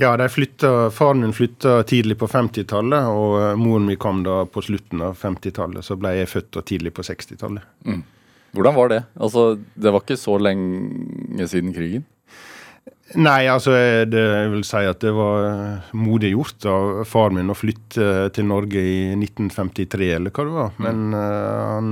Ja, 0.00 0.14
flytta, 0.28 0.90
faren 0.90 1.20
min 1.20 1.32
flytta 1.36 1.82
tidlig 1.88 2.18
på 2.20 2.28
50-tallet, 2.30 3.08
og 3.08 3.34
eh, 3.40 3.56
moren 3.60 3.88
min 3.88 4.00
kom 4.00 4.22
da 4.26 4.42
på 4.48 4.62
slutten 4.64 5.02
av 5.04 5.18
50-tallet. 5.20 5.84
Så 5.86 5.96
ble 6.00 6.14
jeg 6.18 6.30
født 6.30 6.60
tidlig 6.68 6.94
på 6.96 7.04
60-tallet. 7.08 7.66
Mm. 7.86 8.02
Hvordan 8.56 8.74
var 8.74 8.90
det? 8.90 9.02
Altså, 9.20 9.54
Det 9.74 9.92
var 9.92 10.02
ikke 10.02 10.18
så 10.18 10.36
lenge 10.40 11.46
siden 11.48 11.74
krigen? 11.76 12.06
Nei, 13.18 13.48
altså 13.50 13.72
det, 14.06 14.20
jeg 14.20 14.50
vil 14.52 14.62
si 14.66 14.84
at 14.86 15.00
det 15.02 15.10
var 15.16 15.80
modig 15.98 16.30
gjort 16.30 16.66
av 16.70 17.00
far 17.10 17.32
min 17.34 17.50
å 17.50 17.56
flytte 17.58 18.28
til 18.36 18.46
Norge 18.46 18.78
i 18.78 19.00
1953, 19.16 20.12
eller 20.14 20.34
hva 20.34 20.46
det 20.46 20.54
var. 20.54 20.76
Men 20.84 21.16
uh, 21.16 21.72
han, 21.72 21.90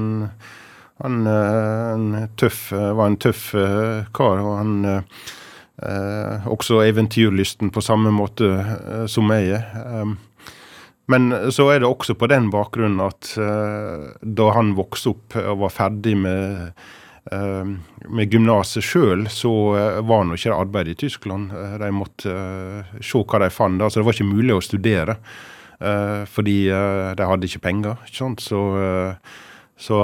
han 1.02 1.18
en 1.32 2.06
tøff, 2.38 2.68
var 2.70 3.02
en 3.10 3.18
tøff 3.18 3.50
kar, 4.14 4.44
og 4.44 4.54
han 4.60 4.78
også 6.50 6.80
eventyrlysten 6.82 7.70
på 7.70 7.82
samme 7.86 8.10
måte 8.10 8.48
som 9.10 9.30
jeg 9.30 9.60
er. 9.60 9.68
Um, 10.02 10.16
men 11.06 11.30
så 11.54 11.68
er 11.70 11.80
det 11.80 11.86
også 11.86 12.16
på 12.18 12.26
den 12.30 12.48
bakgrunnen 12.50 12.98
at 13.00 13.30
da 13.38 14.48
han 14.56 14.74
vokste 14.76 15.14
opp 15.14 15.36
og 15.38 15.62
var 15.62 15.72
ferdig 15.72 16.16
med 16.18 16.42
Eh, 16.68 16.97
med 17.30 18.32
gymnaset 18.32 18.84
sjøl 18.84 19.26
så 19.32 19.52
eh, 19.76 20.00
var 20.06 20.24
nå 20.24 20.36
ikke 20.36 20.52
det 20.52 20.58
arbeid 20.58 20.90
i 20.92 20.96
Tyskland. 21.02 21.52
Eh, 21.52 21.76
de 21.82 21.92
måtte 21.94 22.34
se 23.04 23.22
hva 23.22 23.42
de 23.42 23.50
fant. 23.52 23.82
Altså, 23.82 24.00
det 24.00 24.08
var 24.08 24.16
ikke 24.16 24.32
mulig 24.32 24.56
å 24.56 24.64
studere 24.64 25.20
fordi 25.78 26.56
de 26.66 27.26
hadde 27.30 27.46
ikke 27.46 27.60
penger. 27.62 28.00
ikke 28.02 28.18
sant? 28.18 28.40
Så, 28.42 28.58
så 29.78 29.98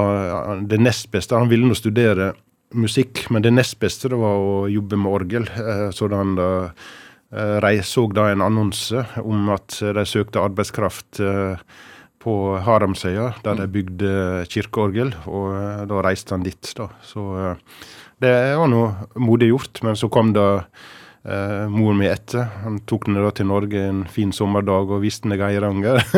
det 0.63 0.77
nest 0.79 1.09
beste 1.11 1.35
Han 1.35 1.49
ville 1.51 1.67
nå 1.67 1.75
studere 1.75 2.29
musikk, 2.71 3.25
men 3.27 3.43
det 3.43 3.51
nest 3.51 3.75
beste 3.81 4.07
det 4.13 4.19
var 4.21 4.39
å 4.39 4.53
jobbe 4.71 4.95
med 4.95 5.11
orgel. 5.11 5.49
Så 5.91 6.07
han 6.13 6.31
da 6.39 6.47
så 7.83 8.05
da 8.15 8.29
en 8.31 8.45
annonse 8.45 9.03
om 9.19 9.51
at 9.51 9.75
de 9.83 10.05
søkte 10.07 10.45
arbeidskraft 10.47 11.19
på 12.25 12.57
Haramsøya, 12.65 13.29
der 13.45 13.61
de 13.61 13.67
mm. 13.67 13.73
bygde 13.75 14.11
kirkeorgel. 14.49 15.13
Og 15.29 15.53
eh, 15.53 15.85
da 15.89 16.01
reiste 16.05 16.33
han 16.35 16.45
dit, 16.45 16.73
da. 16.77 16.89
Så 17.05 17.29
eh, 17.37 17.79
det 18.23 18.35
var 18.57 18.69
nå 18.71 18.83
modig 19.21 19.51
gjort. 19.51 19.83
Men 19.85 19.97
så 19.99 20.09
kom 20.09 20.33
da 20.35 20.47
eh, 21.25 21.65
moren 21.69 21.99
min 22.01 22.09
etter. 22.09 22.47
Han 22.63 22.79
tok 22.89 23.07
den 23.09 23.19
da 23.21 23.31
til 23.35 23.49
Norge 23.49 23.81
en 23.89 24.03
fin 24.11 24.33
sommerdag 24.35 24.93
og 24.95 25.03
viste 25.05 25.29
henne 25.29 25.41
Geiranger. 25.41 26.01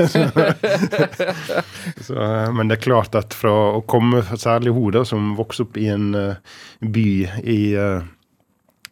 Eh, 2.07 2.49
men 2.53 2.69
det 2.69 2.77
er 2.77 2.83
klart 2.83 3.15
at 3.17 3.35
fra 3.35 3.51
å 3.77 3.79
komme, 3.87 4.19
særlig 4.39 4.73
hun 4.75 4.93
da, 4.95 5.01
som 5.07 5.33
vokste 5.37 5.65
opp 5.65 5.77
i 5.79 5.87
en 5.91 6.11
uh, 6.15 6.57
by 6.83 7.05
i 7.41 7.57
uh, 7.79 8.03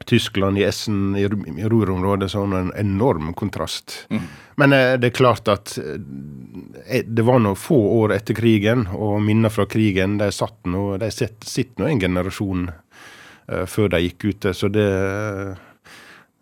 Tyskland, 0.06 0.58
i 0.58 0.64
Essen, 0.64 1.16
i 1.18 1.26
Ruhr-området, 1.70 2.32
så 2.32 2.44
en 2.44 2.72
enorm 2.78 3.34
kontrast. 3.34 4.06
Mm. 4.10 4.26
Men 4.56 4.74
eh, 4.74 4.94
det 5.02 5.10
er 5.10 5.18
klart 5.18 5.50
at 5.52 5.78
eh, 5.82 7.04
det 7.06 7.26
var 7.26 7.42
nå 7.42 7.56
få 7.58 7.78
år 8.00 8.16
etter 8.20 8.38
krigen, 8.38 8.86
og 8.94 9.22
minner 9.26 9.54
fra 9.54 9.66
krigen 9.70 10.20
de 10.22 10.30
satt 10.34 10.60
nå, 10.70 10.96
de 11.02 11.10
sitter 11.12 11.82
nå 11.82 11.90
en 11.90 12.04
generasjon 12.04 12.68
uh, 12.70 13.66
før 13.70 13.96
de 13.96 14.04
gikk 14.06 14.28
ute. 14.30 14.54
Så 14.54 14.70
det, 14.74 14.88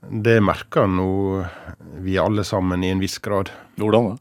det 0.09 0.37
merker 0.43 0.89
nå 0.89 1.07
vi 2.03 2.19
alle 2.19 2.45
sammen 2.47 2.83
i 2.83 2.91
en 2.93 3.03
viss 3.03 3.19
grad. 3.23 3.51
Hvordan 3.79 4.13
da? 4.13 4.19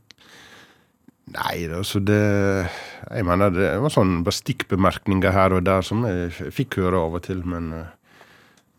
Nei, 1.32 1.64
altså 1.70 2.00
det 2.02 2.18
Jeg 2.18 3.24
mener 3.24 3.52
det 3.54 3.68
var 3.80 3.92
sånn 3.94 4.18
stikkbemerkninger 4.26 5.32
her 5.32 5.54
og 5.56 5.62
der 5.64 5.84
som 5.86 6.02
jeg 6.04 6.52
fikk 6.52 6.80
høre 6.82 7.00
av 7.06 7.16
og 7.18 7.24
til, 7.24 7.44
men 7.46 7.70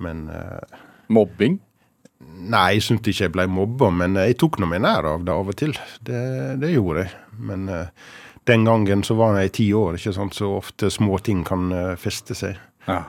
men 0.04 0.28
uh, 0.32 0.82
Mobbing? 1.14 1.60
Nei, 2.24 2.68
jeg 2.78 2.86
syntes 2.86 3.12
ikke 3.12 3.26
jeg 3.26 3.34
ble 3.36 3.48
mobba, 3.52 3.90
men 3.92 4.16
jeg 4.20 4.38
tok 4.40 4.62
nå 4.62 4.70
meg 4.72 4.84
nær 4.86 5.08
av 5.10 5.26
det 5.28 5.34
av 5.34 5.50
og 5.52 5.58
til. 5.60 5.74
Det, 6.08 6.22
det 6.62 6.72
gjorde 6.72 7.04
jeg. 7.04 7.12
Men 7.50 7.66
uh, 7.72 8.14
den 8.48 8.64
gangen 8.68 9.04
så 9.08 9.18
var 9.20 9.40
jeg 9.42 9.56
ti 9.60 9.68
år, 9.76 10.00
ikke 10.00 10.16
sant? 10.16 10.38
så 10.40 10.54
ofte 10.60 10.92
små 10.92 11.20
ting 11.24 11.44
kan 11.48 11.68
uh, 11.74 12.00
feste 12.00 12.38
seg. 12.38 12.60
Ja. 12.88 13.04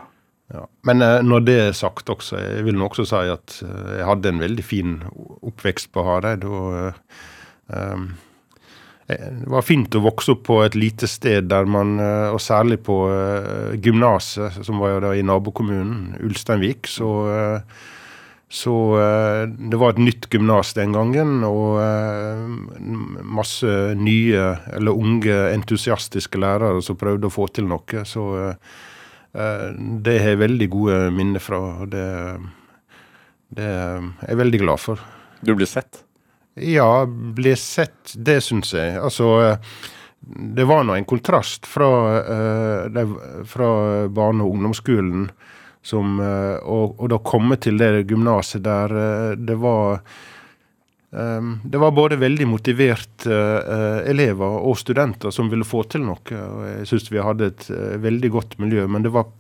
Ja. 0.53 0.67
Men 0.87 1.01
når 1.25 1.45
det 1.47 1.55
er 1.57 1.71
sagt 1.75 2.11
også, 2.13 2.37
jeg 2.37 2.67
vil 2.67 2.77
nå 2.77 2.91
også 2.91 3.07
si 3.09 3.21
at 3.33 3.55
jeg 3.65 4.05
hadde 4.05 4.29
en 4.29 4.43
veldig 4.43 4.65
fin 4.67 4.99
oppvekst 5.41 5.89
på 5.95 6.05
Hareid. 6.05 6.45
og 6.45 6.93
um, 7.73 8.11
Eh, 8.15 8.34
det 9.07 9.49
var 9.53 9.65
fint 9.65 9.93
å 9.99 10.01
vokse 10.05 10.33
opp 10.33 10.47
på 10.49 10.61
et 10.65 10.77
lite 10.79 11.09
sted 11.11 11.51
der 11.51 11.67
man, 11.69 11.99
eh, 12.01 12.31
og 12.33 12.41
særlig 12.41 12.81
på 12.87 13.03
uh, 13.11 13.75
gymnaset, 13.77 14.63
som 14.65 14.81
var 14.81 14.95
jo 14.95 15.03
da 15.05 15.11
i 15.13 15.25
nabokommunen, 15.27 16.15
Ulsteinvik, 16.25 16.89
så, 16.89 17.11
uh, 17.29 17.91
så 18.55 18.75
det 19.51 19.81
var 19.81 19.93
et 19.93 20.01
nytt 20.05 20.29
gymnas 20.31 20.71
den 20.77 20.93
gangen, 20.95 21.41
og 21.43 21.81
masse 23.27 23.73
nye, 23.99 24.45
eller 24.77 24.95
unge, 24.95 25.35
entusiastiske 25.57 26.39
lærere 26.39 26.79
som 26.85 27.01
prøvde 27.01 27.27
å 27.27 27.35
få 27.35 27.49
til 27.51 27.67
noe. 27.67 28.05
Så 28.07 28.29
det 29.35 30.17
har 30.23 30.37
jeg 30.37 30.43
veldig 30.45 30.71
gode 30.71 31.01
minner 31.17 31.43
fra, 31.43 31.59
og 31.83 31.91
det, 31.97 32.07
det 33.59 33.67
er 33.75 34.07
jeg 34.29 34.43
veldig 34.45 34.63
glad 34.69 34.87
for. 34.87 35.03
Du 35.43 35.57
blir 35.59 35.67
sett? 35.67 36.04
Ja, 36.55 37.07
bli 37.07 37.57
sett, 37.57 38.15
det 38.15 38.39
syns 38.47 38.75
jeg. 38.77 38.95
Altså 39.03 39.57
det 40.27 40.65
var 40.65 40.85
nå 40.85 40.95
en 40.95 41.05
kontrast 41.05 41.67
fra, 41.67 41.89
uh, 42.23 43.17
fra 43.45 43.69
barne- 44.09 44.45
og 44.45 44.55
ungdomsskolen 44.55 45.27
som, 45.83 46.21
uh, 46.21 46.57
og, 46.63 46.95
og, 47.01 47.09
da 47.13 47.19
komme 47.21 47.59
til 47.61 47.77
det 47.81 48.07
gymnaset 48.09 48.63
der 48.65 48.95
det 49.37 49.59
var 49.61 50.01
Det 51.15 51.79
var 51.79 51.93
både 51.95 52.17
veldig 52.19 52.47
motiverte 52.51 53.37
elever 54.11 54.57
og 54.67 54.75
studenter 54.75 55.31
som 55.31 55.47
ville 55.47 55.63
få 55.63 55.85
til 55.87 56.03
noe. 56.03 56.19
og 56.19 56.65
Jeg 56.67 56.89
syns 56.91 57.07
vi 57.13 57.23
hadde 57.23 57.53
et 57.53 57.69
veldig 58.03 58.31
godt 58.35 58.57
miljø, 58.59 58.89
men 58.91 59.07
det 59.07 59.13
var 59.15 59.31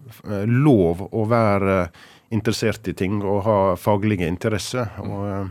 lov 0.47 1.03
å 1.11 1.25
være 1.27 1.89
interessert 2.31 2.87
i 2.87 2.95
ting 2.95 3.19
og 3.25 3.43
ha 3.49 3.59
faglige 3.75 4.31
interesser. 4.31 4.87
og 5.03 5.51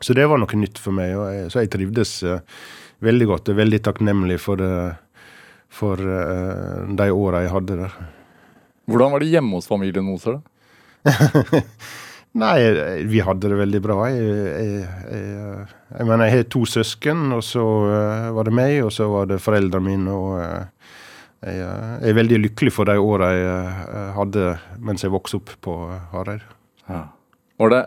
så 0.00 0.16
det 0.16 0.26
var 0.28 0.40
noe 0.40 0.60
nytt 0.60 0.80
for 0.80 0.96
meg, 0.96 1.14
og 1.16 1.28
jeg, 1.32 1.50
så 1.52 1.62
jeg 1.62 1.72
trivdes 1.72 2.12
uh, 2.28 2.40
veldig 3.04 3.28
godt. 3.30 3.52
Og 3.52 3.60
veldig 3.60 3.80
takknemlig 3.84 4.38
for, 4.42 4.60
uh, 4.60 5.22
for 5.72 6.00
uh, 6.00 6.84
de 6.98 7.08
åra 7.12 7.44
jeg 7.46 7.54
hadde 7.54 7.78
der. 7.84 7.94
Hvordan 8.86 9.14
var 9.14 9.24
det 9.24 9.30
hjemme 9.32 9.56
hos 9.56 9.70
familien 9.70 10.06
Moser, 10.06 10.38
da? 10.38 11.62
Nei, 12.36 12.56
vi 13.08 13.22
hadde 13.24 13.48
det 13.48 13.56
veldig 13.56 13.80
bra. 13.80 13.96
Jeg, 14.12 14.24
jeg, 14.28 14.80
jeg, 15.08 15.68
jeg 15.96 16.04
mener, 16.04 16.26
jeg 16.26 16.34
har 16.34 16.48
to 16.52 16.66
søsken, 16.68 17.30
og 17.32 17.40
så 17.46 17.62
var 18.36 18.44
det 18.44 18.52
meg, 18.52 18.74
og 18.84 18.90
så 18.92 19.06
var 19.08 19.30
det 19.30 19.40
foreldrene 19.40 19.86
mine. 19.86 20.12
og 20.12 21.46
jeg, 21.46 21.62
er 22.10 22.18
veldig 22.18 22.42
lykkelig 22.42 22.74
for 22.74 22.90
de 22.90 22.98
åra 23.00 23.30
jeg 23.32 24.04
hadde 24.18 24.44
mens 24.84 25.06
jeg 25.06 25.14
vokste 25.14 25.40
opp 25.40 25.54
på 25.64 25.78
Hareid. 26.12 26.44
Ja. 26.90 27.06
Var 27.56 27.72
det 27.72 27.82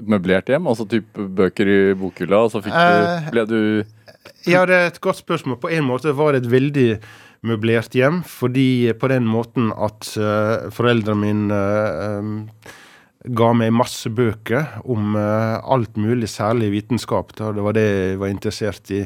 møblert 0.00 0.50
hjem? 0.52 0.68
Altså 0.70 0.86
type 0.90 1.26
bøker 1.38 1.68
i 1.68 1.80
bokhylla, 1.98 2.44
og 2.46 2.52
så 2.54 2.62
fikk 2.64 2.74
du 2.74 3.08
eh, 3.08 3.32
Ble 3.34 3.44
du 3.48 3.58
Ja, 4.48 4.64
det 4.68 4.76
er 4.76 4.86
et 4.90 5.02
godt 5.02 5.22
spørsmål. 5.22 5.60
På 5.62 5.70
en 5.72 5.86
måte 5.88 6.14
var 6.16 6.34
det 6.34 6.44
et 6.44 6.52
veldig 6.52 6.88
møblert 7.48 7.94
hjem, 7.98 8.20
fordi 8.26 8.92
på 8.98 9.10
den 9.10 9.26
måten 9.26 9.72
at 9.74 10.12
uh, 10.14 10.70
foreldrene 10.74 11.18
mine 11.18 11.58
uh, 11.58 12.70
ga 13.22 13.52
meg 13.54 13.70
masse 13.74 14.10
bøker 14.10 14.80
om 14.90 15.14
uh, 15.14 15.60
alt 15.70 15.94
mulig, 16.00 16.26
særlig 16.30 16.72
vitenskap. 16.72 17.30
Da. 17.38 17.52
Det 17.54 17.62
var 17.62 17.76
det 17.76 17.84
jeg 17.86 18.18
var 18.18 18.32
interessert 18.32 18.90
i. 18.94 19.02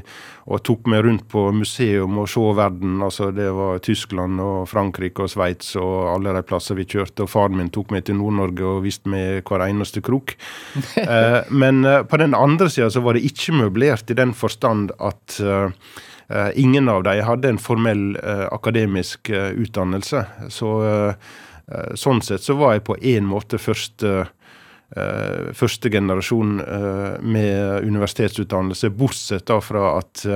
Og 0.47 0.63
tok 0.65 0.89
meg 0.89 1.03
rundt 1.05 1.27
på 1.29 1.43
museum 1.53 2.17
og 2.23 2.29
så 2.31 2.47
verden. 2.57 3.01
altså 3.03 3.29
Det 3.35 3.51
var 3.53 3.83
Tyskland 3.85 4.41
og 4.41 4.69
Frankrike 4.71 5.27
og 5.27 5.33
Sveits 5.33 5.75
og 5.81 6.15
alle 6.15 6.33
de 6.37 6.45
plasser 6.47 6.79
vi 6.79 6.89
kjørte. 6.89 7.27
Og 7.27 7.33
faren 7.33 7.59
min 7.59 7.73
tok 7.75 7.93
meg 7.93 8.07
til 8.07 8.17
Nord-Norge 8.21 8.65
og 8.71 8.85
viste 8.87 9.13
meg 9.13 9.45
hver 9.45 9.67
eneste 9.69 10.01
krok. 10.07 10.37
uh, 10.97 11.43
men 11.63 11.85
uh, 11.85 12.01
på 12.09 12.23
den 12.23 12.37
andre 12.37 12.71
sida 12.73 12.89
så 12.93 13.05
var 13.05 13.19
det 13.19 13.27
ikke 13.29 13.59
møblert 13.61 14.11
i 14.11 14.19
den 14.19 14.33
forstand 14.37 14.95
at 14.97 15.41
ingen 16.59 16.89
av 16.91 17.05
dem 17.07 17.21
hadde 17.23 17.53
en 17.53 17.61
formell 17.63 18.17
akademisk 18.51 19.31
utdannelse. 19.31 20.25
Så 20.51 20.71
Eh, 20.83 21.15
sånn 21.95 22.23
sett 22.23 22.45
så 22.45 22.55
var 22.59 22.77
jeg 22.77 22.87
på 22.87 22.97
en 23.03 23.27
måte 23.27 23.59
første, 23.59 24.29
eh, 24.95 25.53
første 25.57 25.91
generasjon 25.91 26.61
eh, 26.63 27.21
med 27.21 27.87
universitetsutdannelse, 27.89 28.93
bortsett 28.95 29.47
da 29.51 29.61
fra 29.61 29.97
at 29.99 30.27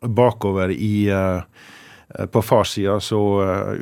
bakover 0.00 0.72
i 0.72 1.08
på 2.32 2.40
farssida, 2.42 3.00
så 3.02 3.18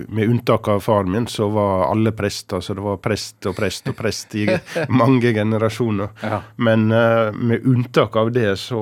med 0.08 0.30
unntak 0.32 0.68
av 0.72 0.80
faren 0.82 1.10
min, 1.12 1.26
så 1.30 1.48
var 1.52 1.84
alle 1.90 2.10
prester. 2.16 2.62
Så 2.64 2.74
det 2.74 2.82
var 2.82 2.96
prest 3.04 3.46
og 3.46 3.54
prest 3.54 3.90
og 3.92 3.96
prest 3.98 4.34
i 4.40 4.46
mange 5.00 5.30
generasjoner. 5.36 6.08
Ja. 6.22 6.40
Men 6.56 6.88
med 6.88 7.68
unntak 7.68 8.16
av 8.16 8.32
det, 8.34 8.56
så, 8.58 8.80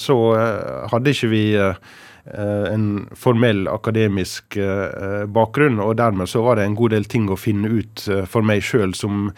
så 0.00 0.16
hadde 0.90 1.14
ikke 1.14 1.30
vi 1.30 1.44
Eh, 1.54 1.74
en 2.26 3.08
formell 3.14 3.68
akademisk 3.70 4.56
eh, 4.58 5.24
bakgrunn, 5.30 5.78
og 5.82 5.94
dermed 6.00 6.26
så 6.26 6.42
var 6.42 6.58
det 6.58 6.64
en 6.66 6.76
god 6.78 6.96
del 6.96 7.06
ting 7.06 7.28
å 7.30 7.38
finne 7.38 7.70
ut 7.70 8.02
eh, 8.10 8.24
for 8.26 8.46
meg 8.46 8.64
sjøl 8.66 8.96
som 8.98 9.28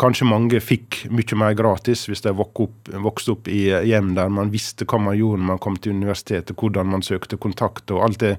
kanskje 0.00 0.26
mange 0.26 0.58
fikk 0.64 1.04
mye 1.14 1.38
mer 1.38 1.54
gratis 1.54 2.08
hvis 2.08 2.24
de 2.24 2.32
vokste 2.34 3.36
opp 3.36 3.50
i 3.52 3.68
hjem 3.86 4.14
der 4.16 4.32
man 4.34 4.50
visste 4.50 4.86
hva 4.90 4.98
man 4.98 5.18
gjorde 5.18 5.44
når 5.44 5.50
man 5.52 5.60
kom 5.62 5.76
til 5.78 5.94
universitetet, 5.94 6.56
hvordan 6.58 6.90
man 6.90 7.06
søkte 7.06 7.38
kontakt 7.38 7.92
og 7.94 8.02
alt 8.08 8.22
det 8.24 8.32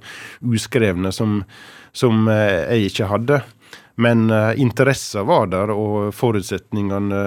uskrevne 0.43 1.13
som, 1.15 1.43
som 1.95 2.27
jeg 2.27 2.89
ikke 2.89 3.07
hadde. 3.07 3.39
men 3.95 4.25
uh, 4.27 4.51
interessen 4.59 5.23
var 5.29 5.47
der, 5.47 5.71
og 5.71 6.11
forutsetningene 6.11 7.21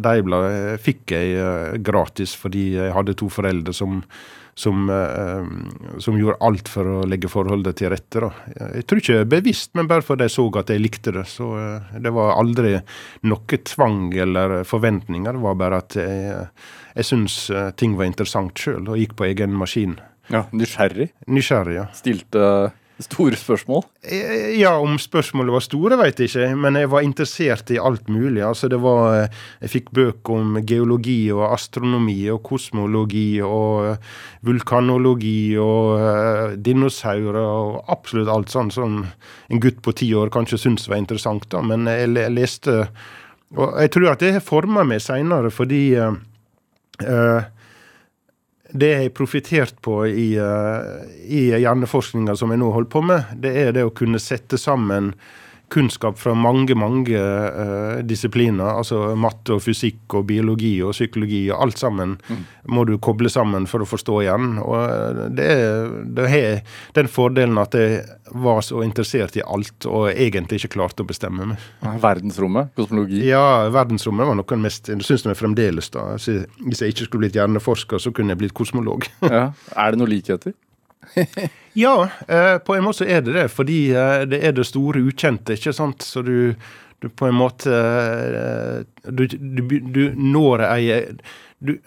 de 0.00 0.22
ble, 0.24 0.40
fikk 0.80 1.12
jeg 1.12 1.82
gratis 1.84 2.32
fordi 2.32 2.70
jeg 2.78 2.94
hadde 2.96 3.18
to 3.20 3.28
foreldre 3.28 3.76
som, 3.76 4.00
som, 4.54 4.86
uh, 4.90 5.98
som 6.02 6.18
gjorde 6.18 6.38
alt 6.46 6.70
for 6.70 6.90
å 6.90 7.00
legge 7.08 7.30
forholdet 7.30 7.80
til 7.80 7.92
rette. 7.94 8.22
Da. 8.22 8.30
Jeg 8.78 8.86
tror 8.86 9.02
ikke 9.02 9.26
bevisst, 9.34 9.72
men 9.78 9.90
bare 9.90 10.06
fordi 10.06 10.28
jeg 10.28 10.36
så 10.36 10.46
at 10.60 10.72
jeg 10.72 10.82
likte 10.84 11.14
det. 11.16 11.26
Så 11.30 11.50
det 12.00 12.14
var 12.14 12.36
aldri 12.38 12.76
noe 13.26 13.60
tvang 13.74 14.08
eller 14.24 14.60
forventninger. 14.68 15.34
Det 15.34 15.44
var 15.44 15.60
bare 15.60 15.82
at 15.82 15.98
jeg, 15.98 16.48
jeg 16.94 17.10
syntes 17.10 17.38
ting 17.80 17.98
var 17.98 18.10
interessant 18.10 18.58
sjøl, 18.58 18.86
og 18.86 19.00
gikk 19.00 19.16
på 19.18 19.28
egen 19.32 19.56
maskin. 19.58 19.98
Ja, 20.32 20.46
Nysgjerrig? 20.56 21.10
Nysgjerrig, 21.28 21.76
ja. 21.76 21.88
Stilte 21.96 22.46
Store 23.02 23.34
spørsmål? 23.34 23.82
Eh, 24.06 24.52
ja, 24.60 24.76
om 24.78 24.94
spørsmålet 25.02 25.50
var 25.50 25.62
store, 25.64 25.96
vet 25.98 26.20
jeg 26.20 26.30
ikke. 26.30 26.50
Men 26.62 26.76
jeg 26.78 26.90
var 26.92 27.02
interessert 27.02 27.72
i 27.74 27.78
alt 27.82 28.06
mulig. 28.06 28.38
Altså, 28.46 28.68
det 28.70 28.78
var 28.78 29.16
eh, 29.16 29.40
Jeg 29.64 29.72
fikk 29.72 29.90
bøker 29.98 30.36
om 30.38 30.60
geologi 30.62 31.32
og 31.34 31.48
astronomi 31.48 32.20
og 32.30 32.44
kosmologi 32.46 33.42
og 33.42 33.88
eh, 33.88 34.12
vulkanologi 34.46 35.56
og 35.58 36.54
dinosaurer 36.62 37.40
og 37.42 37.90
absolutt 37.90 38.30
alt 38.30 38.54
sånn 38.54 38.70
som 38.70 39.00
en 39.02 39.62
gutt 39.64 39.82
på 39.82 39.96
ti 39.98 40.12
år 40.14 40.30
kanskje 40.30 40.60
syntes 40.62 40.86
var 40.86 41.02
interessant. 41.02 41.48
da, 41.50 41.64
Men 41.66 41.90
jeg, 41.90 42.14
leste 42.30 42.86
Og 43.56 43.74
jeg 43.80 43.90
tror 43.90 44.12
at 44.12 44.22
det 44.22 44.36
har 44.38 44.44
forma 44.44 44.84
meg 44.86 45.02
seinere 45.02 45.50
fordi 45.50 45.98
uh, 45.98 46.14
det 48.74 48.90
jeg 48.90 49.02
har 49.04 49.14
profitert 49.14 49.76
på 49.84 50.00
i, 50.10 50.34
uh, 50.34 51.06
i 51.30 51.46
hjerneforskninga 51.52 52.34
som 52.36 52.50
jeg 52.50 52.60
nå 52.60 52.72
holder 52.74 52.90
på 52.90 53.02
med, 53.06 53.34
det 53.38 53.52
er 53.60 53.74
det 53.76 53.86
å 53.86 53.94
kunne 53.94 54.18
sette 54.22 54.58
sammen 54.58 55.12
kunnskap 55.72 56.18
fra 56.18 56.34
mange 56.34 56.74
mange 56.78 57.18
uh, 57.18 58.00
disipliner. 58.06 58.76
Altså 58.78 59.14
matte 59.18 59.56
og 59.56 59.62
fysikk 59.64 60.18
og 60.18 60.26
biologi 60.28 60.76
og 60.84 60.94
psykologi 60.94 61.44
og 61.50 61.62
alt 61.66 61.80
sammen 61.80 62.16
mm. 62.28 62.42
må 62.74 62.84
du 62.88 62.96
koble 63.02 63.30
sammen 63.32 63.68
for 63.70 63.84
å 63.84 63.88
forstå 63.88 64.18
igjen. 64.24 64.58
Og 64.62 64.76
eh, 64.80 65.22
det, 65.34 65.48
det 66.16 66.28
har 66.30 66.60
den 66.96 67.10
fordelen 67.10 67.58
at 67.60 67.76
jeg 67.78 68.02
var 68.44 68.62
så 68.66 68.82
interessert 68.84 69.36
i 69.38 69.44
alt 69.44 69.86
og 69.88 70.08
egentlig 70.12 70.62
ikke 70.62 70.74
klarte 70.76 71.04
å 71.04 71.08
bestemme 71.08 71.50
meg. 71.52 71.68
Verdensrommet? 72.04 72.74
Kosmologi? 72.78 73.24
Ja, 73.28 73.68
verdensrommet 73.74 74.28
var 74.28 74.38
noe 74.38 74.46
av 74.46 74.56
det 74.56 74.64
mest 74.64 74.90
Jeg 74.92 75.04
syns 75.06 75.26
det 75.26 75.36
fremdeles, 75.38 75.90
da. 75.94 76.12
Hvis 76.16 76.82
jeg 76.82 76.94
ikke 76.94 77.08
skulle 77.08 77.26
blitt 77.26 77.38
hjerneforsker, 77.38 78.02
så 78.02 78.12
kunne 78.14 78.34
jeg 78.34 78.44
blitt 78.44 78.56
kosmolog. 78.56 79.08
ja. 79.24 79.48
Er 79.74 79.94
det 79.94 80.00
noen 80.00 80.12
likheter? 80.14 80.54
ja, 81.72 82.08
eh, 82.28 82.58
på 82.58 82.76
en 82.76 82.84
måte 82.84 83.06
er 83.06 83.22
det 83.24 83.34
det. 83.36 83.48
Fordi 83.52 83.78
eh, 83.90 84.22
det 84.30 84.40
er 84.44 84.54
det 84.56 84.66
store 84.68 85.02
ukjente, 85.04 85.56
ikke 85.56 85.74
sant. 85.76 86.04
Så 86.06 86.22
du, 86.26 86.54
du 87.02 87.08
på 87.08 87.28
en 87.28 87.38
måte 87.38 87.74
eh, 87.74 89.10
Du, 89.10 89.26
du, 89.28 89.78
du 89.80 90.02
når 90.16 90.64
ei 90.68 90.86
du, 91.64 91.78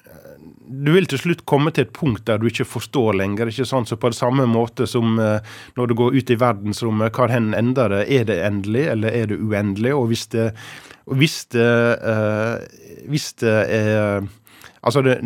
du 0.67 0.89
vil 0.91 1.05
til 1.07 1.19
slutt 1.21 1.45
komme 1.47 1.71
til 1.71 1.85
et 1.85 1.93
punkt 1.95 2.25
der 2.27 2.39
du 2.41 2.47
ikke 2.49 2.65
forstår 2.67 3.15
lenger. 3.19 3.47
ikke 3.51 3.65
sant? 3.65 3.89
Så 3.89 3.95
På 3.95 4.09
det 4.11 4.17
samme 4.17 4.45
måte 4.49 4.87
som 4.89 5.15
når 5.15 5.87
du 5.87 5.93
går 5.95 6.17
ut 6.17 6.33
i 6.33 6.39
verdensrommet, 6.39 7.15
hvor 7.15 7.31
hen 7.31 7.53
ender 7.55 7.93
det? 7.93 8.01
Er 8.11 8.25
det 8.27 8.41
endelig, 8.43 8.87
eller 8.91 9.15
er 9.15 9.29
det 9.31 9.37
uendelig? 9.39 9.93
Og 9.95 10.09
hvis 10.11 10.25
det, 10.33 10.49
hvis 11.05 11.45
det, 11.55 11.69
hvis 13.07 13.31
det 13.39 13.55
er 13.79 14.27
Altså, 14.87 15.01
det, 15.01 15.17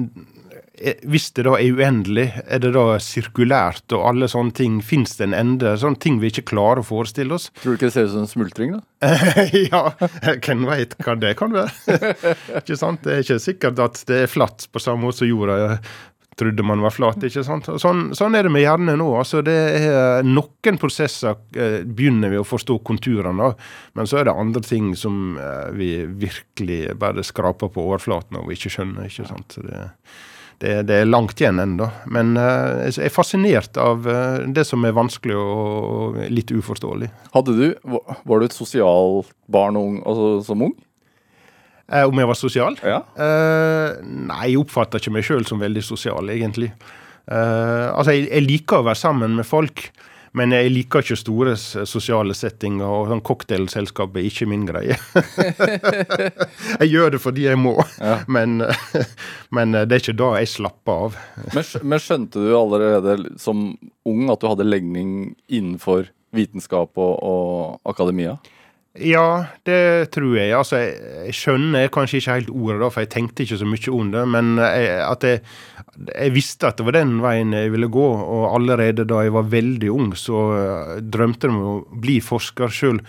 hvis 1.08 1.30
det 1.38 1.46
da 1.48 1.56
er 1.58 1.78
uendelig, 1.78 2.28
er 2.46 2.62
det 2.64 2.74
da 2.76 2.86
sirkulært 3.04 3.94
og 3.96 4.06
alle 4.10 4.30
sånne 4.32 4.56
ting? 4.58 4.80
Fins 4.86 5.18
det 5.20 5.28
en 5.30 5.38
ende? 5.38 5.76
Sånne 5.82 6.02
ting 6.02 6.20
vi 6.22 6.32
ikke 6.32 6.48
klarer 6.54 6.84
å 6.84 6.88
forestille 6.88 7.38
oss. 7.38 7.50
Tror 7.62 7.76
du 7.76 7.80
ikke 7.80 7.90
det 7.90 7.96
ser 7.96 8.10
ut 8.10 8.16
som 8.16 8.26
en 8.26 8.32
smultring, 8.32 8.78
da? 8.78 8.84
ja, 9.72 9.84
hvem 10.46 10.68
veit 10.70 10.96
hva 11.02 11.18
det 11.20 11.36
kan 11.40 11.56
være? 11.56 12.14
ikke 12.62 12.80
sant? 12.80 13.04
Det 13.06 13.18
er 13.18 13.26
ikke 13.26 13.42
sikkert 13.42 13.84
at 13.84 14.02
det 14.10 14.24
er 14.26 14.32
flatt 14.32 14.68
på 14.72 14.82
samme 14.82 15.06
måte 15.08 15.22
som 15.22 15.30
jorda 15.32 15.78
trodde 16.42 16.64
man 16.64 16.82
var 16.82 16.94
flat. 16.96 17.24
ikke 17.24 17.44
sant? 17.46 17.68
Sånn, 17.82 18.08
sånn 18.18 18.36
er 18.38 18.48
det 18.48 18.54
med 18.54 18.64
hjernen 18.64 18.98
nå. 19.02 19.10
altså 19.20 19.44
det 19.46 19.58
er 19.78 20.26
Noen 20.26 20.80
prosesser 20.82 21.38
eh, 21.54 21.82
begynner 21.86 22.32
vi 22.34 22.40
å 22.40 22.48
forstå 22.48 22.80
konturene 22.88 23.52
av, 23.52 23.72
men 23.98 24.10
så 24.10 24.22
er 24.22 24.30
det 24.30 24.38
andre 24.40 24.64
ting 24.66 24.94
som 24.98 25.38
eh, 25.38 25.70
vi 25.78 25.92
virkelig 26.08 26.96
bare 27.02 27.26
skraper 27.26 27.70
på 27.74 27.86
overflaten 27.86 28.40
og 28.42 28.54
ikke 28.56 28.74
skjønner. 28.74 29.10
ikke 29.12 29.28
sant? 29.30 29.58
Så 29.58 29.66
det 29.68 29.86
det, 30.62 30.74
det, 30.90 31.00
er 31.02 31.10
langt 31.10 31.42
igjen 31.42 31.60
ennå. 31.62 31.88
Men 32.14 32.36
uh, 32.38 32.86
jeg 32.86 33.08
er 33.08 33.14
fascinert 33.14 33.78
av 33.82 34.06
uh, 34.06 34.44
det 34.54 34.66
som 34.68 34.86
er 34.86 34.96
vanskelig 34.96 35.38
og 35.38 36.20
litt 36.30 36.54
uforståelig. 36.54 37.10
Hadde 37.34 37.58
du, 37.58 37.66
Var 37.82 38.42
du 38.42 38.46
et 38.46 38.56
sosialt 38.56 39.32
barn 39.52 39.80
ung, 39.80 40.00
altså, 40.06 40.36
som 40.52 40.68
ung? 40.68 40.76
Uh, 41.92 42.06
om 42.06 42.22
jeg 42.22 42.30
var 42.30 42.40
sosial? 42.40 42.78
Ja. 42.86 43.02
nei, 44.06 44.44
jeg 44.52 44.62
oppfatter 44.62 45.02
ikke 45.02 45.16
meg 45.18 45.28
sjøl 45.28 45.48
som 45.50 45.62
veldig 45.62 45.84
sosial, 45.84 46.30
egentlig. 46.32 46.72
altså, 47.28 48.14
jeg, 48.14 48.30
jeg, 48.30 48.46
liker 48.48 48.80
å 48.80 48.88
være 48.88 49.02
sammen 49.02 49.36
med 49.40 49.48
folk. 49.50 49.90
Men 50.38 50.54
jeg 50.56 50.72
liker 50.72 51.04
ikke 51.04 51.18
store 51.20 51.58
sosiale 51.60 52.36
settinger, 52.38 52.88
og 52.88 53.10
sånn 53.12 53.24
cocktailselskap 53.28 54.16
er 54.16 54.30
ikke 54.30 54.48
min 54.48 54.64
greie. 54.70 54.96
jeg 56.80 56.88
gjør 56.88 57.16
det 57.16 57.20
fordi 57.20 57.50
jeg 57.50 57.60
må, 57.60 57.76
ja. 57.98 58.22
men, 58.32 58.64
men, 59.56 59.76
det 59.76 59.98
er 59.98 60.04
ikke 60.04 60.18
da 60.22 60.32
jeg 60.40 60.54
slapper 60.54 61.06
av. 61.08 61.20
men, 61.58 61.68
men 61.84 62.04
skjønte 62.04 62.46
du 62.46 62.56
allerede 62.56 63.18
som 63.42 63.74
ung 64.08 64.32
at 64.32 64.40
du 64.40 64.48
hadde 64.54 64.70
legning 64.70 65.12
innenfor 65.52 66.08
vitenskap 66.32 66.96
og, 66.96 67.14
og 67.20 67.92
akademia? 67.92 68.38
Ja, 69.00 69.46
det 69.64 70.12
tror 70.12 70.34
jeg. 70.36 70.52
Altså, 70.52 70.82
jeg, 70.82 71.36
skjønner 71.38 71.88
kanskje 71.96 72.20
ikke 72.20 72.34
helt 72.36 72.50
ordet, 72.52 72.80
da, 72.82 72.90
for 72.92 73.06
jeg 73.06 73.12
tenkte 73.14 73.46
ikke 73.46 73.60
så 73.62 73.68
mye 73.70 73.94
om 73.96 74.10
det. 74.12 74.24
Men 74.28 74.50
jeg, 74.60 74.90
at 75.06 75.24
jeg, 75.24 75.40
jeg, 76.10 76.34
visste 76.36 76.68
at 76.68 76.82
det 76.82 76.88
var 76.90 76.98
den 76.98 77.14
veien 77.24 77.56
jeg 77.56 77.72
ville 77.72 77.88
gå. 77.88 78.08
Og 78.20 78.50
allerede 78.52 79.08
da 79.08 79.22
jeg 79.24 79.36
var 79.38 79.48
veldig 79.54 79.92
ung, 79.96 80.12
så 80.20 80.44
drømte 81.00 81.48
jeg 81.48 81.56
om 81.56 81.62
å 81.70 82.02
bli 82.04 82.18
forsker 82.26 82.76
sjøl. 82.76 83.00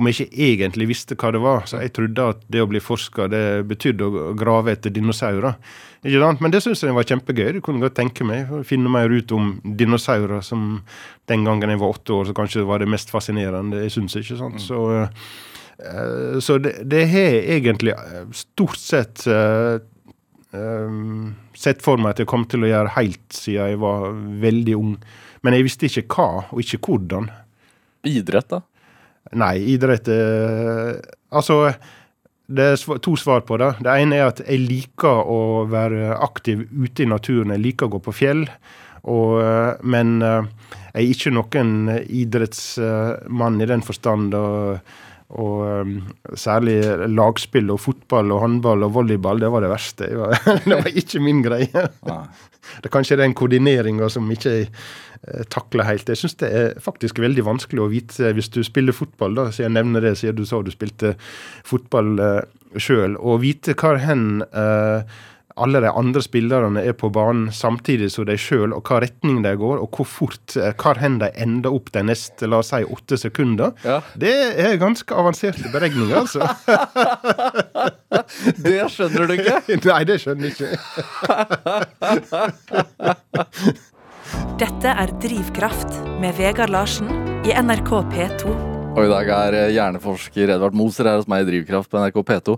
Om 0.00 0.08
jeg 0.08 0.16
ikke 0.16 0.46
egentlig 0.46 0.86
visste 0.94 1.16
hva 1.20 1.30
det 1.34 1.42
var. 1.44 1.66
Så 1.68 1.82
jeg 1.82 1.92
trodde 1.92 2.28
at 2.32 2.42
det 2.48 2.62
å 2.64 2.68
bli 2.70 2.80
forsker, 2.80 3.28
det 3.28 3.44
betydde 3.68 4.06
å 4.08 4.32
grave 4.38 4.72
etter 4.72 4.92
dinosaurer. 4.96 5.58
Ikke 6.00 6.22
sant? 6.22 6.40
Men 6.40 6.54
det 6.54 6.62
syns 6.64 6.80
jeg 6.86 6.96
var 6.96 7.04
kjempegøy. 7.04 7.50
Det 7.58 7.62
kunne 7.66 7.84
godt 7.84 7.98
tenke 7.98 8.24
meg 8.24 8.48
å 8.48 8.62
finne 8.64 8.88
mer 8.92 9.12
ut 9.12 9.34
om 9.36 9.52
dinosaurer, 9.64 10.40
som 10.46 10.80
den 11.28 11.44
gangen 11.44 11.74
jeg 11.74 11.82
var 11.82 11.92
åtte 11.92 12.16
år, 12.16 12.30
så 12.30 12.36
kanskje 12.38 12.62
det 12.62 12.70
var 12.70 12.80
det 12.80 12.88
mest 12.88 13.12
fascinerende 13.12 13.84
jeg 13.84 13.92
syns. 13.98 14.16
Ikke 14.22 14.40
sant? 14.40 14.56
Mm. 14.56 14.64
Så, 14.64 14.80
uh, 15.84 16.40
så 16.40 16.56
det, 16.64 16.78
det 16.88 17.04
har 17.12 17.36
egentlig 17.58 17.92
eh, 17.92 18.24
stort 18.40 18.80
sett 18.80 19.26
uh, 19.28 19.76
um, 20.56 21.34
sett 21.52 21.84
for 21.84 22.00
meg 22.00 22.14
at 22.14 22.24
jeg 22.24 22.30
kom 22.30 22.48
til 22.48 22.64
å 22.64 22.72
gjøre 22.72 22.96
helt 22.96 23.36
siden 23.36 23.74
jeg 23.74 23.82
var 23.84 24.08
veldig 24.48 24.80
ung. 24.80 24.96
Men 25.44 25.56
jeg 25.56 25.68
visste 25.68 25.88
ikke 25.88 26.08
hva, 26.16 26.46
og 26.48 26.64
ikke 26.64 26.80
hvordan. 26.88 27.30
Idrett, 28.08 28.48
da? 28.48 28.64
Nei, 29.36 29.56
idrett 29.74 30.08
uh, 30.10 30.96
Altså 31.30 31.62
det 32.50 32.66
er 32.66 32.98
to 32.98 33.14
svar 33.18 33.44
på 33.46 33.58
det. 33.62 33.76
Det 33.84 33.92
ene 34.02 34.18
er 34.18 34.30
at 34.32 34.40
jeg 34.42 34.64
liker 34.64 35.20
å 35.22 35.66
være 35.70 36.16
aktiv 36.18 36.64
ute 36.72 37.04
i 37.04 37.10
naturen. 37.10 37.52
Jeg 37.54 37.62
liker 37.62 37.86
å 37.86 37.94
gå 37.94 38.00
på 38.02 38.14
fjell. 38.16 38.42
Og, 39.06 39.36
eh, 39.38 39.76
men 39.86 40.18
eh, 40.26 40.48
jeg 40.90 41.04
er 41.04 41.12
ikke 41.14 41.32
noen 41.36 41.92
idrettsmann 42.02 43.62
i 43.62 43.68
den 43.70 43.84
forstand. 43.86 44.34
Og, 44.34 44.96
og 45.30 46.34
særlig 46.34 46.80
lagspill 47.14 47.70
og 47.70 47.84
fotball 47.84 48.34
og 48.34 48.42
håndball 48.42 48.82
og 48.88 48.96
volleyball, 48.98 49.42
det 49.42 49.52
var 49.54 49.62
det 49.62 49.70
verste. 49.70 50.10
Det 50.10 50.18
var, 50.18 50.34
det 50.66 50.80
var 50.80 51.00
ikke 51.04 51.22
min 51.22 51.44
greie. 51.46 51.86
Det 52.00 52.90
er 52.90 52.92
kanskje 52.92 53.20
den 53.22 53.36
koordineringa 53.38 54.10
som 54.10 54.26
ikke 54.34 54.64
eh, 55.28 55.86
helt. 55.88 56.08
Jeg 56.08 56.20
syns 56.20 56.38
det 56.40 56.50
er 56.50 56.78
faktisk 56.80 57.18
veldig 57.18 57.44
vanskelig 57.44 57.82
å 57.82 57.90
vite 57.90 58.32
hvis 58.36 58.50
du 58.52 58.62
spiller 58.64 58.96
fotball, 58.96 59.34
da, 59.34 59.50
så 59.50 59.66
jeg 59.66 59.74
nevner 59.74 60.00
det 60.00 60.16
siden 60.18 60.36
du 60.36 60.46
sa 60.46 60.62
du 60.62 60.70
spilte 60.70 61.14
fotball 61.64 62.14
uh, 62.20 62.40
sjøl, 62.76 63.16
å 63.16 63.38
vite 63.42 63.74
hvor 63.78 63.98
hen 64.00 64.42
uh, 64.54 65.02
alle 65.60 65.80
de 65.82 65.90
andre 65.92 66.22
spillerne 66.24 66.82
er 66.86 66.94
på 66.96 67.10
banen 67.12 67.50
samtidig 67.52 68.10
som 68.14 68.24
de 68.28 68.36
sjøl, 68.40 68.72
og 68.72 68.86
hva 68.88 69.00
retning 69.04 69.42
de 69.44 69.52
går, 69.60 69.80
og 69.82 69.96
hvor 69.96 70.08
fort 70.08 70.56
eh, 70.56 70.72
hvor 70.80 71.00
hen 71.02 71.18
de 71.20 71.28
ender 71.42 71.74
opp 71.74 71.92
de 71.94 72.02
neste 72.06 72.48
la 72.48 72.56
oss 72.62 72.70
si, 72.72 72.80
åtte 72.84 73.18
sekunder. 73.20 73.74
Ja. 73.84 74.00
Det 74.20 74.32
er 74.54 74.80
ganske 74.80 75.14
avanserte 75.14 75.68
beregninger, 75.72 76.16
altså. 76.22 76.40
det 78.66 78.80
skjønner 78.94 79.26
du 79.26 79.32
ikke? 79.36 79.60
Nei, 79.90 80.02
det 80.08 80.20
skjønner 80.24 80.44
jeg 80.48 80.54
ikke. 80.56 80.70
Dette 84.60 84.92
er 84.92 85.12
Drivkraft 85.22 85.98
med 86.22 86.36
Vegard 86.38 86.72
Larsen 86.72 87.08
i 87.48 87.54
NRK 87.56 87.90
P2. 88.12 88.54
Og 88.90 89.02
i 89.04 89.10
dag 89.10 89.32
er 89.36 89.56
hjerneforsker 89.74 90.52
Edvard 90.56 90.76
Moser 90.76 91.08
her 91.10 91.18
hos 91.20 91.28
meg 91.30 91.44
i 91.44 91.48
Drivkraft 91.50 91.90
på 91.90 92.00
NRK 92.02 92.20
P2. 92.30 92.56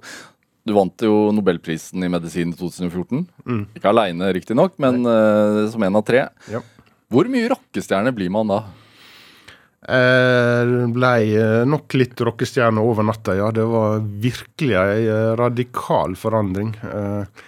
Du 0.68 0.74
vant 0.76 1.04
jo 1.06 1.16
Nobelprisen 1.34 2.04
i 2.04 2.10
medisin 2.12 2.52
i 2.52 2.58
2014. 2.58 3.24
Mm. 3.46 3.64
Ikke 3.78 3.90
aleine, 3.90 4.30
riktignok, 4.36 4.76
men 4.82 5.02
uh, 5.06 5.64
som 5.72 5.82
en 5.82 5.98
av 5.98 6.06
tre. 6.06 6.26
Ja. 6.52 6.62
Hvor 7.12 7.28
mye 7.30 7.50
rockestjerne 7.52 8.14
blir 8.16 8.32
man 8.32 8.52
da? 8.52 8.62
Eh, 9.82 10.68
ble 10.94 11.08
eh, 11.34 11.64
nok 11.66 11.96
litt 11.98 12.20
rockestjerne 12.22 12.82
over 12.86 13.02
natta, 13.02 13.34
ja. 13.34 13.48
Det 13.50 13.64
var 13.66 13.98
virkelig 14.22 14.76
ei 14.78 15.08
eh, 15.10 15.32
radikal 15.38 16.14
forandring. 16.18 16.70
Eh, 16.86 17.42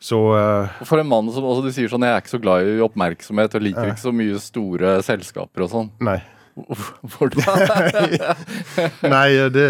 så 0.00 0.18
eh, 0.32 0.82
For 0.88 1.02
en 1.02 1.10
mann 1.10 1.28
som 1.32 1.44
også 1.44 1.66
du 1.66 1.74
sier 1.76 1.90
sånn, 1.92 2.06
jeg 2.06 2.16
er 2.16 2.22
ikke 2.22 2.32
så 2.32 2.42
glad 2.42 2.68
i 2.68 2.78
oppmerksomhet 2.84 3.56
og 3.58 3.64
liker 3.66 3.92
ikke 3.92 4.06
så 4.06 4.14
mye 4.16 4.40
store 4.40 4.94
selskaper 5.04 5.66
og 5.66 5.72
sånn. 5.74 5.90
Nei. 6.08 6.18
Hvordan? 6.60 7.44
Nei, 9.14 9.28
det 9.52 9.68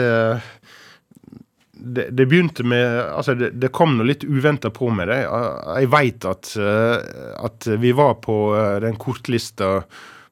det, 1.83 2.11
det 2.11 2.27
begynte 2.27 2.65
med 2.65 3.01
Altså, 3.01 3.35
det, 3.35 3.51
det 3.61 3.73
kom 3.73 3.97
noe 3.97 4.09
litt 4.11 4.25
uventa 4.25 4.71
på 4.75 4.91
med 4.95 5.09
det. 5.11 5.21
Jeg 5.25 5.91
veit 5.93 6.27
at, 6.29 6.53
eh, 6.61 6.97
at 7.41 7.69
vi 7.81 7.93
var 7.97 8.19
på 8.25 8.39
eh, 8.57 8.79
den 8.85 8.99
kortlista 9.01 9.79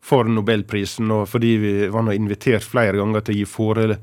for 0.08 0.28
Nobelprisen, 0.28 1.10
og 1.12 1.26
fordi 1.28 1.52
vi 1.60 1.72
var 1.92 2.06
nå 2.06 2.14
invitert 2.16 2.64
flere 2.64 2.96
ganger 2.96 3.24
til 3.24 3.34
å 3.34 3.38
gi 3.40 3.48
fore, 3.48 3.98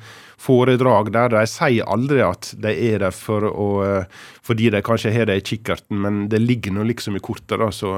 foredrag 0.45 1.11
der. 1.15 1.33
De 1.33 1.43
sier 1.49 1.87
aldri 1.89 2.21
at 2.25 2.51
de 2.61 2.71
er 2.91 3.01
der 3.01 3.15
for 3.15 3.47
å, 3.49 3.67
eh, 3.85 4.23
fordi 4.45 4.69
de 4.73 4.83
kanskje 4.85 5.13
har 5.15 5.29
det 5.29 5.39
i 5.41 5.45
kikkerten, 5.51 5.99
men 6.01 6.25
det 6.29 6.41
ligger 6.43 6.75
nå 6.75 6.85
liksom 6.85 7.17
i 7.17 7.23
kortet. 7.23 7.57
da, 7.59 7.69
Så 7.71 7.91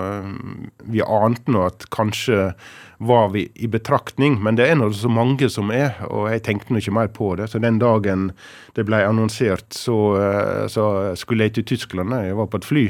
vi 0.84 1.02
ante 1.02 1.52
nå 1.52 1.66
at 1.66 1.90
kanskje 1.90 2.54
var 3.00 3.30
vi 3.30 3.48
i 3.56 3.68
betraktning, 3.68 4.42
men 4.42 4.56
det 4.56 4.70
er 4.70 4.76
nå 4.76 4.90
så 4.90 5.10
mange 5.10 5.50
som 5.50 5.70
er, 5.70 5.94
og 6.10 6.32
jeg 6.32 6.44
tenkte 6.44 6.74
nå 6.74 6.82
ikke 6.82 6.94
mer 6.94 7.08
på 7.08 7.36
det. 7.38 7.50
Så 7.50 7.62
den 7.62 7.78
dagen 7.80 8.32
det 8.74 8.86
ble 8.86 9.04
annonsert, 9.06 9.70
så, 9.70 10.68
så 10.68 11.16
skulle 11.16 11.46
jeg 11.46 11.54
til 11.54 11.64
Tyskland. 11.76 12.10
Jeg 12.10 12.36
var 12.36 12.48
på 12.48 12.58
et 12.58 12.66
fly. 12.66 12.86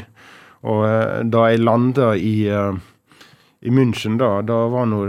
Og 0.64 1.30
da 1.30 1.50
jeg 1.52 1.60
landa 1.60 2.14
i 2.16 2.48
i 3.68 3.72
München 3.72 4.16
da, 4.18 4.42
da 4.48 4.62
var 4.72 4.88
nå 4.88 5.02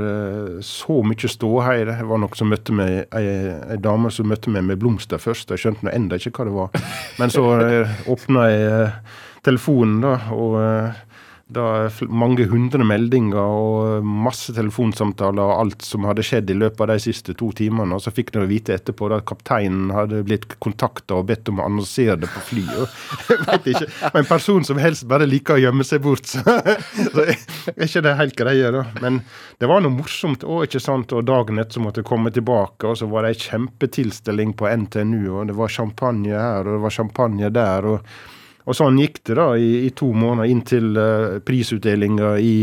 så 0.66 0.98
mye 1.06 1.30
ståhei. 1.30 1.78
Det 1.86 1.96
var 2.08 2.18
noen 2.18 2.38
som 2.38 2.50
møtte 2.50 2.74
meg, 2.74 3.04
ei, 3.14 3.76
dame 3.82 4.10
som 4.14 4.26
møtte 4.30 4.50
meg 4.50 4.66
med 4.66 4.80
blomster 4.82 5.22
først. 5.22 5.52
Jeg 5.54 5.62
skjønte 5.62 5.86
nå 5.86 5.94
enda 5.94 6.18
ikke 6.18 6.34
hva 6.34 6.48
det 6.48 6.56
var. 6.56 6.88
Men 7.20 7.34
så 7.34 7.44
eh, 7.62 8.00
åpna 8.10 8.48
jeg 8.50 8.72
eh, 8.72 9.20
telefonen, 9.46 10.00
da, 10.02 10.16
og 10.34 10.58
da 11.48 11.88
mange 12.12 12.44
hundre 12.50 12.84
meldinger 12.84 13.40
og 13.40 14.04
masse 14.04 14.52
telefonsamtaler 14.52 15.40
og 15.40 15.62
alt 15.62 15.86
som 15.86 16.04
hadde 16.04 16.24
skjedd 16.26 16.50
i 16.52 16.56
løpet 16.60 16.82
av 16.84 16.90
de 16.92 16.98
siste 17.00 17.32
to 17.40 17.48
timene. 17.56 17.96
Og 17.96 18.04
så 18.04 18.12
fikk 18.12 18.34
de 18.34 18.44
vite 18.50 18.76
etterpå 18.76 19.08
at 19.16 19.24
kapteinen 19.28 19.88
hadde 19.94 20.20
blitt 20.28 20.58
kontakta 20.60 21.16
og 21.16 21.30
bedt 21.30 21.48
om 21.48 21.62
å 21.62 21.68
annonsere 21.70 22.18
det 22.20 22.28
på 22.34 22.44
flyet. 22.50 23.00
Jeg 23.32 23.40
vet 23.46 23.70
ikke. 23.72 23.90
En 24.12 24.28
person 24.28 24.68
som 24.68 24.82
helst 24.82 25.08
bare 25.08 25.28
liker 25.28 25.56
å 25.56 25.62
gjemme 25.64 25.88
seg 25.88 26.04
bort. 26.04 26.28
Så, 26.28 26.44
så 27.14 27.24
er 27.24 27.86
ikke 27.88 28.04
det 28.04 28.16
helt 28.20 28.36
greie, 28.36 28.72
da. 28.74 28.84
Men 29.00 29.22
det 29.58 29.72
var 29.72 29.80
noe 29.84 29.96
morsomt 29.96 30.44
òg, 30.44 30.66
ikke 30.68 30.84
sant. 30.84 31.16
Og 31.16 31.24
dagen 31.28 31.60
etter 31.62 31.80
måtte 31.80 32.04
jeg 32.04 32.12
komme 32.12 32.32
tilbake, 32.34 32.92
og 32.92 33.00
så 33.00 33.08
var 33.08 33.24
det 33.24 33.32
ei 33.32 33.44
kjempetilstelning 33.48 34.52
på 34.58 34.68
NTNU, 34.84 35.22
og 35.32 35.48
det 35.48 35.56
var 35.56 35.72
champagne 35.72 36.36
her, 36.36 36.66
og 36.66 36.76
det 36.76 36.82
var 36.84 37.00
champagne 37.00 37.56
der. 37.56 37.94
og 37.96 38.36
og 38.68 38.76
sånn 38.76 39.00
gikk 39.00 39.22
det 39.28 39.38
da 39.38 39.48
i, 39.56 39.86
i 39.86 39.92
to 39.96 40.10
måneder 40.12 40.52
inntil 40.52 40.90
uh, 41.00 41.38
prisutdelinga 41.44 42.34
i, 42.44 42.56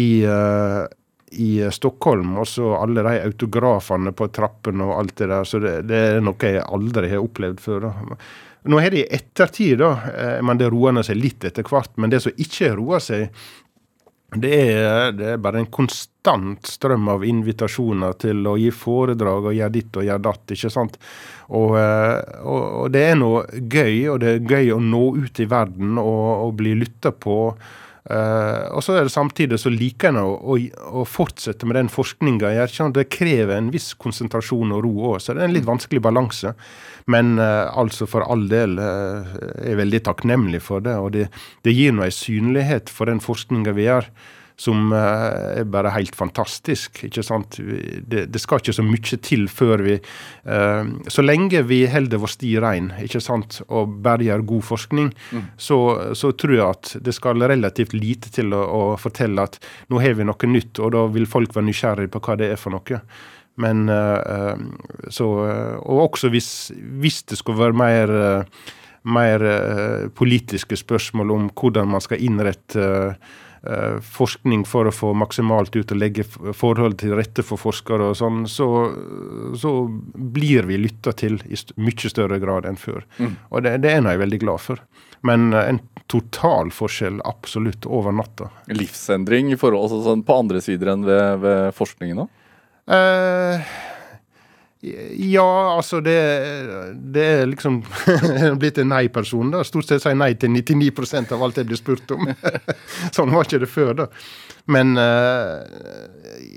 i, 0.00 0.08
uh, 0.24 0.84
i 1.36 1.50
Stockholm. 1.74 2.38
Og 2.40 2.48
så 2.48 2.72
alle 2.78 3.04
de 3.04 3.14
autografene 3.28 4.14
på 4.16 4.30
trappene 4.32 4.88
og 4.88 4.96
alt 4.96 5.16
det 5.20 5.28
der. 5.28 5.48
Så 5.48 5.60
det, 5.62 5.74
det 5.90 6.04
er 6.14 6.22
noe 6.24 6.52
jeg 6.56 6.64
aldri 6.64 7.12
har 7.12 7.24
opplevd 7.24 7.60
før. 7.60 7.90
da. 7.90 8.16
Nå 8.68 8.80
har 8.82 8.90
det 8.90 9.04
i 9.04 9.14
ettertid, 9.16 9.78
da, 9.78 9.92
eh, 10.16 10.38
men 10.42 10.58
det 10.58 10.70
roer 10.72 11.02
seg 11.06 11.20
litt 11.20 11.44
etter 11.46 11.66
hvert. 11.68 11.94
Men 11.96 12.12
det 12.12 12.22
som 12.24 12.40
ikke 12.40 12.74
roer 12.76 13.04
seg, 13.04 13.44
det 14.36 14.50
er, 14.60 15.12
det 15.16 15.28
er, 15.32 15.38
bare 15.40 15.62
en 15.62 15.70
konstant 15.72 16.68
strøm 16.68 17.06
av 17.08 17.22
invitasjoner 17.24 18.12
til 18.20 18.44
å 18.44 18.58
gi 18.60 18.68
foredrag 18.76 19.46
og 19.48 19.56
gjøre 19.56 19.72
ditt 19.72 19.96
og 19.96 20.04
gjøre 20.04 20.24
datt. 20.26 20.52
ikke 20.52 20.70
sant? 20.72 20.98
Og, 21.48 21.72
eh, 21.80 22.18
og, 22.42 22.62
og, 22.82 22.90
det 22.92 23.04
er 23.08 23.16
noe 23.16 23.46
gøy, 23.56 23.94
og 24.12 24.20
det 24.20 24.34
er 24.34 24.44
gøy 24.52 24.74
å 24.74 24.82
nå 24.84 25.04
ut 25.16 25.40
i 25.40 25.48
verden 25.48 25.96
og, 26.02 26.26
og 26.44 26.52
bli 26.60 26.74
lytta 26.76 27.14
på. 27.16 27.38
Uh, 28.08 28.72
og 28.72 28.80
så 28.80 28.94
er 28.96 29.04
det 29.04 29.12
samtidig 29.12 29.58
så 29.60 29.68
liker 29.68 30.14
en 30.14 30.22
å, 30.22 30.30
å, 30.40 30.56
å, 30.96 31.02
fortsette 31.04 31.68
med 31.68 31.76
den 31.76 31.90
forskninga. 31.92 32.54
Det 32.96 33.04
krever 33.12 33.58
en 33.58 33.68
viss 33.74 33.90
konsentrasjon 34.00 34.72
og 34.72 34.80
ro 34.86 34.94
òg, 35.10 35.18
så 35.20 35.36
det 35.36 35.44
er 35.44 35.50
en 35.50 35.56
litt 35.58 35.68
vanskelig 35.68 36.00
balanse. 36.06 36.54
Men 37.12 37.36
uh, 37.36 37.68
altså 37.68 38.08
for 38.08 38.24
all 38.24 38.46
del 38.48 38.80
uh, 38.80 39.28
er 39.58 39.74
jeg 39.74 39.82
veldig 39.82 40.02
takknemlig 40.08 40.62
for 40.64 40.84
det. 40.84 40.96
Og 40.96 41.12
det, 41.18 41.28
det 41.68 41.76
gir 41.76 41.92
nå 41.92 42.06
ei 42.06 42.14
synlighet 42.14 42.88
for 42.92 43.12
den 43.12 43.20
forskninga 43.24 43.76
vi 43.76 43.90
gjør 43.90 44.08
som 44.58 44.92
eh, 44.92 45.60
er 45.60 45.68
bare 45.70 45.92
helt 45.94 46.16
fantastisk. 46.18 47.04
ikke 47.06 47.22
sant? 47.22 47.60
Det, 47.60 48.24
det, 48.26 48.40
skal 48.42 48.58
ikke 48.58 48.74
så 48.74 48.84
mye 48.84 49.18
til 49.22 49.46
før 49.50 49.84
vi 49.86 49.94
uh, 49.98 50.82
Så 51.06 51.22
lenge 51.22 51.62
vi 51.68 51.84
holder 51.90 52.18
vår 52.18 52.32
sti 52.34 52.52
rein 52.62 52.90
ikke 53.04 53.22
sant? 53.22 53.60
og 53.68 53.94
bare 54.02 54.26
gjør 54.26 54.46
god 54.48 54.66
forskning, 54.66 55.12
mm. 55.14 55.46
så, 55.56 55.78
så, 56.18 56.32
tror 56.38 56.56
jeg 56.56 56.66
at 56.66 56.92
det 57.06 57.14
skal 57.14 57.42
relativt 57.42 57.94
lite 57.94 58.32
til 58.34 58.52
å, 58.56 58.64
å, 58.64 58.82
fortelle 58.98 59.46
at 59.46 59.60
nå 59.92 60.02
har 60.02 60.18
vi 60.18 60.26
noe 60.26 60.50
nytt, 60.50 60.82
og 60.82 60.92
da 60.96 61.06
vil 61.14 61.28
folk 61.30 61.54
være 61.54 61.68
nysgjerrige 61.68 62.12
på 62.14 62.22
hva 62.26 62.38
det 62.40 62.52
er 62.52 62.60
for 62.60 62.74
noe. 62.74 63.02
Men 63.62 63.88
uh, 63.90 64.58
så 65.10 65.26
Og 65.82 66.02
også 66.08 66.30
hvis, 66.34 66.70
hvis 66.74 67.22
det 67.30 67.38
skulle 67.38 67.62
være 67.62 67.78
mer 67.78 68.18
mer 69.08 69.40
politiske 70.18 70.76
spørsmål 70.76 71.30
om 71.32 71.44
hvordan 71.56 71.86
man 71.88 72.02
skal 72.04 72.20
innrette 72.20 72.82
Eh, 72.82 73.12
forskning 74.14 74.62
for 74.68 74.86
å 74.86 74.92
få 74.94 75.08
maksimalt 75.18 75.74
ut 75.74 75.90
og 75.94 75.98
legge 75.98 76.24
forhold 76.54 76.98
til 77.00 77.16
rette 77.18 77.42
for 77.42 77.60
forskere 77.60 78.12
og 78.12 78.18
sånn, 78.18 78.44
så, 78.50 78.68
så 79.58 79.72
blir 80.14 80.68
vi 80.70 80.78
lytta 80.78 81.12
til 81.18 81.40
i 81.48 81.58
st 81.58 81.74
mye 81.80 82.12
større 82.12 82.38
grad 82.42 82.68
enn 82.68 82.78
før. 82.78 83.02
Mm. 83.18 83.34
Og 83.50 83.64
det, 83.66 83.74
det 83.82 83.92
er 83.96 84.06
jeg 84.06 84.22
veldig 84.22 84.40
glad 84.44 84.62
for. 84.62 84.82
Men 85.26 85.52
eh, 85.52 85.72
en 85.74 85.80
total 86.06 86.70
forskjell 86.72 87.20
absolutt 87.28 87.86
over 87.86 88.14
natta. 88.14 88.50
Livsendring 88.72 89.52
i 89.52 89.58
forhold, 89.60 89.88
altså 89.88 90.02
sånn 90.06 90.24
på 90.26 90.38
andre 90.44 90.62
sider 90.64 90.94
enn 90.94 91.06
ved, 91.06 91.42
ved 91.44 91.76
forskningen 91.76 92.24
òg? 92.24 92.34
Eh, 92.88 93.72
ja, 94.80 95.76
altså 95.76 95.98
det, 96.00 96.18
det 96.94 97.24
er 97.24 97.48
liksom 97.50 97.80
blitt 98.60 98.78
en 98.78 98.92
nei-person. 98.92 99.50
da. 99.50 99.64
Stort 99.66 99.88
sett 99.88 100.04
sier 100.04 100.14
nei 100.14 100.30
til 100.38 100.52
99% 100.54 101.34
av 101.34 101.42
alt 101.42 101.58
jeg 101.58 101.66
blir 101.66 101.80
spurt 101.80 102.14
om. 102.14 102.28
sånn 103.16 103.34
var 103.34 103.48
ikke 103.48 103.62
det 103.64 103.70
før, 103.72 103.90
da. 104.04 104.06
Men 104.70 104.94
uh, 105.00 105.64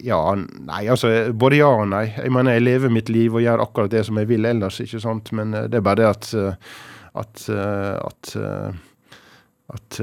ja, 0.06 0.20
nei, 0.38 0.84
altså 0.92 1.10
både 1.34 1.64
ja 1.64 1.72
og 1.82 1.90
nei. 1.96 2.06
Jeg 2.14 2.34
mener, 2.36 2.60
jeg 2.60 2.68
lever 2.68 2.94
mitt 2.94 3.10
liv 3.10 3.40
og 3.40 3.46
gjør 3.46 3.66
akkurat 3.66 3.94
det 3.96 4.06
som 4.06 4.22
jeg 4.22 4.30
vil 4.30 4.46
ellers, 4.46 4.78
ikke 4.86 5.02
sant. 5.02 5.34
Men 5.38 5.58
uh, 5.58 5.66
det 5.72 5.82
er 5.82 5.88
bare 5.90 6.04
det 6.04 6.10
at, 6.12 6.32
uh, 6.38 6.78
at, 7.24 7.46
at 8.06 8.36
at 9.72 9.98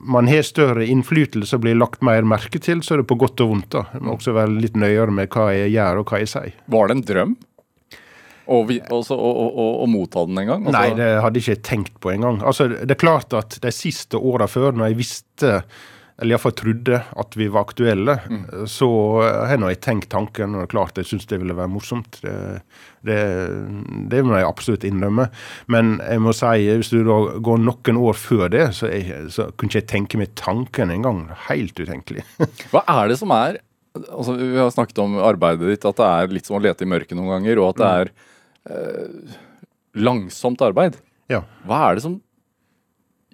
man 0.00 0.28
har 0.30 0.42
større 0.46 0.86
innflytelse 0.88 1.58
og 1.58 1.64
blir 1.66 1.76
lagt 1.78 2.02
mer 2.06 2.24
merke 2.26 2.60
til, 2.62 2.80
så 2.84 2.94
er 2.94 3.02
det 3.02 3.10
på 3.10 3.18
godt 3.20 3.42
og 3.44 3.52
vondt. 3.52 3.70
da. 3.74 3.84
Man 3.98 4.08
må 4.08 4.16
også 4.16 4.34
være 4.36 4.56
litt 4.56 4.78
nøyere 4.80 5.12
med 5.14 5.30
hva 5.32 5.50
jeg 5.52 5.74
gjør 5.74 6.02
og 6.02 6.10
hva 6.12 6.20
jeg 6.22 6.32
sier. 6.32 6.58
Var 6.72 6.90
det 6.90 6.96
en 6.96 7.06
drøm? 7.12 7.38
Og 8.50 8.72
Å 8.74 9.86
motta 9.86 10.24
den 10.26 10.40
en 10.42 10.48
gang? 10.48 10.66
Altså... 10.66 10.74
Nei, 10.74 10.88
det 10.98 11.10
hadde 11.22 11.38
jeg 11.38 11.46
ikke 11.46 11.68
tenkt 11.68 12.00
på 12.02 12.10
engang. 12.16 12.40
Altså, 12.42 12.66
det 12.72 12.96
er 12.96 12.98
klart 12.98 13.36
at 13.38 13.60
de 13.62 13.72
siste 13.74 14.18
åra 14.18 14.48
før, 14.50 14.72
når 14.74 14.90
jeg 14.90 15.00
visste 15.04 15.52
eller 16.20 16.34
iallfall 16.34 16.52
trodde 16.56 16.98
at 17.00 17.36
vi 17.38 17.46
var 17.48 17.64
aktuelle, 17.64 18.16
mm. 18.28 18.42
så 18.68 18.88
har 19.24 19.62
jeg 19.70 19.80
tenkt 19.84 20.10
tanken, 20.12 20.58
og 20.60 20.68
klart 20.72 20.98
jeg 21.00 21.08
syns 21.08 21.24
det 21.30 21.38
ville 21.40 21.56
være 21.56 21.72
morsomt. 21.72 22.20
Det, 22.20 22.34
det, 23.08 23.18
det, 24.12 24.20
må 24.26 24.36
jeg 24.36 24.48
absolutt 24.48 24.84
innrømme. 24.84 25.30
Men 25.72 25.96
jeg 26.04 26.20
må 26.20 26.34
si, 26.36 26.68
hvis 26.68 26.92
du 26.92 27.00
da 27.08 27.18
går 27.40 27.64
noen 27.64 28.00
år 28.04 28.20
før 28.20 28.46
det, 28.52 28.66
så, 28.76 28.90
jeg, 28.92 29.30
så 29.32 29.48
kunne 29.54 29.72
ikke 29.72 29.80
jeg 29.80 29.90
tenke 29.94 30.20
meg 30.20 30.36
tanken 30.38 30.92
engang. 30.92 31.24
Helt 31.48 31.80
utenkelig. 31.80 32.26
Hva 32.72 32.84
er 33.00 33.12
det 33.12 33.20
som 33.20 33.32
er 33.36 33.62
altså 33.98 34.36
Vi 34.38 34.54
har 34.54 34.68
snakket 34.70 35.00
om 35.02 35.16
arbeidet 35.18 35.66
ditt, 35.66 35.84
at 35.88 35.98
det 35.98 36.06
er 36.06 36.34
litt 36.36 36.46
som 36.46 36.60
å 36.60 36.62
lete 36.62 36.86
i 36.86 36.90
mørket 36.90 37.16
noen 37.18 37.32
ganger, 37.32 37.58
og 37.58 37.72
at 37.72 37.80
det 37.80 37.88
mm. 37.88 37.94
er 37.96 38.10
eh, 38.76 39.38
langsomt 40.06 40.62
arbeid. 40.62 41.00
Ja. 41.32 41.40
Hva 41.66 41.88
er 41.88 41.98
det 41.98 42.04
som 42.04 42.20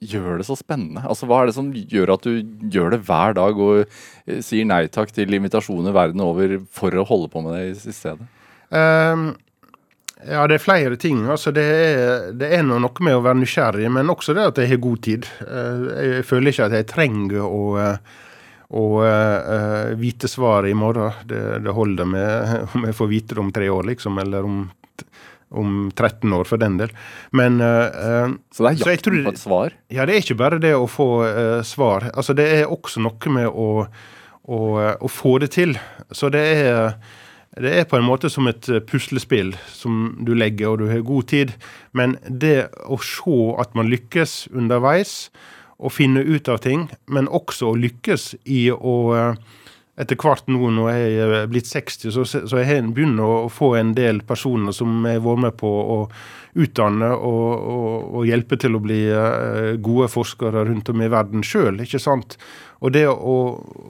gjør 0.03 0.41
det 0.41 0.47
så 0.49 0.57
spennende? 0.59 1.03
Altså, 1.09 1.29
Hva 1.29 1.43
er 1.43 1.51
det 1.51 1.57
som 1.57 1.73
gjør 1.73 2.15
at 2.17 2.27
du 2.27 2.69
gjør 2.73 2.95
det 2.95 3.03
hver 3.07 3.37
dag 3.39 3.59
og 3.63 3.83
eh, 3.85 4.43
sier 4.45 4.69
nei 4.69 4.85
takk 4.93 5.13
til 5.17 5.33
invitasjoner 5.37 5.95
verden 5.97 6.23
over 6.25 6.59
for 6.73 6.95
å 6.95 7.07
holde 7.09 7.31
på 7.33 7.43
med 7.45 7.57
det 7.57 7.65
i, 7.73 7.97
stedet? 7.97 8.29
Um, 8.69 9.31
ja, 10.27 10.45
det 10.49 10.59
er 10.59 10.65
flere 10.65 11.01
ting. 11.01 11.25
Altså, 11.31 11.53
det 11.55 11.65
er, 11.65 12.31
det 12.37 12.53
er 12.59 12.65
noe 12.67 12.93
med 13.01 13.17
å 13.17 13.25
være 13.25 13.41
nysgjerrig, 13.41 13.89
men 13.93 14.13
også 14.13 14.37
det 14.37 14.47
at 14.51 14.63
jeg 14.63 14.75
har 14.75 14.85
god 14.85 15.03
tid. 15.07 15.29
Uh, 15.41 15.91
jeg 15.97 16.29
føler 16.29 16.53
ikke 16.53 16.71
at 16.71 16.81
jeg 16.81 16.93
trenger 16.95 17.45
å 17.47 17.67
og 18.67 18.97
uh, 18.99 19.93
vite 19.95 20.27
svaret 20.27 20.73
i 20.73 20.75
morgen, 20.75 21.13
det, 21.31 21.39
det 21.63 21.71
holder 21.71 22.09
med 22.11 22.57
om 22.75 22.89
jeg 22.89 22.97
får 22.99 23.11
vite 23.13 23.37
det 23.37 23.43
om 23.45 23.53
tre 23.55 23.69
år, 23.71 23.87
liksom, 23.93 24.19
eller 24.19 24.49
om 24.49 24.65
om 25.51 25.91
13 25.95 26.33
år, 26.33 26.45
for 26.49 26.61
den 26.61 26.79
del. 26.81 26.93
Men 27.37 27.61
uh, 27.61 28.33
Så 28.51 28.67
det 28.67 28.73
er 28.73 28.81
jakten 28.81 29.05
tror, 29.05 29.21
på 29.29 29.35
et 29.35 29.43
svar? 29.43 29.77
Ja, 29.93 30.07
det 30.07 30.17
er 30.17 30.25
ikke 30.25 30.41
bare 30.41 30.61
det 30.63 30.75
å 30.77 30.89
få 30.91 31.11
uh, 31.25 31.63
svar. 31.67 32.11
Altså, 32.15 32.35
Det 32.37 32.49
er 32.59 32.73
også 32.73 33.03
noe 33.05 33.35
med 33.37 33.49
å, 33.51 33.87
å, 33.87 34.61
å 34.99 35.13
få 35.13 35.39
det 35.45 35.53
til. 35.57 35.77
Så 36.11 36.31
det 36.35 36.45
er, 36.59 36.97
det 37.57 37.75
er 37.81 37.91
på 37.91 38.01
en 38.01 38.09
måte 38.09 38.31
som 38.33 38.49
et 38.51 38.71
puslespill 38.91 39.55
som 39.71 40.17
du 40.27 40.35
legger, 40.35 40.73
og 40.73 40.83
du 40.83 40.91
har 40.91 41.07
god 41.07 41.31
tid. 41.33 41.55
Men 41.97 42.19
det 42.27 42.73
å 42.85 42.99
se 43.03 43.39
at 43.63 43.79
man 43.79 43.93
lykkes 43.93 44.49
underveis, 44.55 45.31
og 45.77 45.93
finne 45.93 46.23
ut 46.25 46.49
av 46.49 46.63
ting, 46.65 46.87
men 47.13 47.29
også 47.29 47.69
å 47.69 47.77
lykkes 47.77 48.31
i 48.49 48.71
å 48.73 48.97
etter 49.97 50.19
hvert 50.21 50.49
nå 50.53 50.71
når 50.77 50.91
jeg 50.93 51.13
er 51.25 51.47
blitt 51.49 51.69
60, 51.71 52.11
så, 52.13 52.25
så 52.29 52.61
jeg 52.61 52.83
begynner 52.93 53.47
å 53.47 53.53
få 53.53 53.73
en 53.79 53.95
del 53.97 54.21
personer 54.29 54.75
som 54.77 55.07
har 55.09 55.23
vært 55.25 55.45
med 55.47 55.57
på 55.57 55.71
å 55.71 56.01
utdanne 56.57 57.09
og, 57.17 57.47
og, 57.57 57.95
og, 58.17 58.21
hjelpe 58.29 58.59
til 58.61 58.77
å 58.77 58.83
bli 58.85 59.01
eh, 59.13 59.73
gode 59.85 60.09
forskere 60.13 60.67
rundt 60.69 60.89
om 60.93 61.03
i 61.05 61.11
verden 61.13 61.45
sjøl. 61.45 61.81
Og 62.85 62.93
det 62.93 63.07
å 63.09 63.37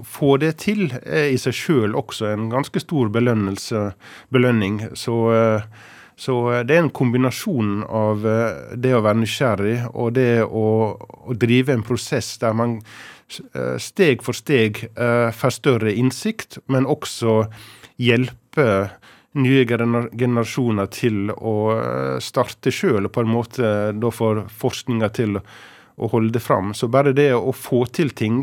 få 0.07 0.37
det 0.43 0.57
til 0.63 0.89
er 1.03 1.31
i 1.33 1.39
seg 1.43 1.59
sjøl 1.59 1.99
også 1.99 2.31
en 2.33 2.49
ganske 2.55 2.83
stor 2.83 3.11
belønning. 3.11 4.81
Så, 4.99 5.19
eh, 5.35 5.69
så, 6.17 6.37
det 6.64 6.77
er 6.77 6.85
en 6.85 6.95
kombinasjon 6.97 7.83
av 7.85 8.25
eh, 8.27 8.77
det 8.81 8.95
å 8.97 9.03
være 9.05 9.21
nysgjerrig 9.21 9.77
og 9.93 10.14
det 10.17 10.45
å, 10.45 10.67
å 10.97 11.37
drive 11.37 11.77
en 11.77 11.85
prosess 11.87 12.37
der 12.41 12.57
man 12.57 12.81
steg 13.83 14.21
for 14.23 14.39
steg 14.39 14.85
får 15.35 15.51
større 15.57 15.91
innsikt, 15.99 16.61
men 16.71 16.85
også 16.87 17.41
hjelpe 17.99 18.69
nye 19.37 19.64
generasjoner 19.67 20.89
til 20.93 21.31
å 21.35 21.55
eh, 21.75 22.19
starte 22.25 22.73
sjøl, 22.73 23.07
og 23.07 23.14
på 23.14 23.25
en 23.25 23.33
måte 23.33 23.73
da 23.97 24.12
får 24.12 24.47
forskninga 24.62 25.11
til 25.17 25.39
å 25.41 26.11
holde 26.12 26.37
det 26.37 26.45
fram. 26.45 26.73
Så 26.77 26.89
bare 26.93 27.14
det 27.17 27.33
å 27.37 27.53
få 27.57 27.85
til 27.93 28.12
ting 28.17 28.43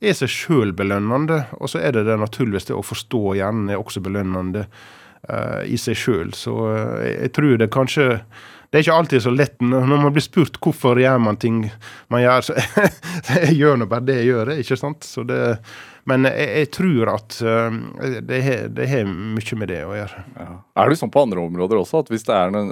er 0.00 0.16
seg 0.16 0.32
sjøl 0.32 0.74
belønnende. 0.76 1.42
Og 1.60 1.72
så 1.72 1.80
er 1.84 1.96
det 1.96 2.06
det 2.08 2.18
naturligste 2.20 2.76
å 2.76 2.84
forstå 2.84 3.36
hjernen 3.40 3.72
er 3.72 3.80
også 3.80 4.02
belønnende 4.04 4.66
i 5.66 5.76
seg 5.80 5.98
sjøl. 5.98 6.32
Så 6.36 6.54
uh, 6.54 7.02
jeg 7.04 7.32
tror 7.36 7.60
det 7.60 7.70
kanskje 7.74 8.08
det 8.70 8.78
er 8.78 8.84
ikke 8.84 8.96
alltid 9.00 9.22
så 9.24 9.30
lett 9.34 9.62
når 9.66 9.88
man 9.90 10.12
blir 10.14 10.22
spurt 10.22 10.60
hvorfor 10.62 11.00
gjør 11.02 11.16
man 11.18 11.38
ting 11.42 11.64
man 12.12 12.22
gjør. 12.22 12.44
Så 12.46 12.58
jeg 13.40 13.56
gjør 13.58 13.80
nå 13.80 13.88
bare 13.90 14.06
det 14.06 14.20
jeg 14.20 14.30
gjør, 14.30 14.52
ikke 14.62 14.78
sant. 14.78 15.08
Det, 15.26 15.40
men 16.10 16.28
jeg, 16.30 16.50
jeg 16.60 16.70
tror 16.78 17.14
at 17.16 17.40
uh, 17.42 17.80
det 18.22 18.90
har 18.92 19.10
mye 19.10 19.58
med 19.62 19.72
det 19.74 19.80
å 19.86 19.96
gjøre. 19.98 20.26
Ja. 20.38 20.52
Er 20.82 20.92
det 20.92 21.00
sånn 21.00 21.12
på 21.12 21.24
andre 21.26 21.42
områder 21.42 21.82
også, 21.82 22.04
at 22.04 22.14
hvis 22.14 22.28
det 22.28 22.36
er 22.36 22.54
en, 22.62 22.70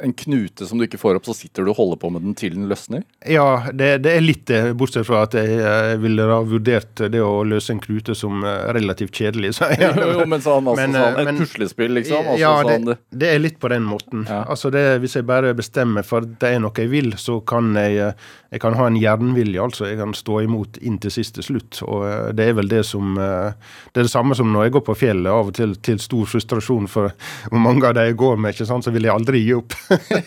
en 0.00 0.12
knute 0.12 0.66
som 0.66 0.78
du 0.78 0.84
ikke 0.86 0.98
får 1.00 1.18
opp, 1.18 1.26
så 1.28 1.34
sitter 1.36 1.64
du 1.64 1.72
og 1.72 1.78
holder 1.78 2.00
på 2.00 2.10
med 2.12 2.24
den 2.26 2.36
til 2.38 2.54
den 2.56 2.68
løsner? 2.70 3.04
Ja, 3.28 3.70
det, 3.72 3.90
det 4.04 4.12
er 4.16 4.24
litt 4.24 4.44
det, 4.50 4.60
bortsett 4.78 5.06
fra 5.08 5.24
at 5.26 5.36
jeg, 5.38 5.60
jeg 5.62 6.00
ville 6.02 6.26
ha 6.30 6.40
vurdert 6.46 7.02
det 7.12 7.22
å 7.24 7.42
løse 7.48 7.74
en 7.74 7.82
knute 7.82 8.16
som 8.18 8.44
eh, 8.44 8.68
relativt 8.76 9.16
kjedelig. 9.16 9.54
Så 9.58 9.70
jeg, 9.72 9.92
jo, 9.96 10.10
jo, 10.20 10.26
men 10.30 10.44
sånn, 10.44 10.68
altså, 10.68 10.76
men, 10.82 10.98
sånn, 10.98 11.20
et 11.22 11.30
men, 11.30 11.40
puslespill, 11.44 11.96
liksom? 12.00 12.28
Altså, 12.34 12.40
ja, 12.42 12.52
det, 12.66 12.76
sånn, 12.78 13.20
det, 13.24 13.32
er 13.32 13.42
litt 13.42 13.60
på 13.62 13.72
den 13.72 13.88
måten. 13.88 14.26
Ja. 14.28 14.42
Altså 14.50 14.72
det, 14.74 14.84
Hvis 15.04 15.16
jeg 15.18 15.28
bare 15.28 15.54
bestemmer 15.56 16.06
for 16.06 16.26
at 16.26 16.36
det 16.42 16.54
er 16.56 16.62
noe 16.64 16.74
jeg 16.76 16.92
vil, 16.92 17.12
så 17.20 17.40
kan 17.40 17.72
jeg, 17.78 18.10
eh, 18.10 18.30
jeg 18.50 18.60
kan 18.60 18.74
ha 18.74 18.86
en 18.90 18.98
jernvilje. 18.98 19.62
altså 19.62 19.86
Jeg 19.86 19.98
kan 20.00 20.14
stå 20.14 20.40
imot 20.42 20.78
inntil 20.82 21.12
siste 21.14 21.42
slutt. 21.42 21.82
og 21.86 22.04
eh, 22.08 22.32
Det 22.34 22.48
er 22.48 22.58
vel 22.58 22.68
det 22.68 22.84
som 22.86 23.14
Det 23.14 24.00
er 24.00 24.02
det 24.02 24.10
samme 24.10 24.34
som 24.34 24.52
når 24.52 24.64
jeg 24.68 24.72
går 24.78 24.86
på 24.90 24.98
fjellet, 24.98 25.30
av 25.30 25.52
og 25.52 25.54
til 25.54 25.76
til 25.76 25.98
stor 26.02 26.26
frustrasjon 26.26 26.88
for 26.88 27.12
hvor 27.48 27.62
mange 27.62 27.86
av 27.86 27.94
de 27.94 28.08
jeg 28.10 28.16
går 28.16 28.36
med, 28.36 28.54
ikke 28.54 28.66
sant, 28.66 28.84
så 28.84 28.90
vil 28.90 29.06
jeg 29.06 29.14
aldri 29.14 29.44
gi 29.44 29.54
opp. 29.54 29.72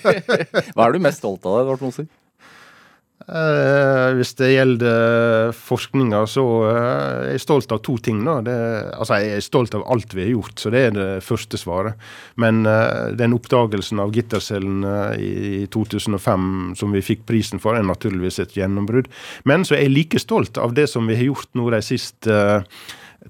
Hva 0.76 0.88
er 0.88 0.94
du 0.94 1.00
mest 1.04 1.20
stolt 1.20 1.46
av, 1.46 1.62
Edvard 1.62 1.82
Moser? 1.84 2.08
Eh, 3.24 4.10
hvis 4.18 4.34
det 4.36 4.50
gjelder 4.52 5.54
forskninga, 5.56 6.26
så 6.28 6.44
eh, 6.68 6.80
er 6.82 7.30
jeg 7.32 7.44
stolt 7.46 7.72
av 7.72 7.80
to 7.86 7.96
ting. 8.04 8.20
Det, 8.44 8.56
altså, 8.98 9.20
Jeg 9.24 9.38
er 9.38 9.46
stolt 9.46 9.78
av 9.78 9.86
alt 9.88 10.12
vi 10.16 10.26
har 10.26 10.34
gjort, 10.34 10.58
så 10.60 10.72
det 10.74 10.82
er 10.90 10.98
det 10.98 11.08
første 11.24 11.60
svaret. 11.60 12.02
Men 12.36 12.66
eh, 12.68 13.14
den 13.16 13.36
oppdagelsen 13.38 14.02
av 14.04 14.12
gittercellene 14.16 15.14
i, 15.16 15.32
i 15.64 15.70
2005 15.72 16.76
som 16.80 16.92
vi 16.92 17.06
fikk 17.06 17.24
prisen 17.30 17.64
for, 17.64 17.80
er 17.80 17.88
naturligvis 17.88 18.42
et 18.44 18.58
gjennombrudd. 18.60 19.08
Men 19.48 19.64
så 19.64 19.78
er 19.78 19.86
jeg 19.86 19.96
like 19.96 20.24
stolt 20.24 20.60
av 20.60 20.76
det 20.76 20.90
som 20.92 21.08
vi 21.08 21.16
har 21.16 21.32
gjort 21.32 21.54
nå 21.56 21.70
de 21.72 21.82
siste 21.86 22.28
eh, 22.28 22.68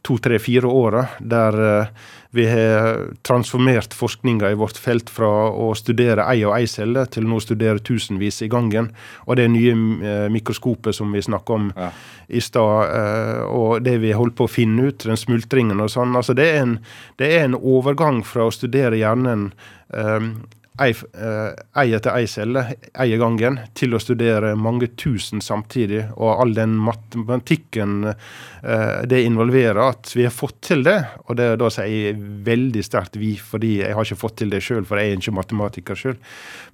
to, 0.01 0.17
tre, 0.17 0.39
fire 0.41 0.69
åra, 0.73 1.05
der 1.21 1.59
eh, 1.67 2.09
vi 2.33 2.47
har 2.49 3.13
transformert 3.21 3.93
forskninga 3.93 4.51
i 4.51 4.55
vårt 4.57 4.77
felt 4.81 5.09
fra 5.13 5.27
å 5.53 5.67
studere 5.77 6.25
ei 6.31 6.41
og 6.47 6.55
ei 6.57 6.65
celle, 6.65 7.05
til 7.13 7.27
nå 7.29 7.37
å 7.37 7.43
studere 7.43 7.83
tusenvis 7.85 8.41
i 8.41 8.49
gangen. 8.49 8.87
Og 9.27 9.37
det 9.37 9.45
nye 9.53 9.75
eh, 9.75 10.25
mikroskopet 10.33 10.97
som 10.97 11.13
vi 11.13 11.21
snakka 11.21 11.53
om 11.53 11.69
ja. 11.77 11.91
i 12.33 12.41
stad, 12.41 12.89
eh, 12.89 13.43
og 13.45 13.85
det 13.85 13.99
vi 14.01 14.15
holdt 14.17 14.39
på 14.39 14.47
å 14.47 14.51
finne 14.51 14.89
ut, 14.89 15.05
den 15.05 15.19
smultringen 15.19 15.83
og 15.85 15.93
sånn. 15.93 16.17
Altså 16.17 16.33
det 16.33 16.49
er 16.55 16.59
en, 16.63 16.75
det 17.21 17.29
er 17.35 17.45
en 17.45 17.59
overgang 17.59 18.23
fra 18.25 18.49
å 18.49 18.55
studere 18.55 18.97
hjernen 18.97 19.51
um, 19.93 20.33
ei, 20.81 21.93
etter 21.93 22.15
ei 22.15 22.27
celle, 22.29 22.63
ei 22.97 23.17
gangen, 23.21 23.59
til 23.77 23.93
å 23.93 24.01
studere 24.01 24.53
mange 24.57 24.89
tusen 24.97 25.43
samtidig. 25.43 26.07
Og 26.17 26.41
all 26.41 26.55
den 26.57 26.73
matematikken 26.81 28.09
eh, 28.09 29.03
det 29.09 29.21
involverer, 29.27 29.79
at 29.83 30.13
vi 30.15 30.25
har 30.25 30.33
fått 30.33 30.59
til 30.69 30.83
det. 30.87 30.97
Og 31.27 31.37
det 31.37 31.51
da 31.61 31.69
sier 31.73 32.09
jeg 32.09 32.17
veldig 32.47 32.85
sterkt 32.85 33.19
vi, 33.21 33.35
fordi 33.37 33.75
jeg 33.83 33.93
har 33.93 34.07
ikke 34.07 34.21
fått 34.23 34.39
til 34.41 34.53
det 34.53 34.63
sjøl, 34.65 34.85
for 34.89 34.99
jeg 34.99 35.13
er 35.13 35.21
ikke 35.21 35.37
matematiker 35.37 36.03
sjøl. 36.03 36.19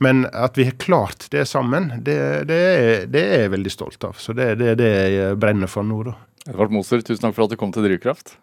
Men 0.03 0.25
at 0.31 0.59
vi 0.59 0.69
har 0.69 0.79
klart 0.79 1.27
det 1.33 1.45
sammen, 1.49 1.91
det, 1.99 2.19
det, 2.49 2.59
er, 2.71 3.07
det 3.11 3.25
er 3.25 3.45
jeg 3.45 3.55
veldig 3.57 3.75
stolt 3.75 4.07
av. 4.07 4.19
Så 4.21 4.37
det, 4.37 4.53
det 4.61 4.73
er 4.73 4.79
det 4.79 4.93
jeg 4.95 5.39
brenner 5.41 5.71
for 5.71 5.87
nå, 5.87 6.03
da. 6.07 6.15
Edvard 6.49 6.71
Moser, 6.73 7.03
tusen 7.03 7.27
takk 7.27 7.35
for 7.35 7.45
at 7.45 7.53
du 7.53 7.59
kom 7.59 7.75
til 7.75 7.85
Drivkraft. 7.85 8.39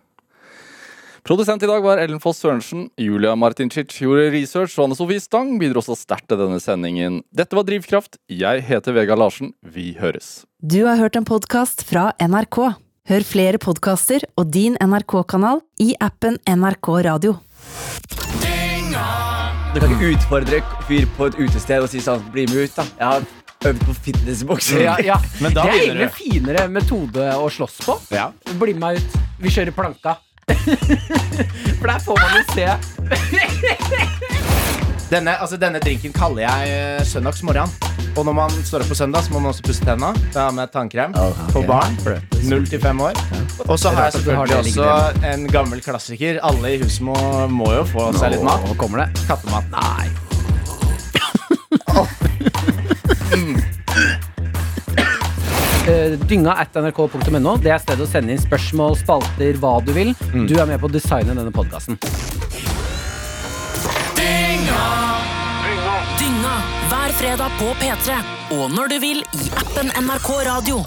Produsent 1.27 1.63
i 1.63 1.67
dag 1.67 1.83
var 1.83 1.99
Ellen 1.99 2.21
Foss 2.23 2.39
Sørensen. 2.39 2.85
Julia 3.03 3.33
Martincic 3.35 3.97
gjorde 3.99 4.29
research, 4.31 4.77
og 4.79 4.85
Anne 4.85 4.95
Sofie 4.95 5.19
Stang 5.19 5.57
bidro 5.59 5.81
også 5.83 5.97
sterkt 5.99 6.29
til 6.31 6.39
denne 6.39 6.61
sendingen. 6.63 7.17
Dette 7.35 7.57
var 7.59 7.65
Drivkraft. 7.67 8.21
Jeg 8.31 8.63
heter 8.69 8.95
Vega 8.95 9.17
Larsen. 9.19 9.51
Vi 9.59 9.97
høres. 9.99 10.45
Du 10.63 10.85
har 10.87 11.01
hørt 11.01 11.19
en 11.19 11.27
podkast 11.27 11.83
fra 11.89 12.13
NRK. 12.23 12.61
Hør 13.11 13.27
flere 13.27 13.59
podkaster 13.59 14.23
og 14.39 14.53
din 14.55 14.79
NRK-kanal 14.79 15.65
i 15.83 15.97
appen 15.99 16.39
NRK 16.47 16.91
Radio. 17.09 17.35
Du 19.75 19.83
kan 19.83 19.97
ikke 19.97 20.13
utfordre 20.13 20.63
fyr 20.87 21.11
på 21.19 21.27
et 21.27 21.41
utested 21.43 21.89
og 21.89 21.91
si 21.91 22.05
sånn 22.07 22.23
'bli 22.31 22.47
med 22.53 22.69
ut', 22.69 22.77
da. 22.79 22.87
Jeg 23.03 23.07
har 23.07 23.27
øvd 23.73 23.83
på 23.83 23.97
fitnessbokser. 24.07 24.85
Ja, 24.87 24.95
ja. 25.03 25.19
det 25.43 25.57
er 25.59 25.75
egentlig 25.75 26.09
finere 26.15 26.69
metode 26.71 27.35
å 27.35 27.51
slåss 27.51 27.83
på. 27.83 27.99
Ja. 28.15 28.31
Bli 28.63 28.79
med 28.79 29.03
ut. 29.03 29.21
Vi 29.43 29.51
kjører 29.51 29.75
planka. 29.75 30.21
For 31.79 31.87
der 31.87 31.99
får 31.99 32.21
man 32.23 32.31
jo 32.37 32.43
se 32.55 32.67
denne, 35.15 35.41
altså, 35.41 35.57
denne 35.57 35.79
drinken 35.83 36.13
kaller 36.15 36.43
jeg 36.43 37.01
uh, 37.01 37.07
søndagsmorgen. 37.07 37.69
Og 38.17 38.25
når 38.25 38.33
man 38.33 38.51
står 38.65 38.81
opp 38.83 38.89
på 38.91 38.95
søndag, 38.99 39.23
så 39.27 39.33
må 39.35 39.39
man 39.45 39.51
også 39.53 39.63
pusse 39.67 39.85
tenna. 39.85 40.13
Da 40.35 40.41
har 40.49 40.55
med 40.57 40.67
tannkrem 40.73 41.11
okay. 41.15 41.53
for 41.53 41.63
barn. 41.69 41.97
Null 42.49 42.67
til 42.67 42.81
fem 42.83 43.01
år. 43.01 43.13
Og 43.69 43.79
så 43.79 43.89
har 43.95 44.03
jeg 44.09 44.13
selvfølgelig 44.13 44.57
også 44.57 45.13
en 45.33 45.53
gammel 45.53 45.81
klassiker. 45.85 46.41
Alle 46.43 46.75
i 46.75 46.79
huset 46.83 47.03
må, 47.07 47.17
må 47.53 47.73
jo 47.77 47.85
få 47.91 48.13
seg 48.17 48.31
litt 48.35 48.45
mat. 48.47 48.61
Nå 48.67 48.75
kommer 48.81 48.99
det. 49.05 49.09
Kattemat. 49.29 49.65
Nei. 49.75 50.07
Eh, 53.37 54.17
dynga 56.27 56.57
at 56.63 56.77
nrk.no. 56.77 57.57
Det 57.63 57.73
er 57.73 57.83
stedet 57.83 58.05
å 58.05 58.11
sende 58.11 58.35
inn 58.35 58.43
spørsmål, 58.43 58.99
spalter, 59.01 59.59
hva 59.63 59.79
du 59.85 59.93
vil. 59.97 60.13
Mm. 60.33 60.47
Du 60.51 60.57
er 60.59 60.69
med 60.69 60.83
på 60.83 60.91
å 60.91 60.93
designe 60.93 61.37
denne 61.37 61.55
podkasten. 61.55 61.99
Dynga! 64.19 64.85
Dynga 66.21 66.55
hver 66.91 67.17
fredag 67.21 67.59
på 67.63 67.73
P3. 67.81 68.21
Og 68.59 68.71
når 68.75 68.95
du 68.95 69.01
vil 69.03 69.25
i 69.25 69.51
appen 69.63 69.93
NRK 70.03 70.31
Radio. 70.51 70.85